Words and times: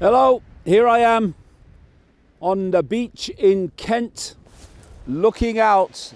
Hello, 0.00 0.42
here 0.64 0.88
I 0.88 0.98
am 0.98 1.36
on 2.40 2.72
the 2.72 2.82
beach 2.82 3.28
in 3.38 3.70
Kent, 3.76 4.34
looking 5.06 5.60
out 5.60 6.12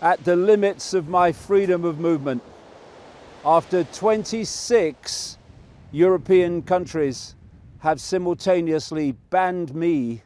at 0.00 0.22
the 0.24 0.36
limits 0.36 0.94
of 0.94 1.08
my 1.08 1.32
freedom 1.32 1.84
of 1.84 1.98
movement. 1.98 2.42
After 3.44 3.82
26 3.82 5.36
European 5.90 6.62
countries 6.62 7.34
have 7.80 8.00
simultaneously 8.00 9.12
banned 9.30 9.74
me 9.74 10.22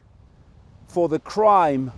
for 0.87 1.09
the 1.09 1.19
crime 1.19 1.91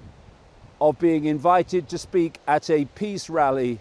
of 0.79 0.97
being 0.97 1.25
invited 1.25 1.89
to 1.89 1.97
speak 1.97 2.37
at 2.47 2.69
a 2.69 2.85
peace 2.85 3.29
rally 3.29 3.79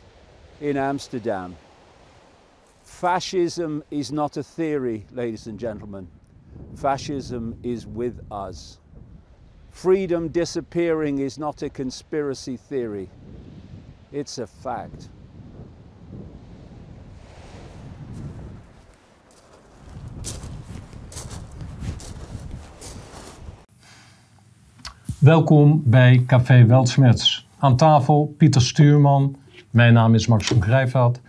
in 0.60 0.76
Amsterdam. 0.76 1.56
Fascism 2.82 3.84
is 3.92 4.10
not 4.10 4.36
a 4.36 4.42
theory, 4.42 5.06
ladies 5.12 5.46
and 5.46 5.60
gentlemen. 5.60 6.08
Fascism 6.74 7.52
is 7.60 7.86
with 7.94 8.14
us. 8.30 8.78
Freedom 9.70 10.28
disappearing 10.28 11.18
is 11.18 11.36
not 11.36 11.62
a 11.62 11.68
conspiracy 11.68 12.58
theory, 12.68 13.08
it's 14.10 14.38
a 14.38 14.46
fact. 14.46 15.10
Welkom 25.18 25.82
bij 25.84 26.22
Café 26.26 26.66
Weltschmerz. 26.66 27.46
Aan 27.58 27.76
tafel 27.76 28.34
Pieter 28.38 28.62
Stuurman. 28.62 29.36
Mijn 29.70 29.92
naam 29.92 30.14
is 30.14 30.26
Max 30.26 30.46
van 30.46 30.62
Grijveld. 30.62 31.20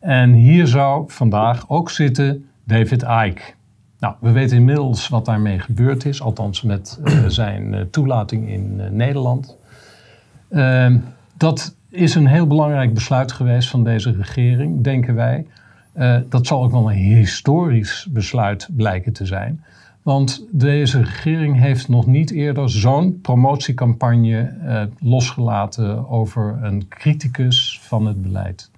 En 0.00 0.32
hier 0.32 0.66
zou 0.66 1.04
vandaag 1.06 1.68
ook 1.68 1.90
zitten 1.90 2.48
David 2.64 3.02
Icke. 3.02 3.42
Nou, 3.98 4.14
we 4.20 4.32
weten 4.32 4.56
inmiddels 4.56 5.08
wat 5.08 5.24
daarmee 5.24 5.58
gebeurd 5.58 6.04
is, 6.04 6.22
althans 6.22 6.62
met 6.62 7.00
uh, 7.04 7.26
zijn 7.42 7.72
uh, 7.72 7.80
toelating 7.80 8.48
in 8.48 8.74
uh, 8.78 8.90
Nederland. 8.90 9.56
Ehm, 10.48 10.98
dat 11.36 11.76
is 11.90 12.14
een 12.14 12.26
heel 12.26 12.46
belangrijk 12.46 12.94
besluit 12.94 13.32
geweest 13.32 13.68
van 13.68 13.84
deze 13.84 14.10
regering, 14.10 14.82
denken 14.84 15.14
wij. 15.14 15.46
dat 16.28 16.46
zal 16.46 16.62
ook 16.62 16.70
wel 16.70 16.90
een 16.90 16.96
historisch 16.96 18.08
besluit 18.10 18.68
blijken 18.76 19.12
te 19.12 19.26
zijn. 19.26 19.64
Want 20.02 20.46
deze 20.50 20.98
regering 20.98 21.58
heeft 21.58 21.88
nog 21.88 22.06
niet 22.06 22.30
eerder 22.30 22.70
zo'n 22.70 23.20
promotiecampagne 23.20 24.52
losgelaten 25.00 26.08
over 26.08 26.58
een 26.62 26.88
criticus 26.88 27.80
van 27.82 28.06
het 28.06 28.22
beleid. 28.22 28.70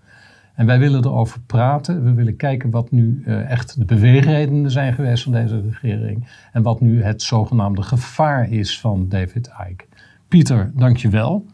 En 0.55 0.67
wij 0.67 0.79
willen 0.79 1.05
erover 1.05 1.41
praten. 1.41 2.05
We 2.05 2.13
willen 2.13 2.37
kijken 2.37 2.71
wat 2.71 2.91
nu 2.91 3.23
uh, 3.27 3.51
echt 3.51 3.79
de 3.79 3.85
beweegredenen 3.85 4.71
zijn 4.71 4.93
geweest 4.93 5.23
van 5.23 5.33
deze 5.33 5.61
regering. 5.61 6.27
En 6.53 6.63
wat 6.63 6.81
nu 6.81 7.03
het 7.03 7.23
zogenaamde 7.23 7.83
gevaar 7.83 8.51
is 8.51 8.81
van 8.81 9.09
David 9.09 9.51
Icke. 9.71 9.85
Pieter, 10.29 10.71
dankjewel. 10.75 11.47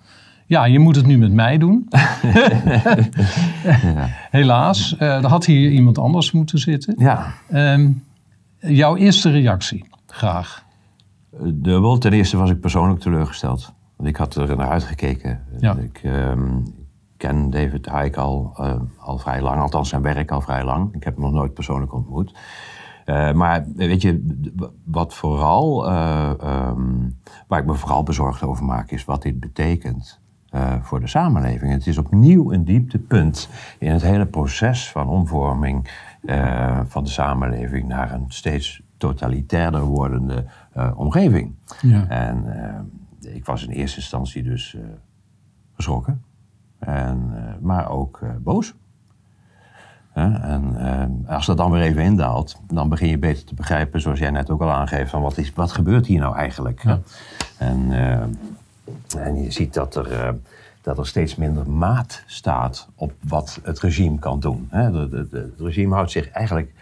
Ja, 0.46 0.64
je 0.64 0.78
moet 0.78 0.96
het 0.96 1.06
nu 1.06 1.18
met 1.18 1.32
mij 1.32 1.58
doen. 1.58 1.88
Helaas, 4.30 4.96
uh, 4.98 5.16
er 5.16 5.26
had 5.26 5.44
hier 5.44 5.70
iemand 5.70 5.98
anders 5.98 6.32
moeten 6.32 6.58
zitten. 6.58 6.94
Ja. 6.98 7.32
Um, 7.52 8.04
jouw 8.58 8.96
eerste 8.96 9.30
reactie, 9.30 9.84
graag. 10.06 10.64
Dubbel. 11.42 11.98
Ten 11.98 12.12
eerste 12.12 12.36
was 12.36 12.50
ik 12.50 12.60
persoonlijk 12.60 13.00
teleurgesteld. 13.00 13.72
Want 13.96 14.08
ik 14.08 14.16
had 14.16 14.34
er 14.34 14.56
naar 14.56 14.70
uitgekeken. 14.70 15.40
Ja. 15.58 15.76
Ik, 15.76 16.00
um, 16.04 16.62
ken 17.16 17.50
David 17.50 17.86
Icke 17.86 18.20
al, 18.20 18.56
uh, 18.60 18.74
al 18.98 19.18
vrij 19.18 19.42
lang, 19.42 19.60
althans 19.60 19.88
zijn 19.88 20.02
werk 20.02 20.30
al 20.30 20.40
vrij 20.40 20.64
lang. 20.64 20.94
Ik 20.94 21.04
heb 21.04 21.14
hem 21.14 21.24
nog 21.24 21.32
nooit 21.32 21.54
persoonlijk 21.54 21.92
ontmoet. 21.92 22.34
Uh, 23.06 23.32
maar 23.32 23.66
weet 23.74 24.02
je, 24.02 24.38
wat 24.84 25.14
vooral, 25.14 25.88
uh, 25.90 26.30
um, 26.44 27.18
waar 27.46 27.60
ik 27.60 27.66
me 27.66 27.74
vooral 27.74 28.02
bezorgd 28.02 28.42
over 28.42 28.64
maak, 28.64 28.90
is 28.90 29.04
wat 29.04 29.22
dit 29.22 29.40
betekent 29.40 30.20
voor 30.80 31.00
de 31.00 31.06
samenleving. 31.06 31.72
Het 31.72 31.86
is 31.86 31.98
opnieuw 31.98 32.52
een 32.52 32.64
dieptepunt 32.64 33.48
in 33.78 33.92
het 33.92 34.02
hele 34.02 34.26
proces 34.26 34.90
van 34.90 35.08
omvorming 35.08 35.90
van 36.86 37.04
de 37.04 37.10
samenleving 37.10 37.88
naar 37.88 38.12
een 38.12 38.24
steeds 38.28 38.82
totalitairder 38.96 39.82
wordende 39.82 40.46
omgeving. 40.94 41.54
Ja. 41.80 42.08
En 42.08 42.44
ik 43.20 43.44
was 43.44 43.66
in 43.66 43.70
eerste 43.70 43.96
instantie 43.96 44.42
dus 44.42 44.76
geschrokken. 45.74 46.22
En, 46.78 47.32
uh, 47.34 47.40
maar 47.60 47.90
ook 47.90 48.20
uh, 48.22 48.30
boos. 48.38 48.74
en 50.12 50.76
uh, 50.78 51.34
als 51.34 51.46
dat 51.46 51.56
dan 51.56 51.70
weer 51.70 51.82
even 51.82 52.02
indaalt, 52.02 52.60
dan 52.68 52.88
begin 52.88 53.08
je 53.08 53.18
beter 53.18 53.44
te 53.44 53.54
begrijpen, 53.54 54.00
zoals 54.00 54.18
jij 54.18 54.30
net 54.30 54.50
ook 54.50 54.60
al 54.60 54.70
aangeeft, 54.70 55.10
van 55.10 55.22
wat, 55.22 55.38
is, 55.38 55.52
wat 55.52 55.72
gebeurt 55.72 56.06
hier 56.06 56.20
nou 56.20 56.36
eigenlijk? 56.36 56.82
Ja. 56.82 57.00
En, 57.58 57.92
en 59.18 59.42
je 59.42 59.50
ziet 59.50 59.74
dat 59.74 59.94
er, 59.94 60.34
dat 60.82 60.98
er 60.98 61.06
steeds 61.06 61.36
minder 61.36 61.70
maat 61.70 62.22
staat 62.26 62.88
op 62.94 63.12
wat 63.20 63.60
het 63.62 63.80
regime 63.80 64.18
kan 64.18 64.40
doen. 64.40 64.68
Het 64.70 65.52
regime 65.58 65.94
houdt 65.94 66.10
zich 66.10 66.30
eigenlijk 66.30 66.72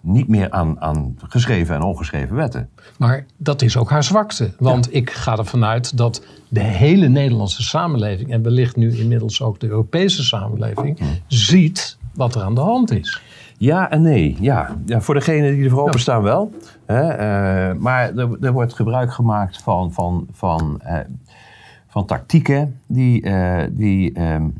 niet 0.00 0.28
meer 0.28 0.50
aan, 0.50 0.80
aan 0.80 1.16
geschreven 1.28 1.74
en 1.74 1.82
ongeschreven 1.82 2.36
wetten. 2.36 2.68
Maar 2.98 3.26
dat 3.36 3.62
is 3.62 3.76
ook 3.76 3.90
haar 3.90 4.04
zwakte. 4.04 4.52
Want 4.58 4.84
ja. 4.84 4.92
ik 4.92 5.10
ga 5.10 5.36
ervan 5.36 5.64
uit 5.64 5.96
dat 5.96 6.24
de 6.48 6.60
hele 6.60 7.08
Nederlandse 7.08 7.62
samenleving... 7.62 8.30
en 8.30 8.42
wellicht 8.42 8.76
nu 8.76 8.96
inmiddels 8.96 9.42
ook 9.42 9.60
de 9.60 9.68
Europese 9.68 10.24
samenleving... 10.24 10.98
Hm. 10.98 11.04
ziet 11.26 11.98
wat 12.14 12.34
er 12.34 12.42
aan 12.42 12.54
de 12.54 12.60
hand 12.60 12.90
is. 12.90 13.22
Ja 13.58 13.90
en 13.90 14.02
nee. 14.02 14.36
Ja, 14.40 14.76
ja 14.86 15.00
voor 15.00 15.14
degenen 15.14 15.54
die 15.54 15.64
ervoor 15.64 15.82
openstaan 15.82 16.22
wel. 16.22 16.52
Hè, 16.86 17.02
uh, 17.12 17.76
maar 17.78 18.16
er, 18.16 18.36
er, 18.40 18.52
wordt 18.52 18.74
gebruik 18.74 19.12
gemaakt 19.12 19.62
van, 19.62 19.92
van, 19.92 20.26
van, 20.32 20.80
uh, 20.84 20.98
van 21.86 22.06
tactieken 22.06 22.80
die, 22.86 23.26
uh, 23.26 23.62
die 23.70 24.20
um, 24.22 24.54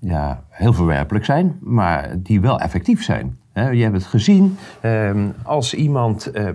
ja, 0.00 0.44
heel 0.48 0.72
verwerpelijk 0.72 1.24
zijn... 1.24 1.58
maar 1.60 2.14
die 2.16 2.40
wel 2.40 2.60
effectief 2.60 3.04
zijn. 3.04 3.38
Je 3.54 3.82
hebt 3.82 3.94
het 3.94 4.04
gezien 4.06 4.58
um, 4.82 5.34
als 5.42 5.74
iemand. 5.74 6.36
Uh, 6.36 6.48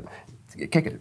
kijk, 0.69 0.99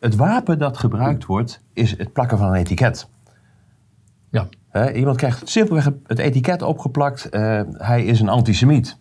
het 0.00 0.16
wapen 0.16 0.58
dat 0.58 0.78
gebruikt 0.78 1.26
wordt 1.26 1.62
is 1.72 1.98
het 1.98 2.12
plakken 2.12 2.38
van 2.38 2.48
een 2.48 2.54
etiket. 2.54 3.08
Ja. 4.30 4.48
He, 4.68 4.92
iemand 4.92 5.16
krijgt 5.16 5.48
simpelweg 5.48 5.90
het 6.06 6.18
etiket 6.18 6.62
opgeplakt. 6.62 7.34
Uh, 7.34 7.60
hij 7.72 8.04
is 8.04 8.20
een 8.20 8.28
antisemiet. 8.28 8.98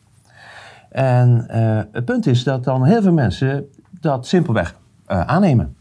En 0.89 1.47
uh, 1.51 1.81
het 1.91 2.05
punt 2.05 2.25
is 2.25 2.43
dat 2.43 2.63
dan 2.63 2.85
heel 2.85 3.01
veel 3.01 3.13
mensen 3.13 3.65
dat 3.99 4.27
simpelweg 4.27 4.75
aannemen. 5.05 5.76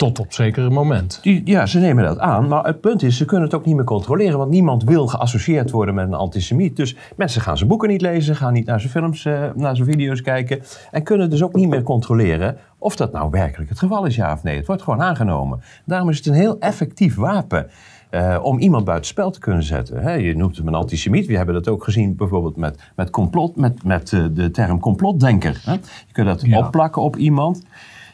Tot 0.00 0.18
op 0.18 0.32
zekere 0.32 0.70
moment. 0.70 1.18
Die, 1.22 1.42
ja, 1.44 1.66
ze 1.66 1.78
nemen 1.78 2.04
dat 2.04 2.18
aan. 2.18 2.48
Maar 2.48 2.64
het 2.64 2.80
punt 2.80 3.02
is, 3.02 3.16
ze 3.16 3.24
kunnen 3.24 3.46
het 3.46 3.54
ook 3.54 3.64
niet 3.64 3.74
meer 3.74 3.84
controleren. 3.84 4.38
Want 4.38 4.50
niemand 4.50 4.84
wil 4.84 5.06
geassocieerd 5.06 5.70
worden 5.70 5.94
met 5.94 6.06
een 6.06 6.14
antisemiet. 6.14 6.76
Dus 6.76 6.96
mensen 7.16 7.40
gaan 7.40 7.56
zijn 7.56 7.68
boeken 7.68 7.88
niet 7.88 8.00
lezen, 8.00 8.36
gaan 8.36 8.52
niet 8.52 8.66
naar 8.66 8.80
zijn 8.80 8.92
films, 8.92 9.24
uh, 9.24 9.40
naar 9.54 9.76
zijn 9.76 9.88
video's 9.88 10.22
kijken. 10.22 10.62
En 10.90 11.02
kunnen 11.02 11.30
dus 11.30 11.42
ook 11.42 11.54
niet 11.54 11.68
meer 11.68 11.82
controleren 11.82 12.56
of 12.78 12.96
dat 12.96 13.12
nou 13.12 13.30
werkelijk 13.30 13.70
het 13.70 13.78
geval 13.78 14.04
is, 14.04 14.16
ja 14.16 14.32
of 14.32 14.42
nee. 14.42 14.56
Het 14.56 14.66
wordt 14.66 14.82
gewoon 14.82 15.02
aangenomen. 15.02 15.60
Daarom 15.84 16.08
is 16.08 16.16
het 16.16 16.26
een 16.26 16.34
heel 16.34 16.58
effectief 16.58 17.14
wapen. 17.14 17.70
Uh, 18.10 18.38
om 18.42 18.58
iemand 18.58 18.84
buitenspel 18.84 19.30
te 19.30 19.38
kunnen 19.38 19.62
zetten. 19.62 20.02
He, 20.02 20.12
je 20.12 20.36
noemt 20.36 20.56
hem 20.56 20.68
een 20.68 20.74
antisemiet. 20.74 21.26
We 21.26 21.36
hebben 21.36 21.54
dat 21.54 21.68
ook 21.68 21.84
gezien 21.84 22.16
bijvoorbeeld 22.16 22.56
met, 22.56 22.92
met 22.96 23.10
complot, 23.10 23.56
met, 23.56 23.84
met 23.84 24.12
uh, 24.12 24.24
de 24.32 24.50
term 24.50 24.80
complotdenker. 24.80 25.60
He. 25.64 25.72
Je 25.72 26.12
kunt 26.12 26.26
dat 26.26 26.40
ja. 26.40 26.58
opplakken 26.58 27.02
op 27.02 27.16
iemand. 27.16 27.62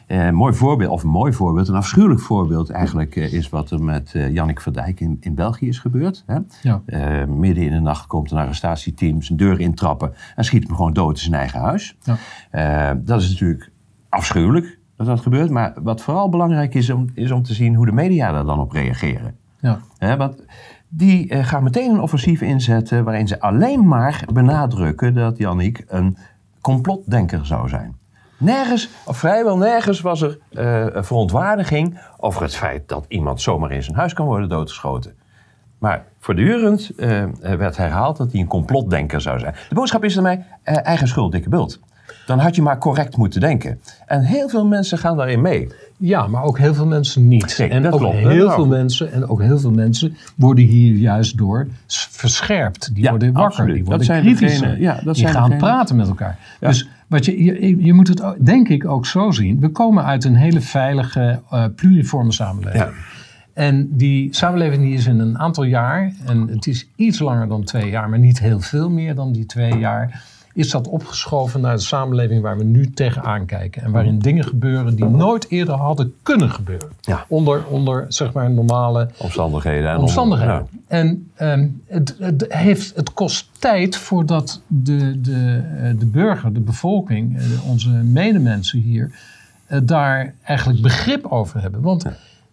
Uh, 0.07 0.29
mooi 0.29 0.53
voorbeeld, 0.53 0.91
of 0.91 1.03
een 1.03 1.09
mooi 1.09 1.33
voorbeeld, 1.33 1.67
een 1.67 1.75
afschuwelijk 1.75 2.19
voorbeeld 2.19 2.69
eigenlijk 2.69 3.15
uh, 3.15 3.33
is 3.33 3.49
wat 3.49 3.71
er 3.71 3.83
met 3.83 4.13
uh, 4.15 4.33
Jannik 4.33 4.61
Verdijk 4.61 4.99
in, 4.99 5.17
in 5.19 5.35
België 5.35 5.67
is 5.67 5.79
gebeurd. 5.79 6.23
Hè? 6.25 6.37
Ja. 6.61 6.81
midden 7.25 7.63
in 7.63 7.71
de 7.71 7.79
nacht 7.79 8.07
komt 8.07 8.31
een 8.31 8.37
arrestatieteam 8.37 9.21
zijn 9.21 9.37
deur 9.37 9.59
intrappen 9.59 10.13
en 10.35 10.43
schiet 10.43 10.67
hem 10.67 10.75
gewoon 10.75 10.93
dood 10.93 11.15
in 11.15 11.21
zijn 11.21 11.33
eigen 11.33 11.59
huis. 11.59 11.97
Ja. 12.51 12.93
dat 12.93 13.21
is 13.21 13.29
natuurlijk 13.29 13.71
afschuwelijk 14.09 14.79
dat 14.95 15.07
dat 15.07 15.19
gebeurt, 15.19 15.49
maar 15.49 15.73
wat 15.83 16.01
vooral 16.01 16.29
belangrijk 16.29 16.73
is 16.73 16.89
om, 16.89 17.09
is 17.13 17.31
om 17.31 17.43
te 17.43 17.53
zien 17.53 17.75
hoe 17.75 17.85
de 17.85 17.91
media 17.91 18.31
daar 18.31 18.45
dan 18.45 18.59
op 18.59 18.71
reageren. 18.71 19.35
Ja. 19.59 20.17
want 20.17 20.43
die 20.87 21.43
gaan 21.43 21.63
meteen 21.63 21.91
een 21.91 22.01
offensief 22.01 22.41
inzetten 22.41 23.03
waarin 23.03 23.27
ze 23.27 23.39
alleen 23.39 23.87
maar 23.87 24.25
benadrukken 24.33 25.13
dat 25.13 25.37
Jannik 25.37 25.85
een 25.87 26.17
complotdenker 26.61 27.45
zou 27.45 27.69
zijn. 27.69 27.95
Nergens, 28.37 28.89
of 29.05 29.17
vrijwel 29.17 29.57
nergens, 29.57 30.01
was 30.01 30.21
er 30.21 30.37
uh, 30.51 30.85
verontwaardiging 31.03 31.99
over 32.17 32.41
het 32.41 32.55
feit 32.55 32.87
dat 32.87 33.05
iemand 33.07 33.41
zomaar 33.41 33.71
in 33.71 33.83
zijn 33.83 33.95
huis 33.97 34.13
kan 34.13 34.25
worden 34.25 34.49
doodgeschoten. 34.49 35.13
Maar 35.77 36.03
voortdurend 36.19 36.91
uh, 36.97 37.23
werd 37.39 37.77
herhaald 37.77 38.17
dat 38.17 38.31
hij 38.31 38.41
een 38.41 38.47
complotdenker 38.47 39.21
zou 39.21 39.39
zijn. 39.39 39.55
De 39.69 39.75
boodschap 39.75 40.03
is 40.03 40.13
daarmee 40.13 40.37
uh, 40.37 40.43
eigen 40.85 41.07
schuld, 41.07 41.31
dikke 41.31 41.49
bult. 41.49 41.79
Dan 42.25 42.39
had 42.39 42.55
je 42.55 42.61
maar 42.61 42.77
correct 42.77 43.17
moeten 43.17 43.39
denken. 43.41 43.79
En 44.05 44.21
heel 44.21 44.49
veel 44.49 44.65
mensen 44.65 44.97
gaan 44.97 45.17
daarin 45.17 45.41
mee. 45.41 45.71
Ja, 45.97 46.27
maar 46.27 46.43
ook 46.43 46.57
heel 46.57 46.73
veel 46.73 46.85
mensen 46.85 47.27
niet. 47.27 47.57
Nee, 47.57 47.69
en 47.69 47.83
dat 47.83 47.93
ook 47.93 47.99
klopt. 47.99 48.15
heel 48.15 48.45
Nou, 48.45 48.51
veel 48.53 48.65
mensen 48.67 49.11
en 49.11 49.27
ook 49.29 49.41
heel 49.41 49.59
veel 49.59 49.71
mensen 49.71 50.17
worden 50.35 50.65
hier 50.65 50.95
juist 50.95 51.37
door 51.37 51.67
verscherpt. 52.11 52.93
Die 52.95 53.03
Ja, 53.03 53.09
worden 53.09 53.33
wakker, 53.33 53.49
absoluut. 53.49 53.69
die 53.73 53.77
Dat 53.79 53.87
worden 53.87 54.05
zijn 54.05 54.21
kritischer. 54.21 54.61
degenen- 54.61 54.81
ja, 54.81 54.93
dat 55.03 55.15
die 55.15 55.27
zijn 55.27 55.33
gaan 55.35 55.57
praten 55.57 55.95
met 55.95 56.07
elkaar. 56.07 56.37
Ja. 56.59 56.67
Dus 56.67 56.87
wat 57.07 57.25
je, 57.25 57.43
je, 57.43 57.85
je 57.85 57.93
moet 57.93 58.07
het 58.07 58.23
denk 58.39 58.69
ik 58.69 58.85
ook 58.85 59.05
zo 59.05 59.31
zien. 59.31 59.59
We 59.59 59.69
komen 59.69 60.03
uit 60.03 60.23
een 60.23 60.35
hele 60.35 60.61
veilige, 60.61 61.41
eh, 61.49 61.65
pluriforme 61.75 62.31
samenleving. 62.31 62.83
Ja. 62.83 62.91
En 63.53 63.89
die 63.91 64.35
samenleving 64.35 64.83
die 64.83 64.93
is 64.93 65.05
in 65.05 65.19
een 65.19 65.39
aantal 65.39 65.63
jaar, 65.63 66.13
en 66.25 66.47
het 66.47 66.67
is 66.67 66.89
iets 66.95 67.19
langer 67.19 67.47
dan 67.47 67.63
twee 67.63 67.89
jaar, 67.89 68.09
maar 68.09 68.19
niet 68.19 68.39
heel 68.39 68.59
veel 68.59 68.89
meer 68.89 69.15
dan 69.15 69.31
die 69.31 69.45
twee 69.45 69.77
jaar, 69.77 70.23
is 70.57 70.71
dat 70.71 70.87
opgeschoven 70.87 71.61
naar 71.61 71.75
de 71.75 71.81
samenleving 71.81 72.41
waar 72.41 72.57
we 72.57 72.63
nu 72.63 72.91
tegenaan 72.91 73.45
kijken. 73.45 73.81
En 73.83 73.91
waarin 73.91 74.19
dingen 74.19 74.43
gebeuren 74.43 74.95
die 74.95 75.05
nooit 75.05 75.49
eerder 75.49 75.75
hadden 75.75 76.13
kunnen 76.23 76.49
gebeuren. 76.49 76.89
Ja. 77.01 77.25
Onder, 77.27 77.65
onder 77.65 78.05
zeg 78.07 78.33
maar 78.33 78.51
normale 78.51 79.09
Omstandigheden. 79.17 79.89
En 79.89 79.97
omstandigheden. 79.97 80.53
Ja. 80.53 80.65
En 80.87 81.31
ehm, 81.35 81.67
het, 81.85 82.15
het, 82.19 82.45
heeft, 82.47 82.95
het 82.95 83.13
kost 83.13 83.49
tijd 83.59 83.95
voordat 83.95 84.61
de, 84.67 85.21
de, 85.21 85.63
eh, 85.81 85.99
de 85.99 86.05
burger, 86.05 86.53
de 86.53 86.59
bevolking, 86.59 87.37
eh, 87.37 87.69
onze 87.69 87.89
medemensen 87.89 88.79
hier, 88.79 89.11
eh, 89.65 89.79
daar 89.83 90.33
eigenlijk 90.43 90.81
begrip 90.81 91.25
over 91.25 91.61
hebben. 91.61 91.81
Want 91.81 92.05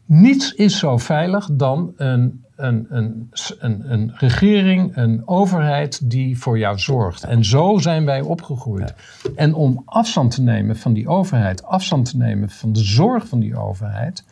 niets 0.04 0.54
is 0.54 0.78
zo 0.78 0.98
veilig 0.98 1.48
dan 1.52 1.92
een, 1.96 2.43
een, 2.56 2.86
een, 2.88 3.30
een, 3.58 3.92
een 3.92 4.12
regering, 4.14 4.96
een 4.96 5.22
overheid 5.24 6.10
die 6.10 6.38
voor 6.38 6.58
jou 6.58 6.78
zorgt. 6.78 7.24
En 7.24 7.44
zo 7.44 7.78
zijn 7.78 8.04
wij 8.04 8.20
opgegroeid. 8.20 8.94
En 9.36 9.54
om 9.54 9.82
afstand 9.84 10.30
te 10.30 10.42
nemen 10.42 10.76
van 10.76 10.92
die 10.92 11.08
overheid, 11.08 11.64
afstand 11.64 12.10
te 12.10 12.16
nemen 12.16 12.50
van 12.50 12.72
de 12.72 12.84
zorg 12.84 13.28
van 13.28 13.40
die 13.40 13.56
overheid, 13.56 14.24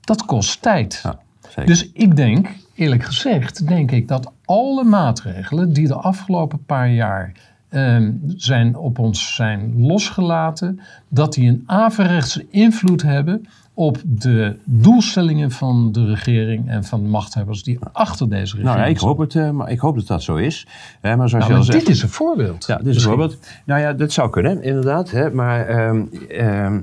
dat 0.00 0.24
kost 0.24 0.62
tijd. 0.62 1.00
Ja. 1.02 1.18
Dus 1.64 1.90
ik 1.92 2.16
denk, 2.16 2.48
eerlijk 2.74 3.04
gezegd, 3.04 3.68
denk 3.68 3.90
ik 3.90 4.08
dat 4.08 4.32
alle 4.44 4.84
maatregelen 4.84 5.72
die 5.72 5.86
de 5.86 5.94
afgelopen 5.94 6.64
paar 6.64 6.90
jaar 6.90 7.32
ehm, 7.68 8.12
zijn 8.36 8.76
op 8.76 8.98
ons 8.98 9.34
zijn 9.34 9.80
losgelaten, 9.86 10.80
dat 11.08 11.32
die 11.32 11.48
een 11.48 11.62
averechtse 11.66 12.46
invloed 12.50 13.02
hebben 13.02 13.46
op 13.78 13.98
de 14.04 14.56
doelstellingen 14.64 15.50
van 15.50 15.92
de 15.92 16.04
regering 16.04 16.68
en 16.68 16.84
van 16.84 17.02
de 17.02 17.08
machthebbers 17.08 17.62
die 17.62 17.78
achter 17.92 18.28
deze 18.28 18.56
regering 18.56 18.64
Nou 18.64 18.78
ja, 18.78 18.84
ik 18.84 18.98
hoop, 18.98 19.18
het, 19.18 19.34
eh, 19.34 19.50
maar 19.50 19.70
ik 19.70 19.78
hoop 19.78 19.96
dat 19.96 20.06
dat 20.06 20.22
zo 20.22 20.36
is. 20.36 20.66
Hè, 21.00 21.16
maar 21.16 21.28
zoals 21.28 21.32
Nou, 21.32 21.44
je 21.44 21.50
al 21.50 21.54
maar 21.54 21.64
zegt... 21.64 21.86
dit 21.86 21.94
is 21.94 22.02
een 22.02 22.08
voorbeeld. 22.08 22.66
Ja, 22.66 22.76
dit 22.76 22.86
is 22.86 22.92
Misschien. 22.92 23.16
bijvoorbeeld. 23.16 23.48
Nou 23.64 23.80
ja, 23.80 23.92
dat 23.92 24.12
zou 24.12 24.30
kunnen, 24.30 24.62
inderdaad. 24.62 25.10
Hè, 25.10 25.30
maar 25.30 25.66
ehm, 25.66 26.04
ehm, 26.28 26.80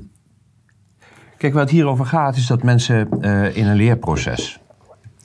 kijk, 1.36 1.52
waar 1.52 1.62
het 1.62 1.70
hier 1.70 1.86
over 1.86 2.06
gaat, 2.06 2.36
is 2.36 2.46
dat 2.46 2.62
mensen 2.62 3.08
eh, 3.20 3.56
in 3.56 3.66
een 3.66 3.76
leerproces. 3.76 4.58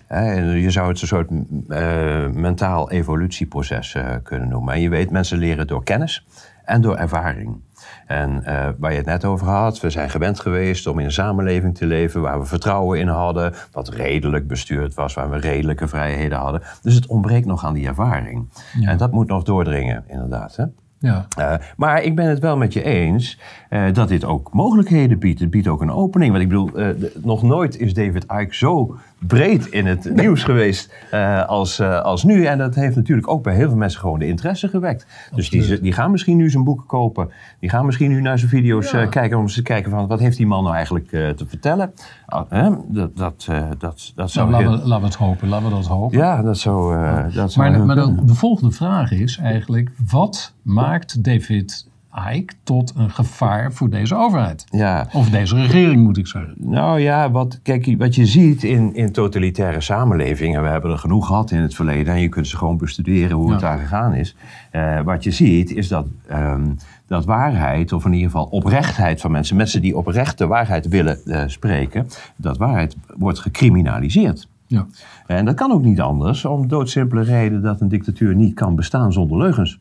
Hè, 0.08 0.34
je 0.54 0.72
zou 0.72 0.88
het 0.88 1.02
een 1.02 1.08
soort 1.08 1.30
eh, 1.68 2.28
mentaal 2.28 2.92
evolutieproces 2.92 3.96
kunnen 4.24 4.50
noemen. 4.50 4.74
En 4.74 4.82
je 4.82 4.90
weet, 4.90 5.12
mensen 5.12 5.38
leren 5.38 5.68
door 5.68 5.84
kennis 5.84 6.26
en 6.66 6.82
door 6.82 6.96
ervaring. 6.96 7.62
En 8.06 8.44
eh, 8.44 8.68
waar 8.78 8.92
je 8.92 8.98
het 8.98 9.06
net 9.06 9.26
over 9.26 9.48
had, 9.48 9.80
we 9.80 9.90
zijn 9.90 10.10
gewend 10.10 10.40
geweest 10.40 10.88
om 10.88 11.00
in 11.00 11.06
een 11.06 11.12
samenleving 11.12 11.78
te 11.78 11.86
leven 11.86 12.22
waar 12.22 12.40
we 12.40 12.46
vertrouwen 12.46 13.00
in 13.00 13.08
hadden, 13.08 13.54
wat 13.72 13.90
redelijk 13.90 14.48
bestuurd 14.48 14.94
was, 14.94 15.14
waar 15.14 15.30
we 15.30 15.38
redelijke 15.38 15.88
vrijheden 15.88 16.38
hadden. 16.38 16.62
Dus 16.82 16.94
het 16.96 17.08
ontbreekt 17.08 17.46
nog 17.46 17.66
aan 17.66 17.74
die 17.74 17.88
ervaring. 17.88 18.50
Ja. 18.80 18.90
En 18.90 18.98
dat 18.98 19.12
moet 19.12 19.28
nog 19.28 19.44
doordringen, 19.44 20.04
inderdaad. 20.08 20.56
Hè? 20.56 20.64
Ja. 21.02 21.26
Eh, 21.38 21.54
maar 21.78 22.04
ik 22.04 22.16
ben 22.16 22.26
het 22.28 22.40
wel 22.40 22.58
met 22.58 22.74
je 22.74 22.84
eens 22.84 23.40
eh, 23.70 23.84
dat 23.94 24.08
dit 24.08 24.26
ook 24.26 24.54
mogelijkheden 24.54 25.20
biedt. 25.20 25.40
Het 25.40 25.50
biedt 25.50 25.68
ook 25.68 25.82
een 25.82 25.92
opening. 25.92 26.32
Want 26.32 26.44
ik 26.44 26.50
bedoel, 26.50 26.72
de- 26.72 27.20
nog 27.24 27.44
nooit 27.44 27.78
is 27.78 27.94
David 27.94 28.24
Icke 28.24 28.56
zo 28.56 28.98
breed 29.20 29.66
in 29.66 29.86
het 29.86 30.16
nieuws 30.16 30.44
geweest 30.44 30.94
eh, 31.12 31.46
als, 31.46 31.80
eh, 31.80 32.02
als 32.02 32.24
nu. 32.24 32.46
En 32.46 32.58
dat 32.58 32.76
heeft 32.76 32.96
natuurlijk 32.96 33.28
ook 33.30 33.44
bij 33.44 33.56
heel 33.56 33.68
veel 33.68 33.78
mensen 33.78 34.00
gewoon 34.00 34.20
de 34.20 34.28
interesse 34.28 34.68
gewekt. 34.68 35.06
Dus 35.36 35.50
die, 35.50 35.82
die 35.82 35.94
gaan 35.94 36.12
misschien 36.12 36.38
nu 36.38 36.50
zijn 36.50 36.64
boeken 36.64 36.86
kopen. 36.86 37.30
Die 37.60 37.70
gaan 37.70 37.86
misschien 37.86 38.10
nu 38.10 38.22
naar 38.22 38.38
zijn 38.40 38.50
video's 38.50 38.92
Ja. 38.92 39.02
eh, 39.02 39.10
kijken 39.10 39.38
om 39.38 39.44
eens 39.44 39.54
te 39.54 39.62
kijken 39.62 39.92
van 39.92 40.08
wat 40.08 40.20
heeft 40.20 40.38
die 40.38 40.48
man 40.48 40.64
nou 40.64 40.76
eigenlijk 40.76 41.08
te 41.10 41.46
vertellen. 41.48 41.94
Ah? 42.26 42.76
Dat, 42.88 43.18
dat, 43.18 43.48
dat, 43.78 44.12
dat 44.16 44.32
zou 44.32 44.50
Nou, 44.50 44.64
laten, 44.64 44.82
we, 44.82 44.88
laten 44.88 45.02
we 45.02 45.08
het 45.08 45.16
hopen. 45.16 45.48
Laten 45.50 45.70
we 45.70 45.74
dat 45.76 45.88
hopen. 45.88 46.18
ja, 46.18 46.42
dat 46.42 46.58
zou, 46.58 46.96
eh, 46.96 47.24
dat 47.34 47.52
zou 47.52 47.70
Maar, 47.72 47.86
maar 47.86 48.26
de 48.26 48.36
volgende 48.36 48.72
vraag 48.76 49.12
is 49.12 49.38
eigenlijk: 49.38 49.92
wat 50.12 50.54
maakt 50.62 51.24
David 51.24 51.89
Icke 52.34 52.54
tot 52.64 52.94
een 52.96 53.10
gevaar 53.10 53.74
voor 53.74 53.90
deze 53.90 54.16
overheid? 54.16 54.66
ja. 54.70 55.08
Of 55.14 55.30
deze 55.30 55.56
regering, 55.56 56.04
moet 56.04 56.18
ik 56.18 56.28
zeggen. 56.28 56.54
Nou 56.58 57.00
ja, 57.00 57.32
wat, 57.32 57.60
kijk, 57.64 57.96
wat 57.98 58.16
je 58.16 58.26
ziet 58.26 58.64
in, 58.64 58.96
in 58.96 59.12
totalitaire 59.12 59.82
samenlevingen, 59.82 60.62
we 60.64 60.68
hebben 60.68 60.92
er 60.92 60.98
genoeg 60.98 61.28
gehad 61.28 61.52
in 61.52 61.60
het 61.60 61.76
verleden 61.76 62.14
en 62.14 62.22
je 62.22 62.30
kunt 62.30 62.48
ze 62.48 62.58
gewoon 62.58 62.78
bestuderen 62.78 63.38
hoe 63.38 63.52
het 63.52 63.60
daar 63.60 63.78
gegaan 63.78 64.14
is. 64.14 64.36
Eh, 64.72 65.02
wat 65.02 65.24
je 65.24 65.32
ziet 65.32 65.72
is 65.72 65.88
dat, 65.88 66.08
ehm, 66.28 66.66
dat 67.08 67.26
waarheid, 67.26 67.94
of 67.94 68.06
in 68.06 68.14
ieder 68.14 68.30
geval 68.30 68.46
oprechtheid 68.46 69.22
van 69.22 69.32
mensen, 69.32 69.56
mensen 69.56 69.82
die 69.82 69.98
oprecht 69.98 70.38
de 70.38 70.48
waarheid 70.48 70.88
willen 70.88 71.26
eh, 71.26 71.44
spreken, 71.48 72.08
dat 72.36 72.58
waarheid 72.58 72.96
wordt 73.18 73.40
gecriminaliseerd. 73.40 74.48
Ja. 74.68 74.88
En 75.28 75.46
dat 75.46 75.56
kan 75.56 75.72
ook 75.72 75.84
niet 75.84 76.02
anders, 76.02 76.46
om 76.46 76.68
doodsimpele 76.68 77.22
reden 77.22 77.62
dat 77.62 77.82
een 77.82 77.88
dictatuur 77.88 78.36
niet 78.36 78.54
kan 78.54 78.76
bestaan 78.76 79.14
zonder 79.14 79.38
leugens. 79.38 79.80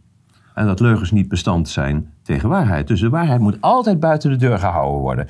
En 0.59 0.67
dat 0.67 0.81
leugens 0.81 1.11
niet 1.11 1.29
bestand 1.29 1.69
zijn 1.69 2.13
tegen 2.23 2.49
waarheid. 2.49 2.87
Dus 2.87 3.01
de 3.01 3.09
waarheid 3.09 3.41
moet 3.41 3.57
altijd 3.61 4.01
buiten 4.01 4.31
de 4.31 4.37
deur 4.37 4.59
gehouden 4.59 5.01
worden. 5.01 5.29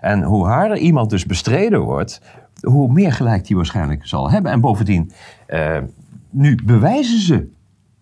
En 0.00 0.22
hoe 0.22 0.46
harder 0.46 0.76
iemand 0.76 1.10
dus 1.10 1.26
bestreden 1.26 1.80
wordt, 1.80 2.20
hoe 2.60 2.92
meer 2.92 3.12
gelijk 3.12 3.46
die 3.46 3.56
waarschijnlijk 3.56 4.06
zal 4.06 4.30
hebben. 4.30 4.52
En 4.52 4.60
bovendien, 4.60 5.12
eh, 5.46 5.78
nu 6.30 6.58
bewijzen 6.64 7.20
ze 7.20 7.48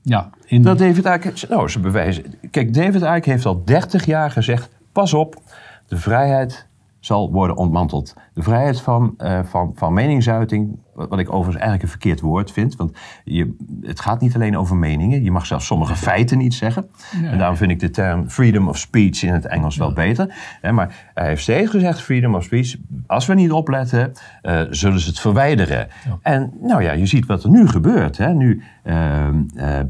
Ja, 0.02 0.30
in, 0.44 0.62
dat 0.62 0.78
David 0.78 1.04
Icke... 1.04 1.32
Nou, 1.48 1.68
ze 1.68 1.80
bewijzen... 1.80 2.24
Kijk, 2.50 2.74
David 2.74 3.02
Icke 3.02 3.30
heeft 3.30 3.46
al 3.46 3.64
30 3.64 4.04
jaar 4.04 4.30
gezegd... 4.30 4.68
Pas 4.92 5.14
op, 5.14 5.42
de 5.86 5.96
vrijheid 5.96 6.66
zal 7.00 7.32
worden 7.32 7.56
ontmanteld. 7.56 8.14
De 8.34 8.42
vrijheid 8.42 8.80
van, 8.80 9.14
eh, 9.16 9.40
van, 9.44 9.72
van 9.74 9.92
meningsuiting... 9.92 10.84
Wat 10.94 11.18
ik 11.18 11.28
overigens 11.28 11.54
eigenlijk 11.54 11.82
een 11.82 11.88
verkeerd 11.88 12.20
woord 12.20 12.52
vind. 12.52 12.76
Want 12.76 12.98
je, 13.24 13.56
het 13.82 14.00
gaat 14.00 14.20
niet 14.20 14.34
alleen 14.34 14.58
over 14.58 14.76
meningen. 14.76 15.22
Je 15.22 15.30
mag 15.30 15.46
zelfs 15.46 15.66
sommige 15.66 15.96
feiten 15.96 16.38
niet 16.38 16.54
zeggen. 16.54 16.88
En 17.22 17.38
daarom 17.38 17.56
vind 17.56 17.70
ik 17.70 17.80
de 17.80 17.90
term 17.90 18.28
freedom 18.28 18.68
of 18.68 18.78
speech 18.78 19.22
in 19.22 19.32
het 19.32 19.46
Engels 19.46 19.76
wel 19.76 19.92
beter. 19.92 20.34
Hè, 20.60 20.72
maar 20.72 21.10
hij 21.14 21.26
heeft 21.26 21.42
steeds 21.42 21.70
gezegd 21.70 22.00
freedom 22.00 22.34
of 22.34 22.44
speech. 22.44 22.76
Als 23.06 23.26
we 23.26 23.34
niet 23.34 23.52
opletten, 23.52 24.12
eh, 24.42 24.60
zullen 24.70 25.00
ze 25.00 25.08
het 25.08 25.20
verwijderen. 25.20 25.88
En 26.22 26.52
nou 26.60 26.82
ja, 26.82 26.92
je 26.92 27.06
ziet 27.06 27.26
wat 27.26 27.44
er 27.44 27.50
nu 27.50 27.68
gebeurt. 27.68 28.16
Hè. 28.16 28.34
Nu 28.34 28.62
eh, 28.82 29.28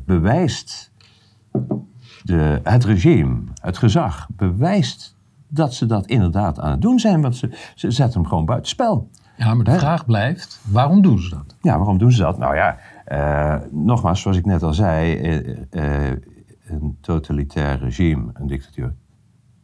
bewijst 0.07 0.93
de, 2.23 2.61
het 2.63 2.85
regime, 2.85 3.39
het 3.55 3.79
gezag, 3.79 4.29
bewijst 4.37 5.16
dat 5.49 5.75
ze 5.75 5.87
dat 5.87 6.07
inderdaad 6.07 6.61
aan 6.61 6.71
het 6.71 6.83
doen 6.83 6.99
zijn. 6.99 7.23
Want 7.23 7.37
ze, 7.37 7.51
ze 7.75 7.91
zetten 7.91 8.21
hem 8.21 8.29
gewoon 8.29 8.45
buitenspel. 8.45 9.11
ja, 9.37 9.55
maar 9.55 9.65
de 9.65 9.79
vraag 9.79 10.07
blijft: 10.07 10.61
waarom 10.71 11.03
doen 11.03 11.19
ze 11.19 11.31
dat? 11.31 11.55
Ja, 11.61 11.77
waarom 11.77 11.99
doen 11.99 12.13
ze 12.13 12.23
dat? 12.23 12.39
Nou 12.39 12.57
ja, 12.57 12.79
eh, 13.05 13.57
nogmaals, 13.71 14.21
zoals 14.21 14.37
ik 14.37 14.47
net 14.47 14.63
al 14.63 14.75
zei, 14.75 15.17
eh, 15.17 16.07
eh, 16.09 16.17
een 16.67 16.97
totalitair 17.01 17.79
regime, 17.79 18.31
een 18.35 18.47
dictatuur, 18.47 18.95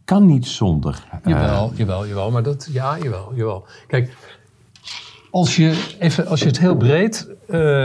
kan 0.04 0.26
niet 0.26 0.46
zonder. 0.46 1.04
Jawel, 1.24 1.72
jawel, 1.74 2.06
jawel. 2.06 2.30
Maar 2.30 2.42
dat, 2.42 2.68
ja, 2.70 2.98
jawel, 2.98 3.32
jawel. 3.34 3.66
Kijk, 3.86 4.16
als 5.30 5.56
je, 5.56 5.94
even, 5.98 6.26
als 6.26 6.40
je 6.40 6.46
het 6.46 6.58
heel 6.58 6.76
breed 6.76 7.30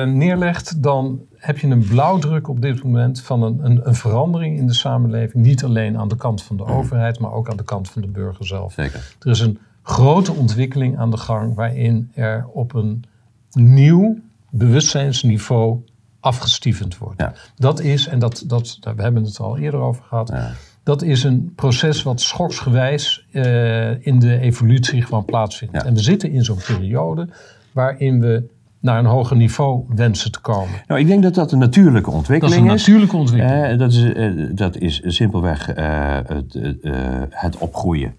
neerlegt, 0.06 0.84
dan 0.84 1.22
heb 1.48 1.58
je 1.58 1.68
een 1.68 1.88
blauwdruk 1.88 2.48
op 2.48 2.62
dit 2.62 2.84
moment 2.84 3.22
van 3.22 3.44
een, 3.44 3.60
een, 3.66 3.88
een 3.88 3.96
verandering 3.96 4.58
in 4.58 4.68
de 4.68 4.74
samenleving. 4.74 5.44
Niet 5.46 5.64
alleen 5.64 5.98
aan 5.98 6.08
de 6.08 6.16
kant 6.16 6.44
van 6.44 6.58
de 6.58 6.66
overheid, 6.66 7.20
maar 7.20 7.32
ook 7.32 7.50
aan 7.50 7.58
de 7.58 7.64
kant 7.64 7.90
van 7.90 8.02
de 8.02 8.08
burger 8.08 8.46
zelf. 8.46 8.74
Zeker. 8.74 9.12
Er 9.20 9.30
is 9.32 9.40
een 9.40 9.60
grote 9.84 10.32
ontwikkeling 10.34 10.98
aan 10.98 11.12
de 11.12 11.18
gang 11.18 11.56
waarin 11.56 12.12
er 12.14 12.48
op 12.54 12.74
een 12.74 13.04
nieuw 13.52 14.18
bewustzijnsniveau 14.50 15.84
afgestiefend 16.20 16.98
wordt. 16.98 17.22
Ja. 17.22 17.34
Dat 17.56 17.80
is, 17.80 18.08
en 18.08 18.20
dat, 18.20 18.44
dat, 18.48 18.78
daar- 18.80 18.96
we 18.96 19.02
hebben 19.02 19.24
het 19.24 19.40
al 19.40 19.58
eerder 19.58 19.80
over 19.80 20.04
gehad, 20.04 20.30
Ja. 20.30 20.52
dat 20.84 21.02
is 21.02 21.24
een 21.24 21.54
proces 21.56 22.04
wat 22.04 22.22
schoksgewijs 22.22 23.26
eh, 23.32 24.06
in 24.06 24.20
de 24.20 24.40
evolutie 24.40 25.02
gewoon 25.02 25.26
plaatsvindt. 25.26 25.74
Ja. 25.76 25.86
En 25.86 25.94
we 25.94 26.00
zitten 26.00 26.32
in 26.32 26.44
zo'n 26.44 26.60
periode 26.68 27.30
waarin 27.72 28.20
we 28.20 28.44
naar 28.88 29.00
een 29.00 29.06
hoger 29.06 29.38
niveau 29.38 29.84
wensen 29.96 30.32
te 30.32 30.40
komen. 30.40 30.82
Nou, 30.88 31.00
ik 31.00 31.08
denk 31.08 31.24
dat 31.24 31.34
dat 31.36 31.52
een 31.52 31.60
natuurlijke 31.60 32.02
Dat 32.02 32.12
is 32.12 32.18
ontwikkeling 32.18 32.62
een 32.62 32.66
natuurlijke 32.76 33.16
ontwikkeling. 33.16 33.72
Eh, 33.72 33.78
dat, 33.78 33.92
is, 33.92 34.14
eh, 34.14 34.32
dat 34.52 34.78
is 34.78 35.02
simpelweg 35.06 35.70
eh, 35.74 36.18
het, 36.28 36.56
eh, 36.82 36.92
het 37.30 37.58
opgroeien 37.58 38.14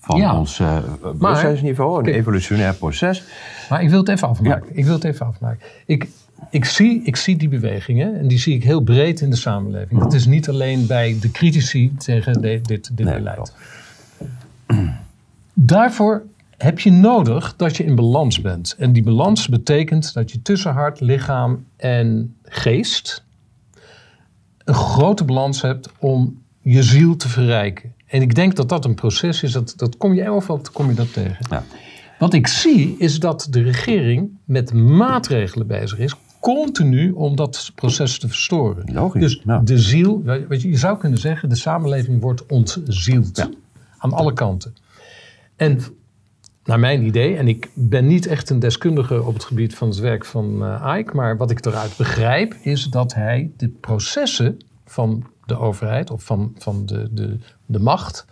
van 0.00 0.18
Ja. 0.20 0.38
ons 0.38 0.62
bewustzijnsniveau, 1.02 1.98
een 2.08 2.14
evolutionair 2.14 2.74
proces. 2.74 3.22
Maar 3.70 3.82
ik 3.82 3.88
wil 3.90 3.98
het 3.98 4.08
even 4.08 4.28
afmaken. 4.28 4.66
Ik 4.72 4.84
wil 4.84 4.94
het 4.94 5.04
even 5.04 5.26
afmaken. 5.26 5.58
Ik, 5.86 6.08
ik, 6.50 6.64
zie, 6.64 7.02
ik 7.04 7.16
zie 7.16 7.36
die 7.36 7.48
bewegingen 7.48 8.18
en 8.18 8.28
die 8.28 8.38
zie 8.38 8.54
ik 8.54 8.64
heel 8.64 8.80
breed 8.80 9.20
in 9.20 9.30
de 9.30 9.36
samenleving. 9.36 10.00
Dat 10.00 10.12
is 10.12 10.26
niet 10.26 10.48
alleen 10.48 10.86
bij 10.86 11.16
de 11.20 11.30
critici 11.30 11.94
tegen 11.98 12.32
de- 12.32 12.60
dit, 12.62 12.96
dit 12.96 13.06
Nee, 13.06 13.14
beleid. 13.14 13.52
Daarvoor 15.54 16.22
heb 16.62 16.80
je 16.80 16.92
nodig 16.92 17.54
dat 17.56 17.76
je 17.76 17.84
in 17.84 17.94
balans 17.94 18.40
bent. 18.40 18.74
En 18.78 18.92
die 18.92 19.02
balans 19.02 19.48
betekent 19.48 20.14
dat 20.14 20.30
je 20.30 20.42
tussen 20.42 20.72
hart, 20.72 21.00
lichaam 21.00 21.64
en 21.76 22.36
geest 22.42 23.24
een 24.64 24.74
grote 24.74 25.24
balans 25.24 25.62
hebt 25.62 25.88
om 25.98 26.42
je 26.60 26.82
ziel 26.82 27.16
te 27.16 27.28
verrijken. 27.28 27.94
En 28.06 28.22
ik 28.22 28.34
denk 28.34 28.56
dat 28.56 28.68
dat 28.68 28.84
een 28.84 28.94
proces 28.94 29.42
is, 29.42 29.52
dat, 29.52 29.72
dat 29.76 29.96
kom 29.96 30.14
je 30.14 30.30
overal 30.30 30.60
kom 30.72 30.88
je 30.88 30.94
dat 30.94 31.12
tegen. 31.12 31.46
Ja. 31.50 31.64
Wat 32.18 32.34
ik 32.34 32.46
zie 32.46 32.94
is 32.98 33.18
dat 33.18 33.46
de 33.50 33.62
regering 33.62 34.30
met 34.44 34.72
maatregelen 34.72 35.66
bezig 35.66 35.98
is, 35.98 36.14
continu 36.40 37.10
om 37.10 37.36
dat 37.36 37.72
proces 37.74 38.18
te 38.18 38.28
verstoren. 38.28 38.92
Logisch, 38.92 39.20
Dus 39.20 39.42
ja. 39.44 39.58
de 39.58 39.78
ziel, 39.78 40.22
weet 40.22 40.62
je, 40.62 40.68
je 40.68 40.76
zou 40.76 40.98
kunnen 40.98 41.18
zeggen, 41.18 41.48
de 41.48 41.54
samenleving 41.54 42.20
wordt 42.20 42.46
ontzield. 42.46 43.36
Ja. 43.36 43.50
Aan 43.98 44.12
alle 44.12 44.32
kanten. 44.32 44.74
En 45.56 45.80
naar 46.70 46.78
mijn 46.80 47.04
idee, 47.06 47.36
en 47.36 47.48
ik 47.48 47.70
ben 47.74 48.06
niet 48.06 48.26
echt 48.26 48.50
een 48.50 48.58
deskundige 48.58 49.22
op 49.22 49.34
het 49.34 49.44
gebied 49.44 49.74
van 49.74 49.88
het 49.88 49.98
werk 49.98 50.24
van 50.24 50.44
Ike, 50.98 51.14
maar 51.14 51.36
wat 51.36 51.50
ik 51.50 51.64
eruit 51.66 51.96
begrijp 51.96 52.54
is 52.62 52.84
dat 52.84 53.14
hij 53.14 53.50
de 53.56 53.68
processen 53.68 54.58
van 54.86 55.26
de 55.46 55.58
overheid 55.58 56.10
of 56.10 56.22
van, 56.22 56.54
van 56.58 56.86
de, 56.86 57.08
de, 57.12 57.36
de 57.66 57.78
macht, 57.78 58.26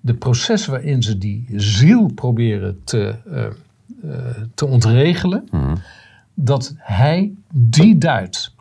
de 0.00 0.14
processen 0.14 0.70
waarin 0.70 1.02
ze 1.02 1.18
die 1.18 1.46
ziel 1.56 2.10
proberen 2.14 2.80
te, 2.84 3.14
eh, 3.30 3.46
eh, 3.46 3.52
te 4.54 4.66
ontregelen, 4.66 5.48
Mhm. 5.50 5.76
dat 6.34 6.74
hij 6.76 7.32
die 7.52 7.98
duidt. 7.98 8.54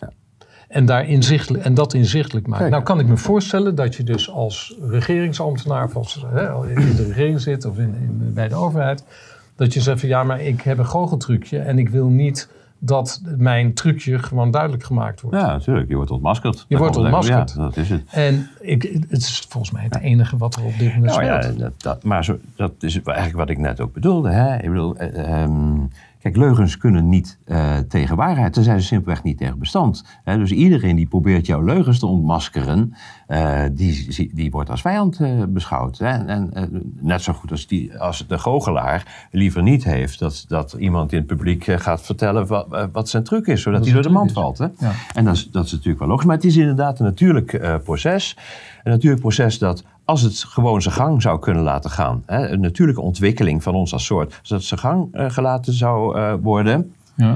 En, 0.70 0.86
daar 0.86 1.08
inzichtelijk, 1.08 1.64
en 1.64 1.74
dat 1.74 1.94
inzichtelijk 1.94 2.48
maakt. 2.48 2.60
Kijk. 2.60 2.72
Nou 2.72 2.84
kan 2.84 3.00
ik 3.00 3.08
me 3.08 3.18
voorstellen 3.18 3.76
dat 3.76 3.96
je 3.96 4.04
dus 4.04 4.30
als 4.32 4.76
regeringsambtenaar, 4.82 5.84
of 5.86 5.96
als 5.96 6.26
hè, 6.34 6.68
in 6.70 6.96
de 6.96 7.04
regering 7.08 7.42
zit 7.42 7.66
of 7.66 7.78
in, 7.78 7.96
in- 8.02 8.32
bij 8.34 8.48
de 8.48 8.56
overheid, 8.56 9.04
dat 9.56 9.74
je 9.74 9.82
zegt 9.82 10.00
van 10.00 10.10
ja, 10.10 10.24
maar 10.24 10.42
ik 10.42 10.62
heb 10.62 10.78
een 10.78 10.86
goocheltrucje 10.86 11.60
en 11.60 11.80
ik 11.80 11.90
wil 11.90 12.08
niet 12.08 12.50
dat 12.80 13.22
mijn 13.38 13.74
trucje 13.74 14.20
gewoon 14.20 14.52
duidelijk 14.52 14.84
gemaakt 14.84 15.22
wordt. 15.22 15.38
Ja, 15.38 15.46
natuurlijk. 15.52 15.90
Je 15.90 15.96
wordt 15.96 16.12
ontmaskerd. 16.12 16.66
Je 16.68 16.78
wordt 16.78 16.94
Dat 16.94 17.04
ontmaskerd. 17.04 17.54
Ja, 17.56 17.62
dat 17.64 17.78
is 17.78 17.90
het. 17.90 18.02
En 18.12 18.50
ik, 18.60 18.84
het 19.10 19.22
is 19.22 19.46
volgens 19.50 19.72
mij 19.72 19.84
het 19.84 20.00
enige 20.00 20.38
wat 20.38 20.56
er 20.56 20.64
op 20.64 20.78
dit 20.78 20.96
moment 20.96 21.14
Nou 21.14 21.24
ja, 21.26 21.42
speelt. 21.42 21.60
dat, 21.60 21.82
dat, 21.82 22.04
maar 22.04 22.24
zo, 22.24 22.38
dat 22.56 22.74
is 22.80 23.02
eigenlijk 23.02 23.38
wat 23.38 23.50
ik 23.50 23.58
net 23.58 23.80
ook 23.80 23.94
bedoelde. 23.94 24.30
Hè? 24.30 24.56
Ik 24.56 24.70
bedoel, 24.70 24.98
eh, 24.98 25.42
ehm, 25.42 25.78
kijk, 26.20 26.36
leugens 26.36 26.78
kunnen 26.78 27.10
niet 27.10 27.38
eh, 27.46 27.78
tegen 27.78 28.16
waarheid. 28.16 28.56
Daar 28.56 28.64
zijn 28.64 28.82
ze 28.82 28.88
simpelweg 28.88 29.24
niet 29.24 29.38
tegen 29.38 29.60
bestand. 29.60 30.04
Hè? 30.24 30.38
Dus 30.38 30.52
iedereen 30.52 30.96
die 30.96 31.08
probeert 31.08 31.46
jouw 31.46 31.62
leugens 31.62 32.00
te 32.00 32.06
ontmaskeren, 32.06 32.94
eh, 33.28 33.62
die, 33.72 34.30
die 34.34 34.52
wordt 34.52 34.70
als 34.70 34.82
vijand 34.82 35.20
eh, 35.20 35.44
beschouwd. 35.48 35.98
Hè? 35.98 36.26
En, 36.26 36.54
en 36.54 36.94
net 37.00 37.22
zo 37.22 37.34
goed 37.34 37.52
als, 37.52 37.68
die, 37.68 38.00
als 38.00 38.26
de 38.28 38.38
goochelaar 38.38 39.28
liever 39.32 39.64
niet 39.64 39.84
heeft 39.84 40.20
dat, 40.20 40.46
dat 40.48 40.74
iemand 40.74 41.12
in 41.12 41.18
het 41.18 41.28
publiek 41.28 41.64
gaat 41.64 42.02
vertellen 42.02 42.48
wat, 42.48 42.90
wat 42.92 43.10
zijn 43.10 43.24
truc 43.24 43.48
is, 43.48 43.62
zodat 43.62 43.84
hij 43.84 43.94
door 43.94 44.04
de 44.04 44.10
mand 44.10 44.32
valt. 44.32 44.58
Hè? 44.58 44.68
Ja. 44.78 44.92
En 45.14 45.26
dat 45.26 45.36
is, 45.36 45.50
dat 45.52 45.66
is 45.66 45.72
natuurlijk 45.72 46.00
wel 46.00 46.08
logisch. 46.08 46.26
Maar 46.26 46.36
het 46.36 46.46
is 46.46 46.58
inderdaad 46.58 47.00
een 47.00 47.06
natuurlijk 47.06 47.80
proces. 47.84 48.38
Een 48.84 48.92
natuurlijk 48.92 49.22
proces 49.22 49.58
dat, 49.58 49.84
als 50.06 50.22
het 50.22 50.38
gewoon 50.38 50.82
zijn 50.82 50.96
gang 50.96 51.22
zou 51.22 51.40
kunnen 51.40 51.64
laten 51.64 51.90
gaan, 51.90 52.24
hè, 52.26 52.48
een 52.48 52.62
natuurlijke 52.62 53.02
ontwikkeling 53.02 53.64
van 53.64 53.76
ons 53.76 53.94
als 53.94 54.06
soort, 54.06 54.38
als 54.40 54.50
dat 54.50 54.64
zijn 54.64 54.80
gang 54.80 55.08
eh, 55.12 55.30
gelaten 55.30 55.74
zou 55.74 56.18
eh, 56.18 56.34
worden, 56.42 56.94
Ja. 57.20 57.36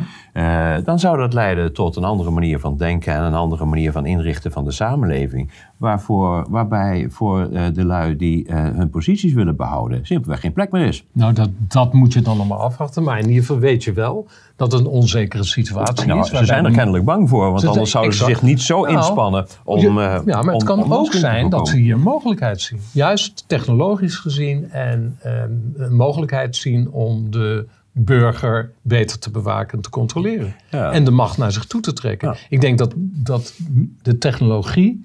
eh, 0.77 0.85
dan 0.85 0.99
zou 0.99 1.17
dat 1.17 1.33
leiden 1.33 1.73
tot 1.73 1.95
een 1.95 2.03
andere 2.03 2.29
manier 2.31 2.59
van 2.59 2.77
denken 2.77 3.13
en 3.13 3.23
een 3.23 3.33
andere 3.33 3.65
manier 3.65 3.91
van 3.91 4.05
inrichten 4.05 4.51
van 4.51 4.63
de 4.65 4.71
samenleving. 4.71 5.51
Waarvoor, 5.77 6.45
waarbij 6.49 7.07
voor 7.09 7.49
eh, 7.51 7.63
de 7.73 7.85
lui 7.85 8.15
die 8.15 8.47
eh, 8.47 8.55
hun 8.63 8.89
posities 8.89 9.33
willen 9.33 9.55
behouden, 9.55 10.05
simpelweg 10.05 10.39
geen 10.39 10.53
plek 10.53 10.71
meer 10.71 10.85
is. 10.87 11.05
Nou, 11.11 11.33
dat, 11.33 11.49
dat 11.67 11.93
moet 11.93 12.13
je 12.13 12.21
dan 12.21 12.37
nog 12.37 12.47
maar 12.47 12.57
afwachten. 12.57 13.03
Maar 13.03 13.17
in 13.19 13.27
ieder 13.27 13.39
geval 13.41 13.59
weet 13.59 13.83
je 13.83 13.93
wel 13.93 14.27
dat 14.55 14.71
het 14.71 14.81
een 14.81 14.87
onzekere 14.87 15.43
situatie 15.43 16.07
Nou, 16.07 16.19
is. 16.19 16.27
ze 16.29 16.45
zijn 16.45 16.65
er 16.65 16.71
kennelijk 16.71 17.05
bang 17.05 17.29
voor, 17.29 17.51
want 17.51 17.67
anders 17.67 17.91
zouden 17.91 18.13
ze 18.13 18.23
zich 18.25 18.41
niet 18.41 18.61
zo 18.61 18.81
Nou, 18.81 18.95
inspannen 18.95 19.45
om. 19.63 19.79
Je- 19.79 20.21
ja, 20.25 20.41
maar 20.41 20.53
het 20.53 20.61
om- 20.61 20.63
kan 20.67 20.83
om 20.83 20.93
ook 20.93 21.13
zijn 21.13 21.49
dat 21.49 21.67
ze 21.67 21.77
hier 21.77 21.93
een 21.93 22.01
mogelijkheid 22.01 22.61
zien. 22.61 22.79
Juist 22.91 23.43
technologisch 23.47 24.15
gezien 24.15 24.71
en 24.71 25.17
ehm, 25.21 25.51
een 25.77 25.95
mogelijkheid 25.95 26.55
zien 26.55 26.91
om 26.91 27.31
de 27.31 27.67
burger 27.95 28.71
beter 28.81 29.19
te 29.19 29.31
bewaken 29.31 29.75
en 29.77 29.81
te 29.83 29.89
controleren. 29.89 30.55
Ja. 30.69 30.91
En 30.91 31.03
de 31.03 31.11
macht 31.11 31.37
naar 31.37 31.51
zich 31.51 31.65
toe 31.65 31.81
te 31.81 31.93
trekken. 31.93 32.27
Ja. 32.29 32.35
Ik 32.49 32.61
denk 32.61 32.77
dat, 32.77 32.93
dat 32.97 33.53
de 34.01 34.17
technologie 34.17 35.01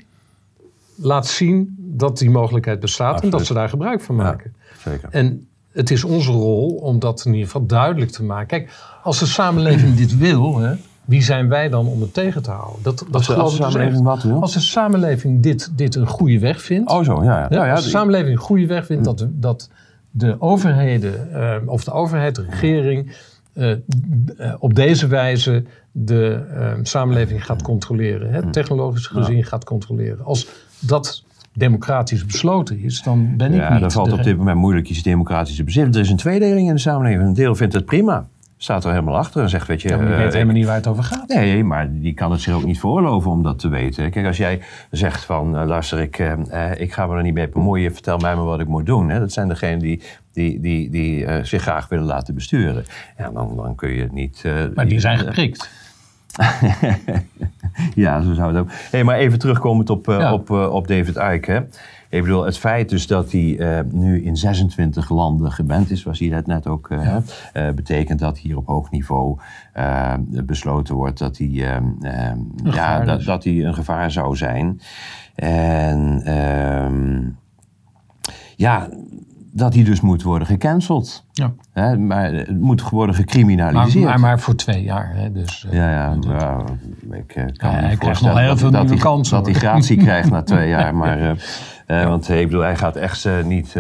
laat 0.95 1.27
zien 1.27 1.75
dat 1.79 2.19
die 2.19 2.31
mogelijkheid 2.31 2.81
bestaat 2.81 3.23
en 3.23 3.31
dat 3.31 3.47
ze 3.47 3.55
daar 3.55 3.69
gebruik 3.69 4.01
van 4.01 4.15
maken. 4.15 4.55
Zeker. 4.85 5.09
En 5.13 5.47
het 5.73 5.91
is 5.91 6.05
onze 6.05 6.31
rol 6.31 6.75
om 6.75 6.99
dat 6.99 7.23
in 7.25 7.33
ieder 7.33 7.47
geval 7.47 7.67
duidelijk 7.67 8.11
te 8.11 8.25
maken. 8.25 8.47
Kijk, 8.47 8.71
als 9.03 9.19
de 9.19 9.27
samenleving 9.27 9.95
dit 9.97 10.17
wil, 10.19 10.59
hè, 10.59 10.75
wie 11.05 11.23
zijn 11.23 11.49
wij 11.49 11.69
dan 11.69 11.87
om 11.87 12.01
het 12.01 12.15
tegen 12.15 12.43
te 12.43 12.51
houden? 12.51 12.83
Dat, 12.83 12.99
dat 12.99 13.15
Als 13.15 13.27
de- 13.27 13.35
als 13.35 13.57
dus 13.57 13.61
samenleving 13.67 14.03
wat 14.05 14.23
wil? 14.23 14.41
Als 14.41 14.53
de 14.53 14.61
samenleving 14.61 15.43
dit, 15.43 15.71
dit 15.77 15.95
een 15.95 16.07
goede 16.07 16.39
weg 16.39 16.63
vindt. 16.63 16.91
Oh, 16.91 17.05
zo, 17.05 17.25
ja. 17.25 17.39
ja. 17.39 17.43
hè, 17.49 17.55
Nou 17.55 17.67
ja, 17.67 17.75
als 17.75 17.85
de 17.85 17.91
samenleving 17.91 18.37
een 18.37 18.43
goede 18.43 18.67
weg 18.67 18.87
vindt 18.87 19.05
dat, 19.05 19.27
dat 19.31 19.69
de 20.11 20.41
overheden, 20.41 21.33
eh, 21.33 21.57
of 21.67 21.85
de 21.85 21.93
overheid, 21.93 22.35
de 22.35 22.45
regering, 22.51 23.17
eh, 23.53 23.71
eh, 23.71 23.79
op 24.59 24.75
deze 24.75 25.07
wijze 25.07 25.65
de 25.93 26.41
samenleving 26.83 27.45
gaat 27.45 27.63
controleren. 27.63 28.31
Hè, 28.33 28.51
technologisch 28.51 29.07
gezien 29.07 29.45
gaat 29.45 29.65
controleren. 29.65 30.25
Als 30.25 30.49
dat 30.79 31.25
democratisch 31.53 32.27
besloten 32.27 32.79
is, 32.79 33.03
dan 33.03 33.37
ben 33.37 33.53
ik 33.53 33.61
Ja, 33.61 33.71
niet. 33.73 33.81
dan 33.81 33.91
valt 33.91 34.09
de- 34.09 34.15
op 34.15 34.23
dit 34.23 34.37
moment 34.37 34.57
moeilijk 34.59 34.89
iets 34.89 35.03
democratische 35.03 35.65
bezinnen. 35.65 35.95
Er 35.95 36.01
is 36.01 36.11
een 36.11 36.17
tweedeling 36.17 36.69
in 36.69 36.75
de 36.75 36.81
samenleving. 36.81 37.23
Een 37.29 37.35
deel 37.35 37.55
vindt 37.55 37.75
het 37.75 37.85
prima. 37.85 38.27
Staat 38.61 38.85
er 38.85 38.91
helemaal 38.91 39.17
achter 39.17 39.43
en 39.43 39.49
zegt, 39.49 39.67
weet 39.67 39.83
je... 39.83 39.89
Ja, 39.89 39.97
die 39.97 40.07
eh, 40.07 40.17
weet 40.19 40.33
helemaal 40.33 40.55
niet 40.55 40.67
waar 40.67 40.75
het 40.75 40.87
over 40.87 41.05
gaat. 41.05 41.29
Nee, 41.29 41.65
maar 41.65 41.89
die 41.93 42.15
kan 42.15 42.31
het 42.31 42.41
zich 42.41 42.55
ook 42.55 42.65
niet 42.65 42.81
veroorloven 42.81 43.31
om 43.31 43.43
dat 43.43 43.59
te 43.59 43.69
weten. 43.69 44.11
Kijk, 44.11 44.27
als 44.27 44.37
jij 44.37 44.61
zegt 44.91 45.25
van, 45.25 45.57
eh, 45.59 45.67
luister, 45.67 45.99
ik, 46.01 46.19
eh, 46.19 46.33
eh, 46.71 46.81
ik 46.81 46.93
ga 46.93 47.07
me 47.07 47.17
er 47.17 47.23
niet 47.23 47.35
mee 47.35 47.49
bemoeien, 47.49 47.93
vertel 47.93 48.19
mij 48.19 48.35
maar 48.35 48.45
wat 48.45 48.61
ik 48.61 48.67
moet 48.67 48.87
doen. 48.87 49.09
Hè? 49.09 49.19
Dat 49.19 49.33
zijn 49.33 49.49
degenen 49.49 49.79
die, 49.79 50.03
die, 50.33 50.61
die, 50.61 50.91
die 50.91 51.25
eh, 51.27 51.45
zich 51.45 51.63
graag 51.63 51.89
willen 51.89 52.05
laten 52.07 52.35
besturen. 52.35 52.85
Ja, 53.19 53.31
dan, 53.31 53.57
dan 53.57 53.75
kun 53.75 53.91
je 53.91 54.03
het 54.03 54.13
niet... 54.13 54.41
eh, 54.45 54.53
Maar 54.75 54.89
die 54.89 55.01
zijn 55.01 55.19
eh, 55.19 55.25
geprikt. 55.25 55.71
ja, 57.95 58.21
zo 58.23 58.33
zou 58.35 58.53
het 58.55 58.61
ook. 58.63 58.69
Hey, 58.91 59.05
maar 59.05 59.17
even 59.17 59.39
terugkomend 59.39 59.91
op, 59.91 60.09
eh, 60.09 60.19
Ja. 60.19 60.33
op, 60.33 60.51
eh, 60.51 60.75
op 60.75 60.89
David 60.89 61.17
Icke. 61.17 61.67
Ik 62.09 62.23
bedoel, 62.23 62.45
het 62.45 62.59
feit 62.59 62.89
dus 62.89 63.07
dat 63.07 63.33
hij 63.33 63.59
eh, 63.59 63.85
nu 63.91 64.25
in 64.25 64.37
26 64.37 65.11
landen 65.11 65.53
geband 65.53 65.91
is, 65.91 66.01
zoals 66.01 66.19
hij 66.19 66.29
dat 66.29 66.47
net 66.47 66.67
ook 66.67 66.91
eh, 66.91 67.17
betekent 67.75 68.19
dat 68.19 68.39
hier 68.39 68.57
op 68.57 68.67
hoog 68.67 68.91
niveau 68.91 69.39
besloten 70.45 70.95
wordt 70.95 71.19
dat 71.19 71.39
hij, 71.39 71.49
ja, 72.63 73.05
dat, 73.05 73.23
dat 73.23 73.45
hij 73.45 73.65
een 73.65 73.75
gevaar 73.75 74.11
zou 74.11 74.37
zijn. 74.37 74.81
En 75.35 76.23
ehm, 76.25 77.31
ja, 78.57 78.89
dat 79.53 79.75
hij 79.75 79.85
dus 79.85 80.01
moet 80.01 80.23
worden 80.23 80.47
gecanceld. 80.49 81.25
Ja. 81.33 81.97
Maar 81.97 82.33
het 82.33 82.61
moet 82.61 82.89
worden 82.89 83.15
gecriminaliseerd. 83.15 84.05
maar, 84.05 84.21
maar 84.21 84.41
voor 84.41 84.55
twee 84.55 84.83
jaar. 84.83 85.13
Hè, 85.15 85.33
dus, 85.33 85.67
Ja, 85.71 85.91
ja, 85.91 86.17
ja, 86.31 86.59
ik 87.11 87.27
kan 87.57 87.71
Ja, 87.71 87.81
me 87.81 87.87
hij 87.87 87.97
voorstellen 87.97 88.35
nog 88.35 88.43
heel 88.43 88.49
dat, 88.49 88.59
veel 88.59 88.71
dat 88.71 88.99
kansen, 89.01 89.37
Dat 89.37 89.47
hij 89.47 89.55
gratie 89.55 89.97
krijgt 90.07 90.31
na 90.31 90.43
twee 90.43 90.69
jaar. 90.69 90.95
Maar, 90.95 91.37
eh, 91.89 92.07
want 92.09 92.29
eh, 92.29 92.41
ik 92.41 92.47
bedoel, 92.47 92.63
hij 92.63 92.77
gaat 92.77 92.97
echt 92.97 93.25
eh, 93.25 93.45
niet 93.45 93.75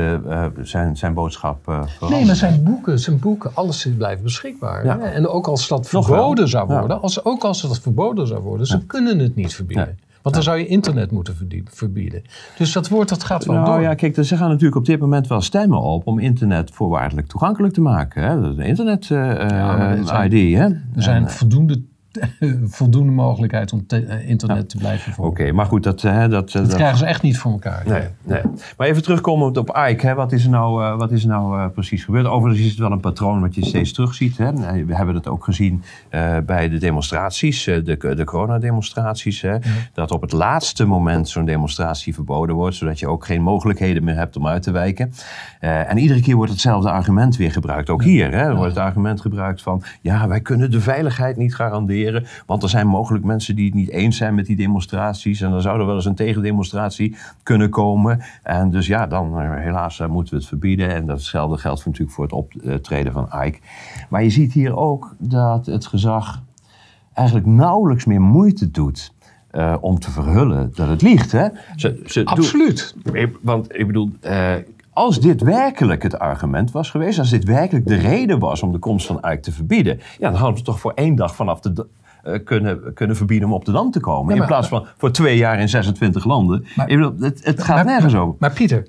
zijn, 0.62 0.96
zijn 0.96 1.14
boodschap 1.14 1.58
veranderen. 1.64 2.10
Nee, 2.10 2.24
maar 2.26 2.36
zijn 2.36 2.62
boeken, 2.62 2.98
zijn 2.98 3.18
boeken, 3.18 3.50
alles 3.54 3.88
blijven 3.96 4.22
beschikbaar. 4.24 4.84
Ja. 4.84 4.98
En 5.00 5.28
ook 5.28 5.46
als 5.46 5.68
dat 5.68 5.92
Nog 5.92 6.06
wel. 6.08 6.16
verboden 6.18 6.48
zou 6.48 6.72
Ja. 6.72 6.78
worden, 6.78 7.00
als, 7.02 7.24
ook 7.24 7.44
als 7.44 7.62
dat 7.62 7.78
verboden 7.80 8.26
zou 8.26 8.40
worden, 8.40 8.66
ze 8.66 8.86
kunnen 8.86 9.18
het 9.18 9.34
niet 9.34 9.54
verbieden. 9.54 9.98
Want 10.22 10.34
dan 10.34 10.44
zou 10.44 10.58
je 10.58 10.66
internet 10.66 11.10
moeten 11.10 11.36
verbieden. 11.64 12.22
Dus 12.58 12.72
dat 12.72 12.88
woord 12.88 13.08
dat 13.08 13.24
gaat 13.24 13.44
wel 13.44 13.56
Nou 13.56 13.66
door. 13.66 13.80
ja, 13.80 13.94
kijk, 13.94 14.14
dus 14.14 14.28
ze 14.28 14.36
gaan 14.36 14.48
natuurlijk 14.48 14.76
op 14.76 14.84
dit 14.86 15.00
moment 15.00 15.26
wel 15.26 15.40
stemmen 15.40 15.80
op 15.80 16.06
om 16.06 16.18
internet 16.18 16.70
voorwaardelijk 16.70 17.26
toegankelijk 17.26 17.74
te 17.74 17.80
maken. 17.80 18.22
Hè? 18.22 18.40
Dat 18.40 18.50
is 18.52 18.56
een 18.58 18.64
internet 18.64 19.10
maar 19.10 19.96
dit 19.96 20.00
eh, 20.00 20.06
zijn- 20.06 20.32
ID, 20.32 20.56
hè? 20.56 20.64
er 20.64 21.02
zijn 21.02 21.30
voldoende, 21.30 21.82
voldoende 22.78 23.12
mogelijkheid 23.12 23.72
om 23.72 23.86
te- 23.86 24.04
eh, 24.04 24.28
internet 24.28 24.68
te 24.68 24.76
blijven 24.76 25.12
Oké, 25.12 25.36
volgen. 25.36 25.54
maar 25.54 25.66
goed, 25.66 25.82
dat... 25.82 26.04
eh, 26.04 26.18
dat, 26.28 26.28
eh, 26.28 26.30
Dat 26.30 26.52
dat 26.52 26.74
krijgen 26.74 26.98
ze 26.98 27.06
echt 27.06 27.22
niet 27.22 27.38
voor 27.38 27.52
elkaar. 27.52 27.82
Nee, 27.86 28.02
nee. 28.22 28.42
Maar 28.76 28.86
even 28.86 29.02
terugkomend 29.02 29.56
op 29.56 29.80
Ike, 29.90 30.06
hè. 30.06 30.14
wat 30.14 30.32
is 30.32 30.44
er 30.44 30.50
nou, 30.50 30.96
wat 30.96 31.12
is 31.12 31.22
er 31.22 31.28
nou 31.28 31.68
precies 31.68 32.04
gebeurd? 32.04 32.26
Overigens 32.26 32.64
is 32.64 32.70
het 32.70 32.80
wel 32.80 32.92
een 32.92 33.00
patroon 33.00 33.40
wat 33.40 33.54
je 33.54 33.64
steeds 33.64 33.92
terugziet. 33.92 34.36
Hè. 34.38 34.52
We 34.84 34.94
hebben 34.94 35.14
dat 35.14 35.28
ook 35.28 35.44
gezien 35.44 35.82
bij 36.46 36.68
de 36.68 36.78
demonstraties, 36.78 37.64
de, 37.64 37.82
de 38.16 38.24
coronademonstraties. 38.24 39.40
Hè. 39.40 39.56
Dat 39.92 40.10
op 40.10 40.20
het 40.22 40.32
laatste 40.32 40.84
moment 40.84 41.28
zo'n 41.28 41.44
demonstratie 41.44 42.14
verboden 42.14 42.54
wordt, 42.54 42.76
zodat 42.76 42.98
je 42.98 43.08
ook 43.08 43.24
geen 43.26 43.42
mogelijkheden 43.42 44.04
meer 44.04 44.16
hebt 44.16 44.36
om 44.36 44.46
uit 44.46 44.62
te 44.62 44.70
wijken. 44.70 45.12
En 45.60 45.98
iedere 45.98 46.20
keer 46.20 46.36
wordt 46.36 46.52
hetzelfde 46.52 46.90
argument 46.90 47.36
weer 47.36 47.52
gebruikt. 47.52 47.90
Ook 47.90 48.02
hier 48.02 48.32
hè, 48.32 48.54
wordt 48.54 48.74
het 48.74 48.84
argument 48.84 49.20
gebruikt 49.20 49.62
van, 49.62 49.82
ja, 50.00 50.28
wij 50.28 50.40
kunnen 50.40 50.70
de 50.70 50.80
veiligheid 50.80 51.36
niet 51.36 51.54
garanderen, 51.54 51.97
want 52.46 52.62
er 52.62 52.68
zijn 52.68 52.86
mogelijk 52.86 53.24
mensen 53.24 53.56
die 53.56 53.64
het 53.64 53.74
niet 53.74 53.90
eens 53.90 54.16
zijn 54.16 54.34
met 54.34 54.46
die 54.46 54.56
demonstraties. 54.56 55.40
En 55.40 55.50
dan 55.50 55.62
zou 55.62 55.80
er 55.80 55.86
wel 55.86 55.94
eens 55.94 56.04
een 56.04 56.14
tegendemonstratie 56.14 57.16
kunnen 57.42 57.70
komen. 57.70 58.20
En 58.42 58.70
dus 58.70 58.86
ja, 58.86 59.06
dan 59.06 59.40
eh, 59.40 59.54
helaas 59.54 60.00
eh, 60.00 60.08
moeten 60.08 60.32
we 60.34 60.38
het 60.38 60.48
verbieden. 60.48 60.94
En 60.94 61.06
datzelfde 61.06 61.58
geldt 61.58 61.86
natuurlijk 61.86 62.12
voor 62.12 62.24
het 62.24 62.32
optreden 62.32 63.12
van 63.12 63.28
Ike. 63.44 63.58
Maar 64.08 64.22
je 64.22 64.30
ziet 64.30 64.52
hier 64.52 64.76
ook 64.76 65.14
dat 65.18 65.66
het 65.66 65.86
gezag 65.86 66.42
eigenlijk 67.12 67.46
nauwelijks 67.46 68.04
meer 68.04 68.20
moeite 68.20 68.70
doet 68.70 69.12
eh, 69.50 69.76
om 69.80 69.98
te 69.98 70.10
verhullen 70.10 70.70
dat 70.74 70.88
het 70.88 71.02
liegt. 71.02 71.32
Hè? 71.32 71.48
Ze, 71.76 72.02
ze 72.06 72.24
Absoluut. 72.24 72.94
want 73.42 73.78
ik 73.78 73.86
bedoel, 73.86 74.10
als 74.98 75.20
dit 75.20 75.40
werkelijk 75.42 76.02
het 76.02 76.18
argument 76.18 76.70
was 76.70 76.90
geweest, 76.90 77.18
als 77.18 77.30
dit 77.30 77.44
werkelijk 77.44 77.86
de 77.86 77.94
reden 77.96 78.38
was 78.38 78.62
om 78.62 78.72
de 78.72 78.78
komst 78.78 79.06
van 79.06 79.22
Uik 79.22 79.42
te 79.42 79.52
verbieden, 79.52 80.00
ja, 80.18 80.30
dan 80.30 80.38
hadden 80.40 80.58
we 80.58 80.62
toch 80.64 80.80
voor 80.80 80.92
één 80.94 81.14
dag 81.14 81.34
vanaf 81.34 81.60
de. 81.60 81.86
eh, 82.22 82.44
kunnen, 82.44 82.94
kunnen 82.94 83.16
verbieden 83.16 83.48
om 83.48 83.54
op 83.54 83.64
de 83.64 83.72
Dam 83.72 83.90
te 83.90 84.00
komen. 84.00 84.34
Ja, 84.34 84.40
in 84.40 84.46
plaats 84.46 84.68
van 84.68 84.86
voor 84.96 85.10
twee 85.12 85.36
jaar 85.36 85.60
in 85.60 85.68
26 85.68 86.24
landen. 86.24 86.64
Maar- 86.76 86.86
bedoel, 86.86 87.12
het, 87.20 87.44
het 87.44 87.62
gaat 87.62 87.76
Maar- 87.76 87.84
nergens 87.84 88.14
over. 88.14 88.34
Maar 88.38 88.52
Pieter, 88.52 88.86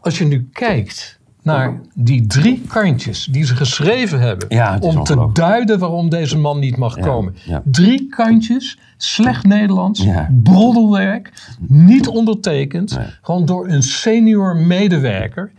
als 0.00 0.18
je 0.18 0.24
nu 0.24 0.48
kijkt 0.52 1.17
naar 1.42 1.80
die 1.94 2.26
drie 2.26 2.62
kantjes 2.68 3.28
die 3.30 3.44
ze 3.44 3.56
geschreven 3.56 4.20
hebben 4.20 4.46
Ja, 4.48 4.78
om 4.80 5.04
te 5.04 5.30
duiden 5.32 5.78
waarom 5.78 6.08
deze 6.08 6.38
man 6.38 6.58
niet 6.58 6.76
mag 6.76 6.96
Ja, 6.96 7.02
komen. 7.02 7.34
ja. 7.44 7.62
Drie 7.64 8.08
kantjes, 8.08 8.78
slecht 8.96 9.44
Nederlands, 9.46 10.06
broddelwerk, 10.42 11.32
niet 11.66 12.08
ondertekend, 12.08 12.96
Nee. 12.96 13.06
gewoon 13.22 13.44
door 13.44 13.68
een 13.68 13.82
senior 13.82 14.56
medewerker. 14.56 15.50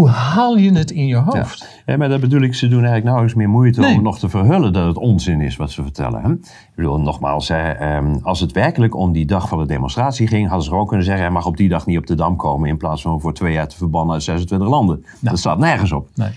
Hoe 0.00 0.08
haal 0.08 0.56
je 0.56 0.72
het 0.72 0.90
in 0.90 1.06
je 1.06 1.16
hoofd? 1.16 1.82
Ja, 1.86 1.96
maar 1.96 2.08
dat 2.08 2.20
bedoel 2.20 2.40
ik, 2.40 2.54
ze 2.54 2.68
doen 2.68 2.78
eigenlijk 2.78 3.04
nauwelijks 3.04 3.36
meer 3.38 3.48
moeite 3.48 3.80
Nee. 3.80 3.96
om 3.96 4.02
nog 4.02 4.18
te 4.18 4.28
verhullen 4.28 4.72
dat 4.72 4.86
het 4.86 4.96
onzin 4.96 5.40
is 5.40 5.56
wat 5.56 5.70
ze 5.70 5.82
vertellen. 5.82 6.22
Hè? 6.22 6.32
Ik 6.32 6.72
bedoel, 6.74 7.00
nogmaals, 7.00 7.48
hè, 7.48 7.70
ehm, 7.70 8.16
als 8.22 8.40
het 8.40 8.52
werkelijk 8.52 8.94
om 8.94 9.12
die 9.12 9.26
dag 9.26 9.48
van 9.48 9.58
de 9.58 9.66
demonstratie 9.66 10.26
ging, 10.26 10.46
hadden 10.46 10.64
ze 10.64 10.70
gewoon 10.70 10.86
kunnen 10.86 11.04
zeggen, 11.06 11.24
hij 11.24 11.32
mag 11.32 11.46
op 11.46 11.56
die 11.56 11.68
dag 11.68 11.86
niet 11.86 11.98
op 11.98 12.06
de 12.06 12.14
Dam 12.14 12.36
komen 12.36 12.68
in 12.68 12.76
plaats 12.76 13.02
van 13.02 13.20
voor 13.20 13.34
twee 13.34 13.52
jaar 13.52 13.68
te 13.68 13.76
verbannen 13.76 14.14
uit 14.14 14.22
26 14.22 14.68
landen. 14.68 15.04
Dat 15.20 15.38
staat 15.38 15.58
nergens 15.58 15.92
op. 15.92 16.08
Nee. 16.14 16.30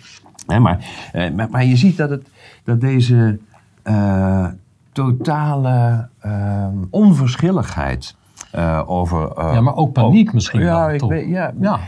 Hè, 0.48 0.60
maar, 0.60 0.86
eh, 1.12 1.32
maar, 1.32 1.48
maar 1.50 1.66
je 1.66 1.76
ziet 1.76 1.98
dat, 1.98 2.10
het, 2.10 2.28
dat 2.64 2.82
deze 2.82 3.40
eh, 3.84 4.48
totale 4.92 6.08
ehm, 6.20 6.78
onverschilligheid 6.90 8.16
eh, 8.52 8.82
over... 8.86 9.32
Ja, 9.36 9.62
maar 9.62 9.76
ook 9.76 9.94
paniek 9.94 10.34
misschien 10.34 10.62
ja, 10.62 10.86
wel, 10.86 10.96
ik 10.96 11.02
weet, 11.02 11.28
ja, 11.28 11.54
Ja. 11.60 11.80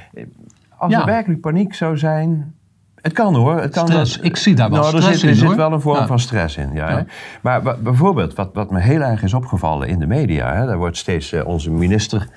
Als 0.77 0.91
Ja. 0.91 0.99
er 0.99 1.05
werkelijk 1.05 1.41
paniek 1.41 1.73
zou 1.73 1.97
zijn... 1.97 2.53
Het 3.01 3.13
kan 3.13 3.35
hoor. 3.35 3.61
Het 3.61 3.71
kan 3.73 3.87
Stress. 3.87 4.15
dat- 4.15 4.25
Ik 4.25 4.35
zie 4.35 4.55
daar 4.55 4.69
wel 4.69 4.81
nou, 4.81 4.95
er 4.95 5.01
stress 5.01 5.19
zit, 5.19 5.29
er 5.29 5.35
in, 5.35 5.39
zit 5.39 5.47
hoor. 5.47 5.55
wel 5.57 5.71
een 5.73 5.81
vorm 5.81 5.97
Ja. 5.97 6.07
van 6.07 6.19
stress 6.19 6.57
in. 6.57 6.73
Ja. 6.73 7.05
Maar 7.41 7.61
bijvoorbeeld, 7.79 8.33
wat, 8.35 8.49
wat 8.53 8.71
me 8.71 8.79
heel 8.79 9.01
erg 9.01 9.23
is 9.23 9.33
opgevallen 9.33 9.87
in 9.87 9.99
de 9.99 10.07
media... 10.07 10.53
Hè, 10.53 10.65
daar 10.65 10.77
wordt 10.77 10.97
steeds 10.97 11.31
eh, 11.31 11.45
onze 11.47 11.71
minister 11.71 12.27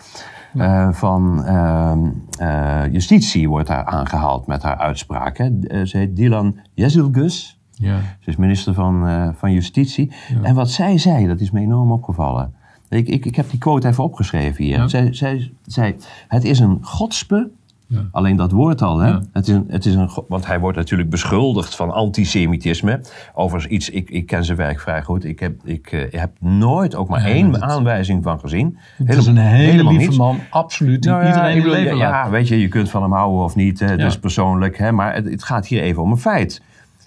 eh, 0.54 0.88
van 0.92 1.44
ehm, 1.44 1.98
eh, 2.38 2.92
Justitie 2.92 3.48
wordt 3.48 3.68
daar 3.68 3.84
aangehaald 3.84 4.46
met 4.46 4.62
haar. 4.62 4.78
Eh, 4.78 5.84
Ze 5.84 5.96
heet 5.96 6.16
Dilan 6.16 6.58
Jezilgus. 6.74 7.60
Ja. 7.72 7.96
Ze 8.20 8.30
is 8.30 8.36
minister 8.36 8.74
van, 8.74 9.32
van 9.36 9.52
Justitie. 9.52 10.12
En 10.42 10.54
wat 10.54 10.70
zij 10.70 10.98
zei, 10.98 11.26
dat 11.26 11.40
is 11.40 11.50
me 11.50 11.60
enorm 11.60 11.92
opgevallen. 11.92 12.54
Ik, 12.88 13.08
ik, 13.08 13.24
ik 13.26 13.36
heb 13.36 13.50
die 13.50 13.58
quote 13.58 13.88
even 13.88 14.04
opgeschreven 14.04 14.64
hier. 14.64 14.76
Ja. 14.78 14.88
Zij, 14.88 15.12
zij 15.14 15.50
zei, 15.66 15.96
het 16.28 16.44
is 16.44 16.58
een 16.58 16.78
godspe, 16.82 17.50
Ja. 17.88 18.04
alleen 18.10 18.36
dat 18.36 18.52
woord 18.52 18.82
al, 18.82 18.98
hè? 18.98 19.08
Ja. 19.08 19.20
Het 19.32 19.48
is 19.48 19.54
een, 19.54 19.64
het 19.68 19.86
is 19.86 19.94
een, 19.94 20.10
want 20.28 20.46
hij 20.46 20.60
wordt 20.60 20.76
natuurlijk 20.76 21.10
beschuldigd 21.10 21.76
van 21.76 21.90
antisemitisme. 21.90 23.00
Overigens 23.34 23.72
iets, 23.72 23.90
ik, 23.90 24.10
ik 24.10 24.26
ken 24.26 24.44
zijn 24.44 24.56
werk 24.58 24.80
vrij 24.80 25.02
goed. 25.02 25.24
Ik 25.24 25.40
heb, 25.40 25.60
ik, 25.64 25.92
eh, 25.92 26.20
heb 26.20 26.30
nooit 26.40 26.94
ook 26.94 27.08
maar 27.08 27.24
één 27.24 27.62
aanwijzing 27.62 28.22
van 28.22 28.40
gezien. 28.40 28.78
Het 29.04 29.16
is 29.16 29.26
een 29.26 29.36
hele 29.36 29.84
lieve 29.84 30.04
niets. 30.04 30.16
man, 30.16 30.38
absoluut, 30.50 31.02
die 31.02 31.10
Nou 31.10 31.26
iedereen 31.26 31.56
in 31.56 31.68
leven 31.70 31.96
ja, 31.96 32.30
weet 32.30 32.48
je, 32.48 32.60
je 32.60 32.68
kunt 32.68 32.90
van 32.90 33.02
hem 33.02 33.12
houden 33.12 33.44
of 33.44 33.54
niet. 33.56 33.80
Hè, 33.80 33.92
Ja. 33.92 34.06
is 34.06 34.18
persoonlijk. 34.18 34.78
Hè, 34.78 34.92
maar 34.92 35.14
het, 35.14 35.24
het 35.30 35.42
gaat 35.44 35.66
hier 35.66 35.82
even 35.82 36.02
om 36.02 36.10
een 36.10 36.18
feit. 36.18 36.62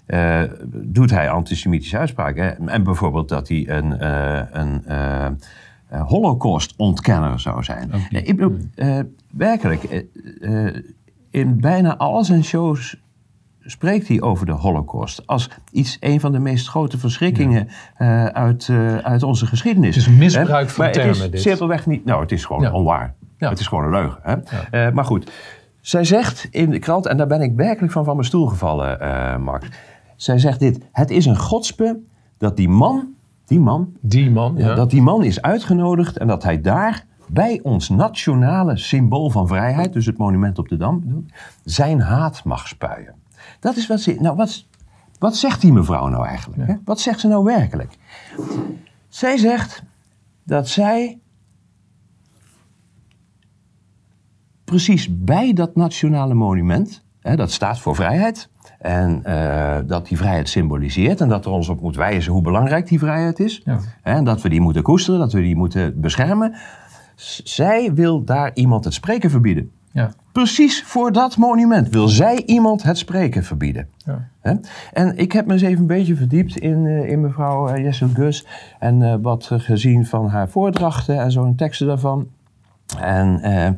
Eh, 0.06 0.42
doet 0.74 1.10
hij 1.10 1.30
antisemitische 1.30 1.98
uitspraken? 1.98 2.44
Hè? 2.44 2.50
En 2.66 2.84
bijvoorbeeld 2.84 3.30
dat 3.30 3.48
hij 3.48 3.70
een, 3.70 4.00
eh, 4.00 4.42
een 4.52 4.84
eh, 5.92 6.08
holocaust-ontkenner 6.08 7.40
zou 7.40 7.64
zijn. 7.64 7.92
Ik 8.10 8.36
bedoel, 8.36 8.58
eh, 8.76 9.00
werkelijk, 9.32 9.84
eh, 9.84 10.66
in 11.30 11.60
bijna 11.62 11.98
al 11.98 12.24
zijn 12.24 12.44
shows 12.44 13.00
spreekt 13.60 14.08
hij 14.08 14.22
over 14.22 14.46
de 14.46 14.52
holocaust. 14.52 15.28
Als 15.28 15.50
iets, 15.72 15.98
een 16.00 16.20
van 16.20 16.32
de 16.32 16.40
meest 16.40 16.68
grote 16.68 16.98
verschrikkingen 16.98 17.68
uit, 18.34 18.70
uit 19.04 19.24
onze 19.24 19.46
geschiedenis. 19.46 19.96
Het 19.96 20.06
is 20.06 20.12
een 20.12 20.18
misbruik 20.18 20.68
Hè? 20.68 20.74
van 20.74 20.84
maar 20.84 20.94
termen, 20.94 21.14
Het 21.16 21.24
is 21.26 21.30
dit. 21.32 21.42
simpelweg 21.42 21.86
niet, 21.86 22.06
nou 22.06 22.22
het 22.22 22.32
is 22.32 22.46
gewoon 22.46 22.62
Ja. 22.62 22.72
onwaar. 22.72 23.14
Ja. 23.38 23.50
Het 23.50 23.60
is 23.60 23.68
gewoon 23.68 23.84
een 23.84 23.92
leugen. 23.92 24.46
Hè? 24.72 24.92
Maar 24.92 25.06
goed, 25.06 25.32
zij 25.82 26.04
zegt 26.04 26.48
in 26.52 26.70
de 26.70 26.80
krant, 26.80 27.06
en 27.06 27.18
daar 27.18 27.28
ben 27.28 27.42
ik 27.42 27.54
werkelijk 27.56 27.94
van 27.94 28.04
van 28.06 28.16
mijn 28.16 28.28
stoel 28.28 28.46
gevallen, 28.48 29.42
Max. 29.44 29.68
Zij 30.16 30.40
zegt 30.40 30.60
dit, 30.60 30.80
het 30.92 31.10
is 31.10 31.26
een 31.26 31.38
godspe 31.38 32.00
dat 32.38 32.58
die 32.58 32.70
man, 32.70 33.08
die 33.52 33.60
man, 33.60 33.96
Die 34.02 34.32
man, 34.32 34.58
ja. 34.58 34.76
dat 34.76 34.90
die 34.90 35.02
man 35.02 35.24
is 35.24 35.42
uitgenodigd 35.42 36.18
en 36.18 36.28
dat 36.28 36.44
hij 36.44 36.62
daar 36.62 37.06
bij 37.28 37.60
ons 37.64 37.90
nationale 37.90 38.78
symbool 38.78 39.30
van 39.30 39.48
vrijheid, 39.48 39.94
dus 39.94 40.06
het 40.06 40.18
monument 40.18 40.58
op 40.60 40.68
de 40.68 40.78
Dam, 40.78 41.26
zijn 41.64 42.02
haat 42.02 42.44
mag 42.44 42.68
spuien. 42.68 43.16
Dat 43.60 43.76
is 43.76 43.88
wat 43.88 44.00
ze. 44.02 44.18
Nou, 44.20 44.36
wat, 44.36 44.66
wat 45.20 45.36
zegt 45.36 45.62
die 45.62 45.74
mevrouw 45.74 46.08
nou 46.08 46.26
eigenlijk? 46.26 46.68
Hè? 46.68 46.76
Wat 46.86 47.00
zegt 47.00 47.20
ze 47.20 47.28
nou 47.28 47.44
werkelijk? 47.44 47.98
Zij 49.08 49.38
zegt 49.38 49.84
dat 50.44 50.68
zij 50.68 51.20
precies 54.64 55.18
bij 55.24 55.54
dat 55.54 55.76
nationale 55.76 56.34
monument, 56.34 57.04
hè, 57.20 57.36
dat 57.36 57.52
staat 57.52 57.80
voor 57.80 57.96
vrijheid, 57.96 58.50
en 58.80 59.24
eh, 59.24 59.78
dat 59.86 60.08
die 60.08 60.18
vrijheid 60.18 60.50
symboliseert 60.50 61.22
en 61.22 61.30
dat 61.30 61.46
er 61.46 61.52
ons 61.52 61.70
op 61.70 61.82
moet 61.82 61.96
wijzen 61.96 62.32
hoe 62.34 62.42
belangrijk 62.42 62.88
die 62.88 63.00
vrijheid 63.00 63.40
is. 63.40 63.62
Ja. 63.66 63.80
En 64.04 64.24
dat 64.24 64.42
we 64.42 64.50
die 64.50 64.62
moeten 64.62 64.82
koesteren, 64.82 65.20
dat 65.20 65.34
we 65.34 65.42
die 65.42 65.56
moeten 65.56 66.02
beschermen. 66.02 66.56
Zij 67.44 67.94
wil 67.94 68.24
daar 68.24 68.52
iemand 68.54 68.84
het 68.86 68.94
spreken 68.94 69.30
verbieden. 69.30 69.72
ja. 69.92 70.12
Precies 70.32 70.84
voor 70.84 71.12
dat 71.12 71.38
monument 71.38 71.90
wil 71.90 72.08
zij 72.08 72.44
iemand 72.46 72.84
het 72.84 72.98
spreken 72.98 73.44
verbieden. 73.44 73.88
Ja. 73.98 74.60
En 74.94 75.18
ik 75.18 75.32
heb 75.32 75.46
me 75.46 75.54
eens 75.54 75.62
even 75.62 75.80
een 75.80 75.88
beetje 75.88 76.16
verdiept 76.16 76.58
in, 76.58 76.86
eh, 76.86 77.10
in 77.10 77.22
mevrouw 77.22 77.70
uh, 77.70 77.84
Jessel 77.84 78.10
Gus. 78.14 78.46
En 78.80 79.02
eh, 79.02 79.16
wat 79.22 79.50
eh, 79.52 79.60
gezien 79.60 80.06
van 80.06 80.28
haar 80.28 80.50
voordrachten 80.50 81.20
en 81.20 81.32
zo'n 81.32 81.56
teksten 81.56 81.88
daarvan. 81.88 82.28
En 83.00 83.42
eh, 83.42 83.70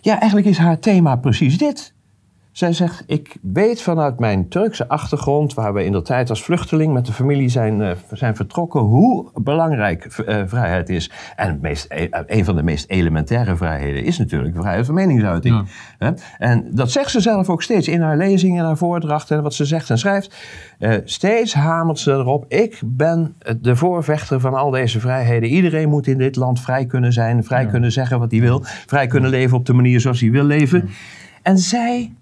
ja, 0.00 0.18
eigenlijk 0.20 0.46
is 0.46 0.58
haar 0.58 0.78
thema 0.78 1.16
precies 1.16 1.58
dit. 1.58 1.93
Zij 2.54 2.72
zegt, 2.72 3.02
ik 3.06 3.36
weet 3.42 3.82
vanuit 3.82 4.18
mijn 4.18 4.48
Turkse 4.48 4.88
achtergrond, 4.88 5.54
waar 5.54 5.74
we 5.74 5.84
in 5.84 5.92
de 5.92 6.02
tijd 6.02 6.30
als 6.30 6.42
vluchteling 6.42 6.92
met 6.92 7.06
de 7.06 7.12
familie 7.12 7.48
zijn, 7.48 7.82
eh, 7.82 7.90
zijn 8.12 8.36
vertrokken, 8.36 8.80
hoe 8.80 9.30
belangrijk 9.34 10.04
eh, 10.04 10.42
vrijheid 10.46 10.88
is. 10.88 11.10
En 11.36 11.48
het 11.48 11.60
meest, 11.60 11.86
e- 11.88 12.08
een 12.26 12.44
van 12.44 12.56
de 12.56 12.62
meest 12.62 12.90
elementaire 12.90 13.56
vrijheden 13.56 14.04
is 14.04 14.18
natuurlijk 14.18 14.54
vrijheid 14.56 14.86
van 14.86 14.94
meningsuiting. 14.94 15.68
En 16.38 16.68
dat 16.70 16.90
zegt 16.90 17.10
ze 17.10 17.20
zelf 17.20 17.48
ook 17.48 17.62
steeds 17.62 17.88
in 17.88 18.00
haar 18.00 18.16
lezingen 18.16 18.58
en 18.58 18.66
haar 18.66 18.76
voordrachten 18.76 19.36
en 19.36 19.42
wat 19.42 19.54
ze 19.54 19.64
zegt 19.64 19.90
en 19.90 19.98
schrijft. 19.98 20.36
Eh, 20.78 20.92
steeds 21.04 21.54
hamert 21.54 21.98
ze 21.98 22.12
erop, 22.12 22.44
ik 22.48 22.80
ben 22.84 23.34
de 23.60 23.76
voorvechter 23.76 24.40
van 24.40 24.54
al 24.54 24.70
deze 24.70 25.00
vrijheden. 25.00 25.48
Iedereen 25.48 25.88
moet 25.88 26.06
in 26.06 26.18
dit 26.18 26.36
land 26.36 26.60
vrij 26.60 26.86
kunnen 26.86 27.12
zijn, 27.12 27.44
vrij 27.44 27.66
kunnen 27.66 27.92
zeggen 27.92 28.18
wat 28.18 28.30
hij 28.30 28.40
wil, 28.40 28.60
vrij 28.64 29.06
kunnen 29.06 29.30
leven 29.30 29.56
op 29.56 29.66
de 29.66 29.72
manier 29.72 30.00
zoals 30.00 30.20
hij 30.20 30.30
wil 30.30 30.44
leven. 30.44 30.88
En 31.42 31.58
zij 31.58 32.12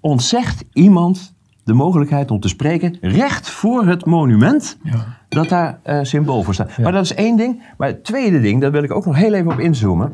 ontzegt 0.00 0.64
iemand 0.72 1.34
de 1.64 1.72
mogelijkheid 1.72 2.30
om 2.30 2.40
te 2.40 2.48
spreken 2.48 2.96
recht 3.00 3.48
voor 3.50 3.86
het 3.86 4.04
monument 4.04 4.78
Ja. 4.82 5.06
dat 5.28 5.48
daar 5.48 5.78
eh, 5.82 5.98
symbool 6.02 6.42
voor 6.42 6.54
staat. 6.54 6.78
Maar 6.78 6.92
dat 6.92 7.04
is 7.04 7.14
één 7.14 7.36
ding. 7.36 7.62
Maar 7.76 7.88
het 7.88 8.04
tweede 8.04 8.40
ding, 8.40 8.60
daar 8.60 8.70
wil 8.72 8.82
ik 8.82 8.92
ook 8.92 9.06
nog 9.06 9.16
heel 9.16 9.32
even 9.34 9.52
op 9.52 9.58
inzoomen. 9.58 10.12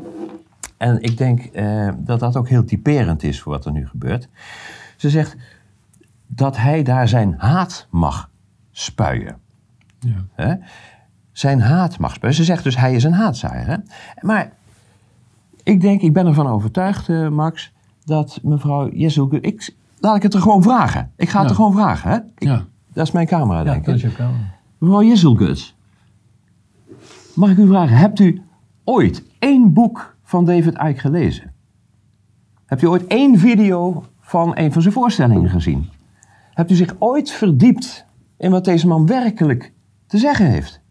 En 0.77 1.01
ik 1.01 1.17
denk 1.17 1.43
eh, 1.43 1.89
dat 1.97 2.19
dat 2.19 2.35
ook 2.35 2.49
heel 2.49 2.63
typerend 2.65 3.23
is 3.23 3.41
voor 3.41 3.51
wat 3.51 3.65
er 3.65 3.71
nu 3.71 3.87
gebeurt. 3.87 4.29
Ze 4.95 5.09
zegt 5.09 5.35
dat 6.27 6.57
hij 6.57 6.83
daar 6.83 7.07
zijn 7.07 7.35
haat 7.37 7.87
mag 7.89 8.29
spuien. 8.71 9.35
Ja. 9.99 10.25
Hè? 10.35 10.53
Zijn 11.31 11.61
haat 11.61 11.99
mag 11.99 12.13
spuien. 12.13 12.35
Ze 12.35 12.43
zegt 12.43 12.63
dus 12.63 12.77
hij 12.77 12.93
is 12.93 13.03
een 13.03 13.13
haatzaaier. 13.13 13.67
Hè? 13.67 13.75
Maar 14.21 14.51
ik 15.63 15.81
denk, 15.81 16.01
ik 16.01 16.13
ben 16.13 16.27
ervan 16.27 16.47
overtuigd, 16.47 17.09
eh, 17.09 17.27
Max, 17.27 17.71
dat 18.07 18.39
mevrouw 18.43 18.89
Jezelke... 18.93 19.39
Ik, 19.41 19.75
laat 19.99 20.15
ik 20.15 20.21
het 20.23 20.33
er 20.33 20.41
gewoon 20.41 20.63
vragen. 20.63 21.11
Ik 21.15 21.29
ga 21.29 21.37
het 21.37 21.43
Ja. 21.43 21.49
er 21.49 21.55
gewoon 21.55 21.73
vragen. 21.73 22.09
Hè? 22.09 22.15
Ik- 22.17 22.43
Ja. 22.43 22.65
Dat 22.93 23.05
is 23.07 23.11
mijn 23.13 23.27
camera, 23.27 23.57
Ja, 23.57 23.63
denk 23.63 23.77
ik. 23.77 23.85
dat 23.85 23.95
is 23.95 24.01
je 24.01 24.11
kamer. 24.13 24.53
Mevrouw 24.77 25.03
Jezelguts, 25.03 25.75
mag 27.35 27.49
ik 27.49 27.57
u 27.57 27.67
vragen, 27.67 27.97
hebt 27.97 28.19
u 28.19 28.41
ooit 28.83 29.23
één 29.39 29.73
boek 29.73 30.15
van 30.23 30.45
David 30.45 30.73
Icke 30.73 30.99
gelezen? 30.99 31.53
Hebt 32.65 32.81
u 32.81 32.87
ooit 32.87 33.07
één 33.07 33.37
video 33.39 34.03
van 34.19 34.51
een 34.57 34.73
van 34.73 34.81
zijn 34.81 34.93
voorstellingen 34.93 35.49
gezien? 35.49 35.89
Hebt 36.53 36.71
u 36.71 36.75
zich 36.75 36.95
ooit 36.99 37.31
verdiept 37.31 38.05
in 38.37 38.51
wat 38.51 38.65
deze 38.65 38.87
man 38.87 39.05
werkelijk 39.05 39.73
te 40.07 40.17
zeggen 40.17 40.45
heeft? 40.51 40.81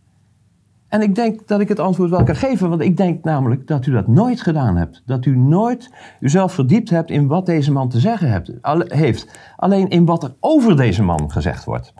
En 0.89 1.03
ik 1.03 1.15
denk 1.15 1.49
dat 1.49 1.61
ik 1.61 1.69
het 1.69 1.79
antwoord 1.79 2.11
wel 2.11 2.23
kan 2.25 2.37
geven, 2.37 2.69
want 2.69 2.81
ik 2.81 2.97
denk 2.97 3.25
namelijk 3.25 3.67
dat 3.67 3.87
u 3.87 3.93
dat 3.93 4.07
nooit 4.07 4.41
gedaan 4.41 4.77
hebt. 4.77 5.03
Dat 5.07 5.25
u 5.25 5.37
nooit 5.37 5.91
uzelf 6.21 6.53
verdiept 6.53 6.91
hebt 6.91 7.11
in 7.11 7.27
wat 7.27 7.47
deze 7.47 7.73
man 7.73 7.89
te 7.89 8.01
zeggen 8.01 8.45
heeft. 8.89 9.39
Alleen 9.57 9.89
in 9.89 10.05
wat 10.05 10.23
er 10.23 10.35
over 10.41 10.77
deze 10.77 11.03
man 11.03 11.31
gezegd 11.31 11.65
wordt. 11.65 11.95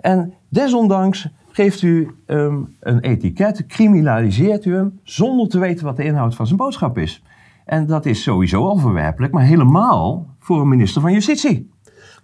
En 0.00 0.32
desondanks 0.48 1.28
geeft 1.50 1.82
u 1.82 2.14
hem 2.26 2.76
een 2.80 3.00
etiket, 3.00 3.66
criminaliseert 3.66 4.64
u 4.64 4.74
hem 4.74 5.00
zonder 5.02 5.48
te 5.48 5.58
weten 5.58 5.84
wat 5.84 5.96
de 5.96 6.04
inhoud 6.04 6.34
van 6.34 6.46
zijn 6.46 6.58
boodschap 6.58 6.98
is. 6.98 7.22
En 7.64 7.86
dat 7.86 8.06
is 8.06 8.22
sowieso 8.22 8.68
al 8.68 8.76
verwerpelijk, 8.76 9.32
maar 9.32 9.44
helemaal 9.44 10.26
voor 10.38 10.60
een 10.60 10.68
minister 10.68 11.00
van 11.00 11.12
Justitie. 11.12 11.70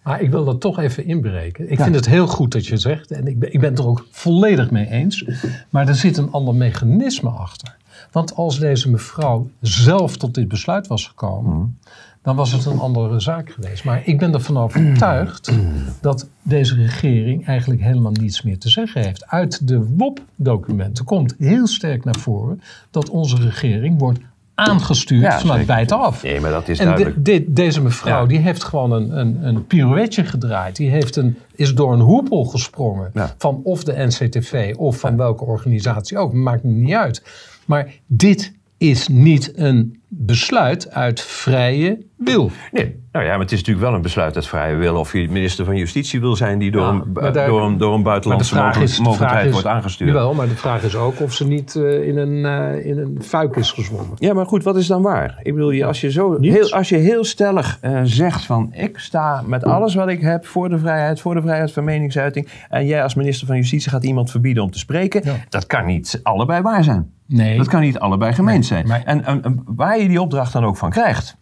Maar 0.03 0.21
ik 0.21 0.31
wil 0.31 0.45
dat 0.45 0.61
toch 0.61 0.79
even 0.79 1.07
inbreken. 1.07 1.71
Ik 1.71 1.81
vind 1.81 1.95
het 1.95 2.07
heel 2.07 2.27
goed 2.27 2.53
dat 2.53 2.67
je 2.67 2.77
zegt, 2.77 3.11
en 3.11 3.27
ik 3.27 3.38
ben, 3.38 3.53
ik 3.53 3.61
ben 3.61 3.71
het 3.71 3.79
er 3.79 3.87
ook 3.87 4.07
volledig 4.11 4.71
mee 4.71 4.91
eens. 4.91 5.25
Maar 5.71 5.88
er 5.88 5.95
zit 5.95 6.17
een 6.17 6.31
ander 6.31 6.55
mechanisme 6.55 7.31
achter. 7.31 7.77
Want 8.11 8.35
als 8.35 8.59
deze 8.59 8.91
mevrouw 8.91 9.51
zelf 9.61 10.17
tot 10.17 10.35
dit 10.35 10.49
besluit 10.49 10.87
was 10.87 11.07
gekomen, 11.07 11.79
dan 12.23 12.37
was 12.37 12.53
het 12.53 12.65
een 12.65 12.79
andere 12.79 13.21
zaak 13.21 13.51
geweest. 13.53 13.85
Maar 13.85 14.03
ik 14.05 14.19
ben 14.19 14.33
ervan 14.33 14.59
overtuigd 14.59 15.53
dat 16.01 16.29
deze 16.43 16.75
regering 16.75 17.47
eigenlijk 17.47 17.83
helemaal 17.83 18.12
niets 18.12 18.43
meer 18.43 18.59
te 18.59 18.69
zeggen 18.69 19.03
heeft. 19.03 19.27
Uit 19.27 19.69
de 19.69 19.87
WOP-documenten 19.97 21.05
komt 21.05 21.35
heel 21.38 21.67
sterk 21.67 22.05
naar 22.05 22.19
voren 22.19 22.61
dat 22.91 23.11
onze 23.11 23.37
regering 23.37 23.99
wordt 23.99 24.21
aangestuurd 24.68 25.22
Ja, 25.22 25.38
vanuit 25.40 25.66
buitenaf. 25.66 26.22
Nee, 26.22 26.40
maar 26.40 26.51
dat 26.51 26.68
is 26.68 26.79
en 26.79 26.85
de- 26.87 26.90
duidelijk. 26.92 27.25
dit- 27.25 27.57
deze 27.57 27.83
mevrouw 27.83 28.20
Ja. 28.20 28.27
die 28.27 28.38
heeft 28.38 28.64
gewoon 28.64 28.92
een, 28.92 29.18
een, 29.18 29.38
een 29.46 29.66
pirouetje 29.66 30.25
gedraaid. 30.25 30.77
Die 30.77 30.90
heeft 30.90 31.16
een, 31.16 31.38
is 31.55 31.75
door 31.75 31.92
een 31.92 32.01
hoepel 32.01 32.44
gesprongen. 32.44 33.11
Ja. 33.14 33.35
Van 33.38 33.61
of 33.64 33.85
de 33.85 33.92
NCTV 34.07 34.75
of 34.77 34.98
van 34.98 35.16
welke 35.16 35.44
organisatie 35.44 36.18
ook. 36.18 36.33
Maakt 36.33 36.64
niet 36.64 36.94
uit. 36.94 37.22
Maar 37.66 37.92
dit 38.07 38.53
is 38.79 39.09
niet 39.09 39.53
een 39.55 40.02
besluit 40.14 40.90
uit 40.90 41.20
vrije 41.20 41.98
wil. 42.16 42.51
Nee, 42.72 43.01
nou 43.12 43.25
ja, 43.25 43.31
maar 43.31 43.40
het 43.40 43.53
is 43.53 43.59
natuurlijk 43.59 43.87
wel 43.87 43.94
een 43.94 44.03
besluit 44.03 44.35
uit 44.37 44.46
vrije 44.46 44.77
wil 44.77 44.96
of 44.96 45.12
je 45.12 45.29
minister 45.31 45.64
van 45.64 45.77
Justitie 45.77 46.20
wil 46.20 46.37
zijn 46.37 46.59
die 46.59 46.70
door, 46.70 46.83
Ja, 46.83 46.88
een, 47.22 47.33
daar- 47.33 47.46
door, 47.46 47.62
een, 47.62 47.79
door 47.79 47.94
een 47.94 48.03
buitenlandse 48.03 48.55
mogelijkheid 49.03 49.51
wordt 49.53 49.66
aangestuurd. 49.66 50.11
Jawel, 50.11 50.35
maar 50.35 50.48
de 50.48 50.55
vraag 50.57 50.83
is 50.83 50.96
ook 50.96 51.20
of 51.20 51.33
ze 51.33 51.46
niet 51.46 51.77
eh, 51.77 52.07
in, 52.09 52.16
een, 52.16 52.44
eh, 52.44 52.87
in 52.87 52.98
een 52.98 53.18
fuik 53.22 53.57
is 53.57 53.70
gezwommen. 53.70 54.16
Ja, 54.18 54.35
maar 54.35 54.46
goed, 54.46 54.62
wat 54.64 54.77
is 54.77 54.87
dan 54.87 55.03
waar? 55.03 55.38
Ik 55.42 55.55
bedoel, 55.55 55.70
je- 55.70 55.85
als 55.85 56.01
je, 56.01 56.11
zo 56.11 56.37
Niets. 56.38 56.55
heel, 56.57 56.70
als 56.72 56.88
je 56.88 56.96
heel 56.96 57.25
stellig 57.25 57.79
eh, 57.81 58.01
zegt 58.05 58.44
van... 58.44 58.72
ik 58.75 58.98
sta 58.98 59.42
met 59.46 59.64
alles 59.64 59.94
wat 59.94 60.09
ik 60.09 60.20
heb 60.20 60.46
voor 60.46 60.68
de 60.68 60.79
vrijheid, 60.79 61.20
voor 61.20 61.35
de 61.35 61.40
vrijheid 61.42 61.72
van 61.72 61.85
meningsuiting... 61.85 62.48
en 62.68 62.87
jij 62.87 63.03
als 63.03 63.14
minister 63.14 63.46
van 63.46 63.57
Justitie 63.57 63.90
gaat 63.90 64.05
iemand 64.05 64.31
verbieden 64.31 64.62
om 64.62 64.70
te 64.70 64.79
spreken... 64.79 65.20
Ja. 65.25 65.35
dat 65.48 65.66
kan 65.66 65.87
niet 65.87 66.20
allebei 66.22 66.62
waar 66.62 66.85
zijn. 66.85 67.11
Nee. 67.27 67.57
Dat 67.57 67.68
kan 67.68 67.81
niet 67.81 67.98
allebei 67.98 68.33
gemeend 68.33 68.66
zijn. 68.66 68.87
maar- 68.87 69.03
En, 69.05 69.25
en- 69.25 69.42
en 69.44 69.62
waar 69.66 70.01
je 70.01 70.02
die 70.09 70.21
opdracht 70.21 70.53
dan 70.53 70.65
ook 70.65 70.77
van 70.77 70.91
krijgt... 70.91 71.37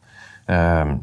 ehm, 0.45 0.95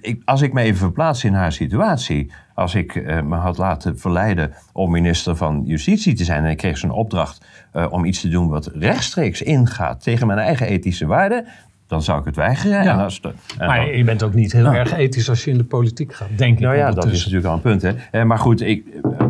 ik, 0.00 0.22
als 0.24 0.42
ik 0.42 0.52
me 0.52 0.60
even 0.62 0.78
verplaats 0.78 1.24
in 1.24 1.34
haar 1.34 1.52
situatie... 1.52 2.32
als 2.54 2.74
ik 2.74 2.94
eh, 2.96 3.20
me 3.22 3.36
had 3.36 3.58
laten 3.58 3.98
verleiden 3.98 4.52
om 4.72 4.90
minister 4.90 5.36
van 5.36 5.62
Justitie 5.64 6.14
te 6.14 6.24
zijn... 6.24 6.44
en 6.44 6.50
ik 6.50 6.56
kreeg 6.56 6.78
zo'n 6.78 6.90
opdracht 6.90 7.44
eh, 7.72 7.86
om 7.90 8.04
iets 8.04 8.20
te 8.20 8.28
doen 8.28 8.48
wat 8.48 8.66
rechtstreeks 8.74 9.42
ingaat... 9.42 10.02
tegen 10.02 10.26
mijn 10.26 10.38
eigen 10.38 10.66
ethische 10.66 11.06
waarden... 11.06 11.44
dan 11.86 12.02
zou 12.02 12.18
ik 12.18 12.24
het 12.24 12.36
weigeren. 12.36 12.84
Ja. 12.84 12.92
En 12.92 12.98
als 12.98 13.20
de- 13.20 13.32
en 13.58 13.66
Maar 13.66 13.76
dan- 13.76 13.96
je 13.96 14.04
bent 14.04 14.22
ook 14.22 14.34
niet 14.34 14.52
heel 14.52 14.66
erg 14.72 14.92
ethisch 14.92 15.28
als 15.28 15.44
je 15.44 15.50
in 15.50 15.56
de 15.58 15.64
politiek 15.64 16.14
gaat, 16.14 16.28
denk 16.36 16.54
ik. 16.56 16.62
nou 16.64 16.76
ja, 16.76 16.90
dat 16.90 17.06
is 17.06 17.18
natuurlijk 17.18 17.46
al 17.46 17.54
een 17.54 17.60
punt. 17.60 17.82
Hè. 17.82 17.92
Eh, 18.10 18.22
maar 18.24 18.38
goed, 18.38 18.60
ik, 18.60 18.84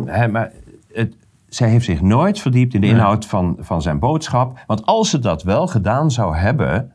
hè, 0.05 0.27
maar 0.27 0.51
het, 0.93 1.13
zij 1.49 1.69
heeft 1.69 1.85
zich 1.85 2.01
nooit 2.01 2.39
verdiept 2.39 2.73
in 2.73 2.81
de 2.81 2.87
inhoud 2.87 3.25
van, 3.25 3.57
van 3.59 3.81
zijn 3.81 3.99
boodschap. 3.99 4.59
Want 4.67 4.85
als 4.85 5.09
ze 5.09 5.19
dat 5.19 5.43
wel 5.43 5.67
gedaan 5.67 6.11
zou 6.11 6.35
hebben, 6.35 6.91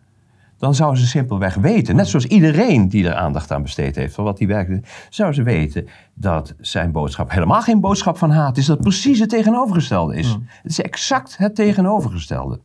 dan 0.60 0.74
zou 0.74 0.96
ze 0.96 1.06
simpelweg 1.06 1.54
weten, 1.54 1.96
net 1.96 2.08
zoals 2.08 2.26
iedereen 2.26 2.88
die 2.88 3.08
er 3.08 3.14
aandacht 3.14 3.50
aan 3.50 3.62
besteed 3.62 3.96
heeft, 3.96 4.14
van 4.14 4.24
wat 4.24 4.38
hij 4.38 4.48
werkte, 4.48 4.80
zou 5.08 5.32
ze 5.32 5.42
weten 5.42 5.88
dat 6.14 6.54
zijn 6.58 6.92
boodschap 6.92 7.30
helemaal 7.30 7.62
geen 7.62 7.80
boodschap 7.80 8.18
van 8.18 8.30
haat 8.30 8.56
is, 8.56 8.66
dat 8.66 8.80
precies 8.80 9.18
het 9.18 9.28
tegenovergestelde 9.28 10.16
is. 10.16 10.36
Het 10.62 10.70
is 10.70 10.80
exact 10.80 11.36
het 11.36 11.54
tegenovergestelde. 11.54 12.60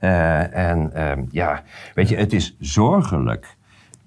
Eh, 0.00 0.56
en 0.56 0.94
ehm, 0.94 1.24
ja, 1.30 1.62
weet 1.94 2.08
je, 2.08 2.16
het 2.16 2.32
is 2.32 2.56
zorgelijk 2.58 3.56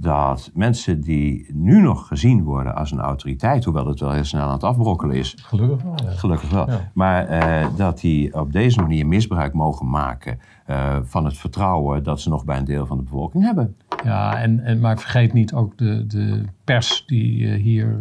dat 0.03 0.51
mensen 0.53 1.01
die 1.01 1.45
nu 1.53 1.81
nog 1.81 2.07
gezien 2.07 2.43
worden 2.43 2.75
als 2.75 2.91
een 2.91 2.99
autoriteit, 2.99 3.63
hoewel 3.63 3.87
het 3.87 3.99
wel 3.99 4.11
heel 4.11 4.23
snel 4.23 4.41
aan 4.45 4.51
het 4.51 4.63
afbrokkelen 4.63 5.15
is, 5.15 5.35
Gelukkig 5.41 5.81
wel, 5.83 5.95
ja. 6.03 6.11
gelukkig 6.11 6.49
wel, 6.49 6.69
Ja. 6.69 6.91
maar 6.93 7.27
eh, 7.27 7.67
dat 7.75 7.99
die 7.99 8.33
op 8.39 8.51
deze 8.51 8.81
manier 8.81 9.07
misbruik 9.07 9.53
mogen 9.53 9.89
maken 9.89 10.39
eh, 10.65 10.97
van 11.03 11.25
het 11.25 11.37
vertrouwen 11.37 12.03
dat 12.03 12.21
ze 12.21 12.29
nog 12.29 12.45
bij 12.45 12.57
een 12.57 12.65
deel 12.65 12.85
van 12.85 12.97
de 12.97 13.03
bevolking 13.03 13.43
hebben. 13.43 13.75
Ja, 14.03 14.37
en, 14.41 14.59
en, 14.59 14.79
maar 14.79 14.99
vergeet 14.99 15.33
niet 15.33 15.53
ook 15.53 15.77
de, 15.77 16.07
de 16.07 16.43
pers 16.63 17.03
die 17.07 17.47
eh, 17.47 17.61
hier 17.61 17.99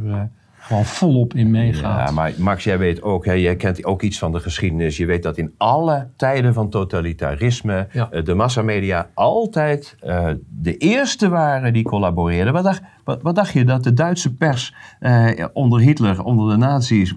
gewoon 0.63 0.85
volop 0.85 1.35
in 1.35 1.51
meegaat. 1.51 2.09
Ja, 2.09 2.15
maar 2.15 2.33
Max, 2.39 2.65
jij 2.65 2.79
weet 2.79 3.03
ook, 3.03 3.25
hè, 3.25 3.33
jij 3.33 3.57
kent 3.57 3.85
ook 3.85 4.03
iets 4.03 4.19
van 4.19 4.33
de 4.33 4.41
geschiedenis. 4.41 4.97
Je 4.97 5.07
weet 5.07 5.23
dat 5.23 5.39
in 5.39 5.55
alle 5.57 6.09
tijden 6.17 6.55
van 6.55 6.71
totalitarisme 6.71 7.87
Ja. 7.93 8.09
eh, 8.11 8.25
de 8.25 8.35
massamedia 8.35 9.09
altijd 9.15 9.97
eh, 10.01 10.29
de 10.49 10.77
eerste 10.77 11.29
waren 11.29 11.73
die 11.73 11.83
collaboreerden. 11.85 12.53
Wat 12.53 12.65
dacht, 12.65 12.83
wat, 13.05 13.23
wat 13.23 13.35
dacht 13.35 13.53
je 13.53 13.65
dat 13.65 13.85
de 13.85 13.93
Duitse 13.93 14.35
pers 14.37 14.75
eh, 15.01 15.45
onder 15.53 15.81
Hitler, 15.81 16.23
onder 16.25 16.51
de 16.51 16.57
nazi's, 16.57 17.15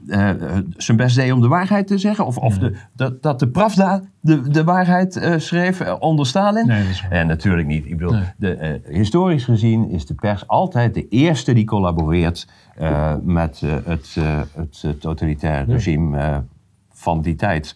zijn 0.77 0.97
best 0.97 1.15
deed 1.15 1.31
om 1.31 1.41
de 1.41 1.47
waarheid 1.47 1.87
te 1.87 1.97
zeggen? 1.97 2.25
Of, 2.25 2.37
of 2.37 2.57
de, 2.57 2.75
dat, 2.95 3.21
dat 3.21 3.39
de 3.39 3.47
Pravda 3.49 4.01
de, 4.19 4.49
de 4.49 4.63
waarheid 4.63 5.35
schreef 5.37 5.91
onder 5.99 6.25
Stalin? 6.25 6.67
Nee, 6.67 6.81
dat 6.81 6.89
is 6.91 7.01
waar. 7.01 7.11
En 7.11 7.27
natuurlijk 7.27 7.67
niet. 7.67 7.85
Ik 7.85 7.97
bedoel, 7.97 8.11
Nee. 8.13 8.23
de, 8.37 8.81
historisch 8.89 9.43
gezien 9.43 9.89
is 9.89 10.05
de 10.05 10.13
pers 10.13 10.47
altijd 10.47 10.93
de 10.93 11.07
eerste 11.07 11.53
die 11.53 11.65
collaboreert 11.65 12.47
eh, 12.75 13.15
met 13.23 13.61
eh, 13.63 13.75
het, 13.83 14.15
eh, 14.17 14.41
het 14.53 15.01
totalitaire 15.01 15.71
regime 15.71 16.43
van 16.91 17.21
die 17.21 17.35
tijd. 17.35 17.75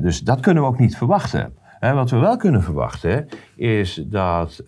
Dus 0.00 0.20
dat 0.20 0.40
kunnen 0.40 0.62
we 0.62 0.68
ook 0.68 0.78
niet 0.78 0.96
verwachten. 0.96 1.54
Wat 1.80 2.10
we 2.10 2.18
wel 2.18 2.36
kunnen 2.36 2.62
verwachten 2.62 3.28
is 3.56 4.02
dat 4.06 4.62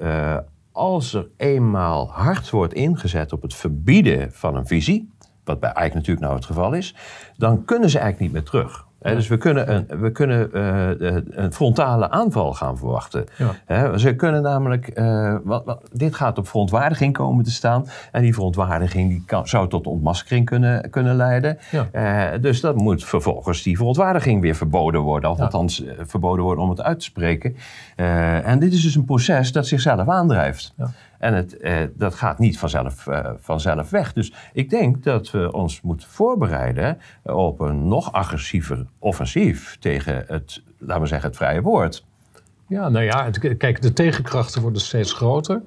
als 0.72 1.14
er 1.14 1.28
eenmaal 1.36 2.10
hard 2.10 2.50
wordt 2.50 2.74
ingezet 2.74 3.32
op 3.32 3.42
het 3.42 3.54
verbieden 3.54 4.32
van 4.32 4.56
een 4.56 4.66
visie, 4.66 5.10
wat 5.44 5.60
bij 5.60 5.70
eigenlijk 5.70 5.94
natuurlijk 5.94 6.26
nou 6.26 6.34
het 6.34 6.44
geval 6.44 6.72
is, 6.72 6.94
dan 7.36 7.64
kunnen 7.64 7.90
ze 7.90 7.98
eigenlijk 7.98 8.32
niet 8.32 8.42
meer 8.42 8.50
terug. 8.50 8.86
Dus 9.02 9.28
we 9.28 9.36
kunnen, 9.36 9.74
een, 9.74 10.00
we 10.00 10.12
kunnen 10.12 10.52
eh, 10.52 10.90
eh, 11.08 11.22
een 11.30 11.52
frontale 11.52 12.10
aanval 12.10 12.52
gaan 12.52 12.78
verwachten. 12.78 13.24
Ja. 13.66 13.98
Ze 13.98 14.14
kunnen 14.14 14.42
namelijk, 14.42 14.88
eh, 14.88 15.36
wat, 15.44 15.64
wat- 15.64 15.82
dit 15.92 16.14
gaat 16.14 16.38
op 16.38 16.48
verontwaardiging 16.48 17.12
komen 17.12 17.44
te 17.44 17.50
staan. 17.50 17.86
En 18.12 18.22
die 18.22 18.34
verontwaardiging 18.34 19.08
die 19.08 19.22
kan, 19.26 19.48
zou 19.48 19.68
tot 19.68 19.86
ontmaskering 19.86 20.46
kunnen, 20.46 20.90
kunnen 20.90 21.16
leiden. 21.16 21.58
Ja. 21.70 22.38
Dus 22.38 22.60
dat 22.60 22.76
moet 22.76 23.04
vervolgens 23.04 23.62
die 23.62 23.76
verontwaardiging 23.76 24.40
weer 24.40 24.54
verboden 24.54 25.00
worden. 25.00 25.30
Of 25.30 25.40
althans 25.40 25.84
verboden 25.98 26.44
worden 26.44 26.64
om 26.64 26.70
het 26.70 26.82
uit 26.82 26.98
te 26.98 27.04
spreken. 27.04 27.56
En 28.44 28.58
dit 28.58 28.72
is 28.72 28.82
dus 28.82 28.94
een 28.94 29.04
proces 29.04 29.52
dat 29.52 29.66
zichzelf 29.66 30.08
aandrijft. 30.08 30.74
En 31.22 31.34
het, 31.34 31.56
eh, 31.56 31.76
dat 31.94 32.14
gaat 32.14 32.38
niet 32.38 32.58
vanzelf, 32.58 33.06
eh, 33.06 33.30
vanzelf 33.38 33.90
weg. 33.90 34.12
Dus 34.12 34.32
ik 34.52 34.70
denk 34.70 35.02
dat 35.02 35.30
we 35.30 35.52
ons 35.52 35.80
moeten 35.80 36.08
voorbereiden 36.08 36.98
op 37.22 37.60
een 37.60 37.88
nog 37.88 38.12
agressiever 38.12 38.86
offensief 38.98 39.76
tegen 39.80 40.24
het, 40.26 40.62
laten 40.78 41.02
we 41.02 41.08
zeggen, 41.08 41.28
het 41.28 41.36
vrije 41.36 41.62
woord. 41.62 42.04
Ja, 42.66 42.88
nou 42.88 43.04
ja, 43.04 43.24
het- 43.24 43.56
kijk, 43.56 43.82
de 43.82 43.92
tegenkrachten 43.92 44.62
worden 44.62 44.80
steeds 44.82 45.12
groter. 45.12 45.62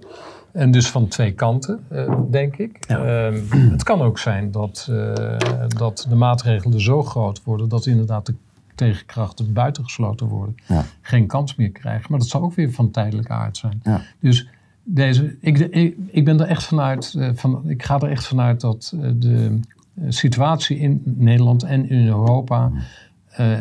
En 0.51 0.71
dus 0.71 0.89
van 0.89 1.07
twee 1.07 1.31
kanten, 1.31 1.85
eh, 1.89 2.19
denk 2.29 2.55
ik. 2.57 2.77
Ehm, 2.87 3.39
het 3.71 3.83
kan 3.83 4.01
ook 4.01 4.19
zijn 4.19 4.51
dat, 4.51 4.87
eh, 4.91 5.37
dat 5.67 6.05
de 6.09 6.15
maatregelen 6.15 6.81
zo 6.81 7.03
groot 7.03 7.43
worden 7.43 7.69
dat 7.69 7.85
inderdaad 7.85 8.25
de 8.25 8.35
tegenkrachten 8.75 9.53
buitengesloten 9.53 10.27
worden. 10.27 10.55
Ja. 10.67 10.83
Geen 11.01 11.27
kans 11.27 11.55
meer 11.55 11.71
krijgen. 11.71 12.05
Maar 12.09 12.19
dat 12.19 12.27
zal 12.27 12.41
ook 12.43 12.53
weer 12.53 12.71
van 12.71 12.91
tijdelijke 12.91 13.31
aard 13.33 13.57
zijn. 13.57 13.79
Ja. 13.83 14.01
Dus 14.19 14.47
deze, 14.85 15.37
ik, 15.39 15.57
ik, 15.59 15.97
ik 16.07 16.25
ben 16.25 16.39
er 16.39 16.47
echt 16.47 16.63
vanuit, 16.63 17.15
eh, 17.17 17.29
van, 17.33 17.69
ik 17.69 17.83
ga 17.83 17.99
er 17.99 18.09
echt 18.09 18.27
vanuit 18.27 18.61
dat 18.61 18.93
eh, 19.01 19.09
de 19.15 19.59
eh, 19.93 20.05
situatie 20.09 20.77
in 20.77 21.01
Nederland 21.03 21.63
en 21.63 21.89
in 21.89 22.07
Europa 22.07 22.71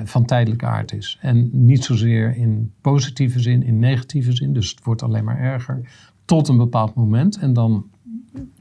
van 0.04 0.24
tijdelijke 0.24 0.66
aard 0.66 0.92
is. 0.92 1.18
En 1.20 1.50
niet 1.52 1.84
zozeer 1.84 2.36
in 2.36 2.72
positieve 2.80 3.40
zin, 3.40 3.62
in 3.62 3.78
negatieve 3.78 4.32
zin. 4.32 4.52
Dus 4.52 4.70
het 4.70 4.84
wordt 4.84 5.02
alleen 5.02 5.24
maar 5.24 5.38
erger. 5.38 5.80
Tot 6.24 6.48
een 6.48 6.56
bepaald 6.56 6.94
moment. 6.94 7.38
En 7.38 7.52
dan, 7.52 7.86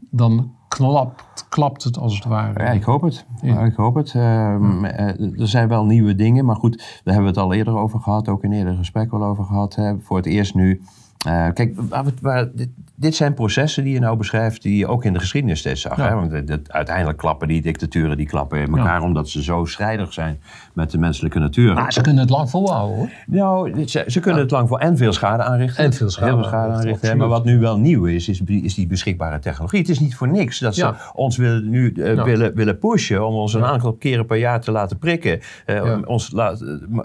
dan 0.09 0.51
klapt, 0.75 1.45
klapt 1.49 1.83
het 1.83 1.97
als 1.97 2.15
het 2.15 2.25
ware. 2.25 2.63
Ja, 2.63 2.71
ik 2.71 2.83
hoop 2.83 3.01
het. 3.01 3.25
Ja. 3.41 3.59
Ik 3.65 3.75
hoop 3.75 3.95
het. 3.95 4.13
Ehm, 4.15 4.85
eh, 4.85 5.39
er 5.39 5.47
zijn 5.47 5.67
wel 5.67 5.85
nieuwe 5.85 6.15
dingen, 6.15 6.45
maar 6.45 6.55
goed, 6.55 6.77
daar 6.77 7.13
hebben 7.13 7.33
we 7.33 7.39
het 7.39 7.49
al 7.49 7.53
eerder 7.53 7.77
over 7.77 7.99
gehad, 7.99 8.27
ook 8.27 8.43
in 8.43 8.51
eerdere 8.51 8.75
gesprekken 8.75 9.19
wel 9.19 9.27
over 9.27 9.43
gehad. 9.43 9.75
Hè. 9.75 9.99
Voor 9.99 10.17
het 10.17 10.25
eerst 10.25 10.55
nu 10.55 10.81
Eh, 11.23 11.47
kijk, 11.53 11.73
waar- 12.21 12.49
dit, 12.53 12.69
dit 12.95 13.15
zijn 13.15 13.33
processen 13.33 13.83
die 13.83 13.93
je 13.93 13.99
nou 13.99 14.17
beschrijft, 14.17 14.61
die 14.61 14.77
je 14.77 14.87
ook 14.87 15.05
in 15.05 15.13
de 15.13 15.19
geschiedenis 15.19 15.59
steeds 15.59 15.81
zag. 15.81 15.97
Ja. 15.97 16.07
Hè? 16.07 16.15
Want 16.15 16.71
uiteindelijk 16.71 17.17
klappen 17.17 17.47
die 17.47 17.61
dictaturen, 17.61 18.17
die 18.17 18.25
klappen 18.27 18.59
in 18.59 18.77
elkaar 18.77 19.01
omdat 19.01 19.29
ze 19.29 19.43
zo 19.43 19.65
strijdig 19.65 20.13
zijn 20.13 20.39
met 20.73 20.91
de 20.91 20.97
menselijke 20.97 21.39
natuur. 21.39 21.73
Maar 21.73 21.93
ze 21.93 22.01
kunnen 22.01 22.21
het 22.21 22.29
lang 22.31 22.49
volhouden 22.49 22.97
hoor. 22.97 23.09
Nou, 23.27 23.87
ze, 23.87 24.03
ze 24.07 24.19
kunnen 24.19 24.41
het 24.41 24.51
lang 24.51 24.67
voor 24.67 24.79
en 24.79 24.97
veel 24.97 25.13
schade 25.13 25.43
aanrichten. 25.43 25.83
En 25.83 25.93
veel 25.93 26.09
schade 26.09 26.33
Heel 26.33 26.43
schade 26.43 26.73
aanrichten. 26.73 27.17
Maar 27.17 27.27
wat 27.27 27.45
nu 27.45 27.59
wel 27.59 27.77
nieuw 27.77 28.05
is, 28.05 28.29
is, 28.29 28.41
is 28.41 28.73
die 28.73 28.87
beschikbare 28.87 29.39
technologie. 29.39 29.79
Het 29.79 29.89
is 29.89 29.99
niet 29.99 30.15
voor 30.15 30.27
niks 30.27 30.59
dat 30.59 30.75
ze 30.75 30.93
ons 31.13 31.37
willen, 31.37 31.69
nu 31.69 31.91
eh, 31.91 32.15
Ja. 32.15 32.23
willen, 32.23 32.55
willen 32.55 32.77
pushen 32.77 33.27
om 33.27 33.33
ons 33.33 33.53
een 33.53 33.65
aantal 33.65 33.93
keren 33.93 34.25
per 34.25 34.37
jaar 34.37 34.61
te 34.61 34.71
laten 34.71 34.97
prikken. 34.97 35.39
Ja. 35.65 35.93
Om 35.95 36.03
ons 36.05 36.33
eh, 36.33 36.49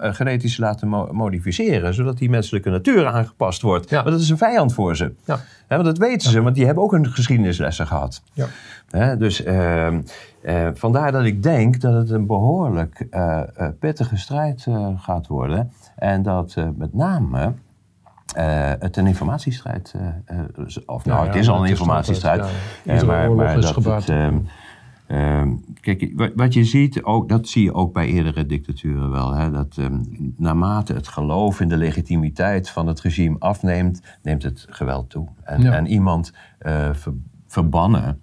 genetisch 0.00 0.54
te 0.54 0.60
laten 0.60 0.88
mo- 0.88 1.08
modificeren, 1.12 1.94
zodat 1.94 2.18
die 2.18 2.30
menselijke 2.30 2.70
natuur 2.70 3.06
aangepast 3.06 3.62
wordt. 3.62 3.90
Maar 3.90 4.04
dat 4.04 4.20
is 4.20 4.30
een 4.30 4.38
vijand 4.38 4.74
voor 4.74 4.96
ze. 4.96 5.12
Ja. 5.24 5.40
Want 5.68 5.84
dat 5.84 5.98
weten 5.98 6.30
ze, 6.30 6.42
want 6.42 6.54
die 6.54 6.66
hebben 6.66 6.84
ook 6.84 6.92
een 6.92 7.06
geschiedenislessen 7.06 7.86
gehad. 7.86 8.22
Ja. 8.32 9.16
Dus 9.16 9.42
eh, 10.42 10.68
vandaar 10.74 11.12
dat 11.12 11.24
ik 11.24 11.42
denk 11.42 11.80
dat 11.80 11.92
het 11.94 12.10
een 12.10 12.26
behoorlijk 12.26 13.06
eh, 13.10 13.40
eh, 13.56 13.68
pittige 13.78 14.16
strijd 14.16 14.66
gaat 14.96 15.26
worden. 15.26 15.72
En 15.96 16.22
dat 16.22 16.56
met 16.76 16.94
name 16.94 17.52
het 18.78 18.96
een 18.96 19.06
informatiestrijd. 19.06 19.94
Of 20.86 21.04
nou, 21.04 21.18
Ja, 21.18 21.24
het 21.24 21.34
ja, 21.34 21.40
is 21.40 21.48
al 21.48 21.62
een 21.62 21.68
informatiestrijd. 21.70 22.44
ja. 22.84 22.92
Is 22.92 23.00
dat 23.74 23.84
het, 23.84 24.08
ehm, 24.08 24.38
ehm, 25.06 25.54
kijk, 25.80 26.32
wat, 26.34 26.54
je 26.54 26.64
ziet, 26.64 27.02
ook, 27.02 27.28
dat 27.28 27.48
zie 27.48 27.62
je 27.64 27.74
ook 27.74 27.92
bij 27.92 28.06
eerdere 28.06 28.46
dictaturen 28.46 29.10
wel. 29.10 29.34
Hè, 29.34 29.50
dat 29.50 29.76
ehm, 29.78 30.00
naarmate 30.36 30.92
het 30.92 31.08
geloof 31.08 31.60
in 31.60 31.68
de 31.68 31.76
legitimiteit 31.76 32.70
van 32.70 32.86
het 32.86 33.00
regime 33.00 33.36
afneemt, 33.38 34.02
neemt 34.22 34.42
het 34.42 34.66
geweld 34.68 35.10
toe. 35.10 35.28
En, 35.44 35.62
Ja. 35.62 35.72
en 35.72 35.86
iemand 35.86 36.32
ver- 36.92 37.14
verbannen 37.46 38.20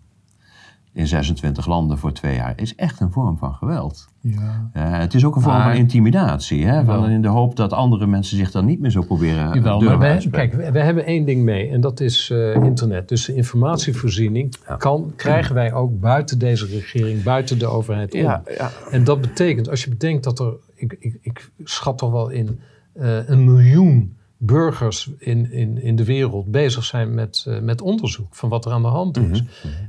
in 0.95 1.08
26 1.08 1.67
landen 1.67 1.97
voor 1.97 2.12
twee 2.12 2.36
jaar 2.36 2.53
is 2.55 2.75
echt 2.75 2.99
een 2.99 3.12
vorm 3.12 3.38
van 3.38 3.53
geweld. 3.53 4.08
Ja. 4.19 4.69
Eh, 4.73 4.97
het 4.97 5.13
is 5.13 5.25
ook 5.25 5.36
een 5.36 5.41
vorm 5.41 5.55
Maar- 5.55 5.69
van 5.69 5.75
intimidatie. 5.75 6.65
Hè? 6.65 6.84
Van 6.84 7.10
in 7.10 7.21
de 7.21 7.27
hoop 7.27 7.55
dat 7.55 7.73
andere 7.73 8.08
mensen 8.08 8.38
zich 8.38 8.51
dan 8.51 8.65
niet 8.65 8.79
meer 8.79 8.91
zo 8.91 9.01
proberen 9.01 9.53
Jawel, 9.53 9.62
maar 9.62 9.79
durven 9.79 9.99
wij, 9.99 10.12
uitspreken. 10.12 10.58
kijk, 10.58 10.73
we, 10.73 10.79
hebben 10.79 11.05
één 11.05 11.25
ding 11.25 11.43
mee 11.43 11.69
en 11.69 11.81
dat 11.81 11.99
is 11.99 12.29
eh, 12.29 12.55
internet. 12.55 13.10
Dus 13.10 13.25
de 13.25 13.36
informatievoorziening 13.36 14.55
kan, 14.77 15.13
krijgen 15.15 15.55
wij 15.55 15.73
ook 15.73 15.99
buiten 15.99 16.39
deze 16.39 16.65
regering, 16.65 17.23
buiten 17.23 17.60
de 17.60 17.65
overheid 17.67 18.13
om. 18.13 18.19
Ja, 18.19 18.43
ja. 18.58 18.71
En 18.91 19.03
dat 19.03 19.21
betekent, 19.21 19.69
als 19.69 19.84
je 19.84 19.89
bedenkt 19.89 20.23
dat 20.23 20.39
er, 20.39 20.53
ik, 20.75 20.95
ik, 20.99 21.17
ik 21.21 21.49
schat 21.63 21.97
toch 21.97 22.12
wel 22.12 22.29
in, 22.29 22.60
eh, 22.93 23.29
een 23.29 23.43
miljoen 23.43 24.15
burgers 24.45 25.10
in, 25.17 25.51
in, 25.51 25.81
in 25.81 25.95
de 25.95 26.03
wereld 26.03 26.51
bezig 26.51 26.84
zijn 26.84 27.13
met, 27.13 27.45
eh, 27.47 27.60
met 27.60 27.81
onderzoek 27.81 28.36
van 28.36 28.49
wat 28.49 28.65
er 28.65 28.71
aan 28.71 28.81
de 28.81 28.88
hand 28.88 29.17
is. 29.17 29.43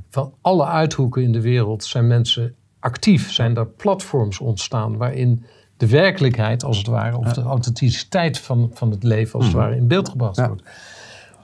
Van 0.09 0.33
alle 0.41 0.65
uithoeken 0.65 1.23
in 1.23 1.31
de 1.31 1.41
wereld 1.41 1.83
zijn 1.83 2.07
mensen 2.07 2.55
actief, 2.79 3.31
zijn 3.31 3.55
er 3.57 3.67
platforms 3.67 4.39
ontstaan 4.39 4.97
waarin 4.97 5.43
de 5.77 5.87
werkelijkheid, 5.87 6.63
als 6.63 6.77
het 6.77 6.87
ware, 6.87 7.17
of 7.17 7.33
de 7.33 7.41
authenticiteit 7.41 8.39
van, 8.39 8.71
van 8.73 8.91
het 8.91 9.03
leven, 9.03 9.33
als 9.35 9.45
het 9.45 9.55
ware, 9.55 9.75
in 9.75 9.87
beeld 9.87 10.09
gebracht 10.09 10.35
Ja. 10.37 10.47
wordt. 10.47 10.63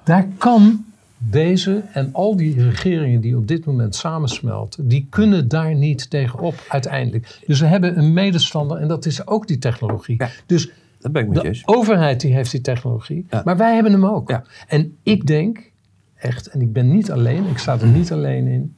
Daar 0.04 0.28
kan 0.38 0.86
deze 1.18 1.84
en 1.92 2.10
al 2.14 2.36
die 2.36 2.64
regeringen 2.64 3.22
die 3.22 3.38
op 3.38 3.48
dit 3.48 3.66
moment 3.66 3.96
samensmelten, 3.96 4.88
die 4.88 5.08
kunnen 5.10 5.48
daar 5.48 5.76
niet 5.76 6.10
tegenop 6.10 6.56
uiteindelijk. 6.68 7.40
Dus 7.48 7.60
we 7.60 7.66
hebben 7.66 7.98
een 7.98 8.14
medestander 8.14 8.78
en 8.78 8.88
dat 8.88 9.06
is 9.06 9.28
ook 9.28 9.48
die 9.48 9.58
technologie. 9.58 10.16
Ja. 10.18 10.30
Dus 10.46 10.70
Dat 11.04 11.12
ben 11.12 11.22
ik 11.22 11.28
met 11.28 11.38
je 11.38 11.44
de 11.44 11.48
eens. 11.50 11.68
overheid 11.68 12.22
die 12.22 12.34
heeft 12.34 12.52
die 12.52 12.62
technologie, 12.62 13.26
Ja. 13.30 13.42
maar 13.46 13.58
wij 13.58 13.74
hebben 13.74 13.92
hem 13.92 14.06
ook. 14.06 14.30
Ja. 14.30 14.44
En 14.68 14.98
ik 15.04 15.26
denk 15.28 15.72
echt, 16.16 16.48
en 16.48 16.62
ik 16.62 16.74
ben 16.74 16.92
niet 16.92 17.12
alleen, 17.12 17.46
ik 17.48 17.58
sta 17.58 17.80
er 17.80 17.88
niet 17.88 18.12
alleen 18.12 18.48
in, 18.48 18.78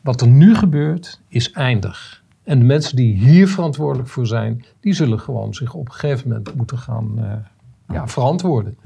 wat 0.00 0.20
er 0.20 0.28
nu 0.28 0.54
gebeurt 0.54 1.20
is 1.28 1.52
eindig. 1.52 2.22
En 2.44 2.58
de 2.58 2.64
mensen 2.64 2.96
die 2.96 3.14
hier 3.14 3.48
verantwoordelijk 3.48 4.08
voor 4.08 4.26
zijn, 4.26 4.64
die 4.80 4.92
zullen 4.92 5.20
gewoon 5.20 5.54
zich 5.54 5.74
op 5.74 5.86
een 5.86 5.92
gegeven 5.94 6.28
moment 6.28 6.54
moeten 6.54 6.78
gaan 6.78 7.12
eh, 7.18 7.32
ja, 7.96 8.08
verantwoorden. 8.08 8.76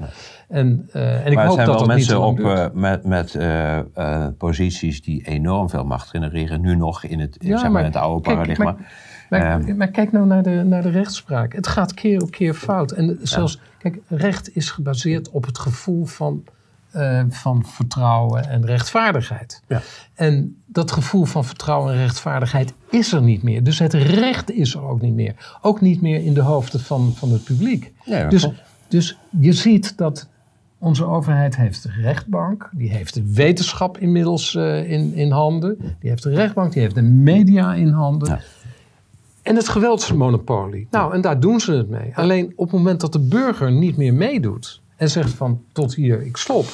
En, 0.47 0.87
eh, 0.91 1.25
en 1.25 1.27
ik 1.27 1.33
maar 1.35 1.45
hoop 1.45 1.55
zijn 1.55 1.67
dat 1.67 1.87
mensen 1.87 2.21
op, 2.21 2.39
eh, 2.39 2.65
met, 2.73 3.03
met 3.05 3.37
posities 4.37 5.01
die 5.01 5.27
enorm 5.27 5.69
veel 5.69 5.85
macht 5.85 6.09
genereren. 6.09 6.61
Nu 6.61 6.75
nog 6.75 7.03
in 7.03 7.19
het, 7.19 7.35
Ja, 7.39 7.47
zeg 7.47 7.61
maar, 7.61 7.71
maar 7.71 7.81
in 7.81 7.87
het 7.87 7.95
oude 7.95 8.21
kijk, 8.21 8.35
paradigma. 8.35 8.63
maar- 8.63 8.91
Maar, 9.31 9.61
Ehm. 9.61 9.77
maar 9.77 9.87
kijk 9.87 10.11
nou 10.11 10.25
naar 10.25 10.43
de, 10.43 10.63
naar 10.65 10.81
de 10.81 10.89
rechtspraak. 10.89 11.53
Het 11.53 11.67
gaat 11.67 11.93
keer 11.93 12.21
op 12.21 12.31
keer 12.31 12.53
fout. 12.53 12.91
En 12.91 13.19
zelfs, 13.21 13.59
kijk, 13.77 13.99
recht 14.07 14.55
is 14.55 14.69
gebaseerd 14.69 15.29
op 15.29 15.45
het 15.45 15.59
gevoel 15.59 16.05
van, 16.05 16.43
eh, 16.91 17.23
van 17.29 17.65
vertrouwen 17.65 18.49
en 18.49 18.65
rechtvaardigheid. 18.65 19.61
Ja. 19.67 19.81
En 20.13 20.61
dat 20.65 20.91
gevoel 20.91 21.25
van 21.25 21.45
vertrouwen 21.45 21.93
en 21.93 21.99
rechtvaardigheid 21.99 22.73
is 22.89 23.13
er 23.13 23.21
niet 23.21 23.43
meer. 23.43 23.63
Dus 23.63 23.79
het 23.79 23.93
recht 23.93 24.51
is 24.51 24.73
er 24.73 24.83
ook 24.83 25.01
niet 25.01 25.13
meer. 25.13 25.57
Ook 25.61 25.81
niet 25.81 26.01
meer 26.01 26.23
in 26.23 26.33
de 26.33 26.41
hoofden 26.41 26.79
van, 26.79 27.13
van 27.15 27.31
het 27.31 27.43
publiek. 27.43 27.93
Nee, 28.05 28.27
dus, 28.27 28.41
klopt. 28.41 28.61
dus 28.87 29.17
je 29.39 29.53
ziet 29.53 29.97
dat 29.97 30.27
onze 30.77 31.05
overheid 31.05 31.55
heeft 31.55 31.83
de 31.83 31.91
rechtbank, 32.01 32.69
die 32.73 32.89
heeft 32.89 33.13
de 33.13 33.33
wetenschap 33.33 33.97
inmiddels 33.97 34.55
eh, 34.55 34.91
in, 34.91 35.13
in 35.13 35.31
handen, 35.31 35.77
die 35.99 36.09
heeft 36.09 36.23
de 36.23 36.29
rechtbank, 36.29 36.73
die 36.73 36.81
heeft 36.81 36.95
de 36.95 37.01
media 37.01 37.73
in 37.73 37.89
handen. 37.89 38.29
Ja. 38.29 38.39
En 39.41 39.55
het 39.55 39.69
geweldsmonopolie. 39.69 40.87
Nou, 40.91 41.13
en 41.13 41.21
daar 41.21 41.39
doen 41.39 41.59
ze 41.59 41.71
het 41.73 41.89
mee. 41.89 42.15
Alleen 42.15 42.53
op 42.55 42.65
het 42.65 42.77
moment 42.77 43.01
dat 43.01 43.13
de 43.13 43.19
burger 43.19 43.71
niet 43.71 43.97
meer 43.97 44.13
meedoet 44.13 44.81
en 44.95 45.09
zegt 45.09 45.33
van 45.33 45.61
tot 45.71 45.95
hier, 45.95 46.21
ik 46.21 46.37
stop. 46.37 46.65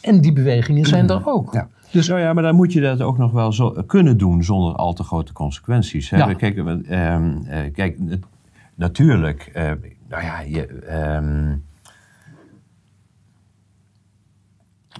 En 0.00 0.20
die 0.20 0.32
bewegingen 0.32 0.84
zijn 0.86 1.08
er 1.10 1.26
ook. 1.26 1.52
Ja. 1.52 1.68
Dus 1.90 2.08
Nou 2.08 2.20
ja, 2.20 2.32
maar 2.32 2.42
dan 2.42 2.54
moet 2.54 2.72
je 2.72 2.80
dat 2.80 3.00
ook 3.00 3.18
nog 3.18 3.32
wel 3.32 3.52
zo, 3.52 3.70
kunnen 3.86 4.18
doen 4.18 4.44
zonder 4.44 4.74
al 4.74 4.92
te 4.92 5.02
grote 5.02 5.32
consequenties. 5.32 6.10
Hè? 6.10 6.16
Ja. 6.16 6.34
Kijk, 6.34 6.56
eh, 6.56 7.12
ehm, 7.14 7.36
eh, 7.46 7.72
kijk, 7.72 7.98
het- 8.08 8.24
natuurlijk, 8.74 9.50
eh, 9.52 9.72
nou 10.08 10.22
ja, 10.22 10.40
je, 10.40 10.66
ehm, 10.66 11.54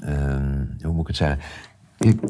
ehm, 0.03 0.65
hoe 0.83 0.93
moet 0.93 1.01
ik 1.01 1.07
het 1.07 1.17
zeggen? 1.17 1.39
Ik- 1.99 2.21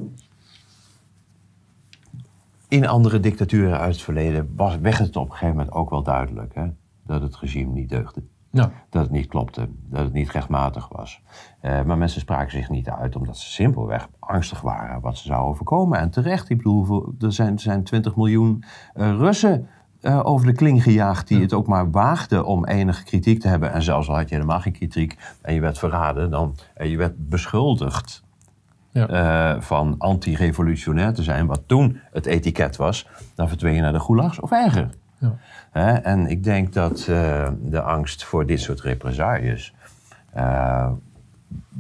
in 2.69 2.87
andere 2.87 3.21
dictaturen 3.21 3.79
uit 3.79 3.93
het 3.93 4.03
verleden 4.03 4.53
was, 4.57 4.79
werd 4.79 4.99
het 4.99 5.17
op 5.17 5.25
een 5.25 5.33
gegeven 5.33 5.57
moment 5.57 5.75
ook 5.75 5.91
wel 5.91 6.03
duidelijk 6.03 6.55
hè, 6.55 6.67
dat 7.07 7.23
het 7.23 7.37
regime 7.37 7.73
niet 7.73 7.89
deugde 7.89 8.23
dat 8.91 9.03
het 9.03 9.11
niet 9.11 9.27
klopte, 9.27 9.69
dat 9.89 10.05
het 10.05 10.13
niet 10.13 10.31
rechtmatig 10.31 10.89
was. 10.89 11.23
Eh, 11.61 11.83
maar 11.83 11.99
mensen 11.99 12.21
spraken 12.21 12.51
zich 12.51 12.69
niet 12.69 12.89
uit 12.89 13.17
omdat 13.17 13.39
ze 13.39 13.51
simpelweg 13.51 14.09
angstig 14.19 14.61
waren 14.61 15.01
wat 15.01 15.19
ze 15.19 15.27
zou 15.27 15.47
overkomen. 15.47 15.99
En 15.99 16.11
terecht, 16.11 16.51
ik 16.51 16.57
bedoel, 16.57 17.15
er 17.19 17.33
zijn, 17.33 17.59
zijn 17.59 17.85
20 17.85 18.17
miljoen 18.17 18.65
eh, 18.95 19.11
Russen 19.11 19.69
eh, 20.01 20.21
over 20.23 20.47
de 20.47 20.53
kling 20.53 20.83
gejaagd 20.83 21.29
die 21.29 21.41
het 21.41 21.53
ook 21.53 21.67
maar 21.67 21.91
waagden 21.91 22.45
om 22.45 22.67
enige 22.67 23.05
kritiek 23.05 23.41
te 23.41 23.49
hebben. 23.49 23.73
En 23.73 23.83
zelfs 23.83 24.09
al 24.09 24.17
had 24.17 24.29
je 24.29 24.35
helemaal 24.35 24.61
geen 24.61 24.73
kritiek 24.73 25.17
en 25.43 25.55
je 25.55 25.61
werd 25.61 25.79
verraden 25.79 26.31
dan, 26.31 26.55
en 26.75 26.89
je 26.89 26.97
werd 26.97 27.29
beschuldigd 27.29 28.25
ja. 28.97 29.55
eh, 29.55 29.61
van 29.61 29.95
anti-revolutionair 29.99 31.13
te 31.13 31.23
zijn, 31.23 31.47
wat 31.47 31.63
toen 31.67 32.01
het 32.13 32.27
etiket 32.27 32.77
was, 32.77 33.09
dan 33.35 33.49
verdween 33.49 33.75
je 33.75 33.81
naar 33.81 33.93
de 33.93 34.01
gulags 34.01 34.41
of 34.41 34.51
erger. 34.51 34.89
Ja. 35.19 36.03
En 36.03 36.27
ik 36.27 36.45
denk 36.45 36.73
dat 36.73 37.07
eh, 37.11 37.49
de 37.63 37.81
angst 37.81 38.25
voor 38.25 38.47
dit 38.47 38.61
soort 38.61 38.81
represailles 38.81 39.75
eh, 40.33 40.91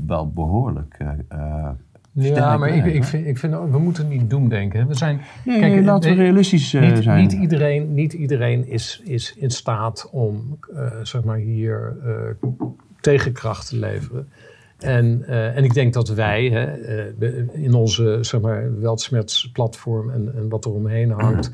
wel 0.06 0.30
behoorlijk. 0.30 0.94
eh, 0.98 1.08
eh, 1.28 1.68
Ja, 2.12 2.56
maar 2.56 2.68
ik, 2.68 2.84
ik, 2.84 3.04
vind, 3.04 3.26
ik 3.26 3.38
vind, 3.38 3.54
we 3.70 3.78
moeten 3.78 4.08
niet 4.08 4.30
doemdenken. 4.30 4.86
We 4.86 4.94
zijn, 4.94 5.20
Nee, 5.44 5.58
kijk, 5.60 5.72
nee, 5.72 5.82
laten 5.82 6.10
we 6.10 6.22
realistisch 6.22 6.72
niet, 6.72 7.02
zijn. 7.02 7.20
Niet 7.20 7.32
iedereen, 7.32 7.94
niet 7.94 8.12
iedereen 8.12 8.68
is, 8.68 9.00
is 9.04 9.34
in 9.36 9.50
staat 9.50 10.08
om 10.10 10.58
zeg 11.02 11.24
maar 11.24 11.36
hier 11.36 11.96
tegenkracht 13.00 13.68
te 13.68 13.76
leveren. 13.78 14.28
En, 14.78 15.24
eh, 15.26 15.56
en 15.56 15.64
ik 15.64 15.74
denk 15.74 15.92
dat 15.92 16.08
wij 16.08 16.48
hè, 16.48 16.64
eh, 16.64 17.64
in 17.64 17.74
onze 17.74 18.18
zeg 18.20 18.40
maar, 18.40 18.80
weltsmertsplatform 18.80 20.10
en, 20.10 20.32
en 20.36 20.48
wat 20.48 20.64
er 20.64 20.70
omheen 20.70 21.10
hangt, 21.10 21.50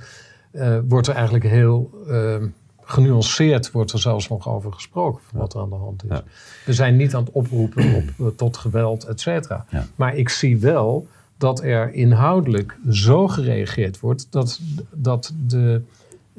eh, 0.51 0.79
wordt 0.89 1.07
er 1.07 1.15
eigenlijk 1.15 1.45
heel 1.45 1.91
eh, 2.09 2.37
genuanceerd, 2.81 3.71
wordt 3.71 3.93
er 3.93 3.99
zelfs 3.99 4.29
nog 4.29 4.49
over 4.49 4.73
gesproken 4.73 5.23
van 5.31 5.39
wat 5.41 5.55
er 5.55 5.61
aan 5.61 5.69
de 5.69 5.75
hand 5.75 6.05
is. 6.05 6.11
Ja. 6.11 6.25
We 6.65 6.73
zijn 6.73 6.97
niet 6.97 7.15
aan 7.15 7.25
het 7.25 7.33
oproepen 7.33 8.05
op, 8.19 8.37
tot 8.37 8.57
geweld, 8.57 9.05
et 9.05 9.21
cetera. 9.21 9.65
Ja. 9.71 9.87
Maar 9.97 10.17
ik 10.17 10.29
zie 10.29 10.59
wel 10.59 11.07
dat 11.37 11.63
er 11.63 11.93
inhoudelijk 11.93 12.79
zo 12.91 13.29
gereageerd 13.29 14.01
wordt 14.01 14.27
dat, 14.31 14.61
dat 14.91 15.35
de 15.47 15.83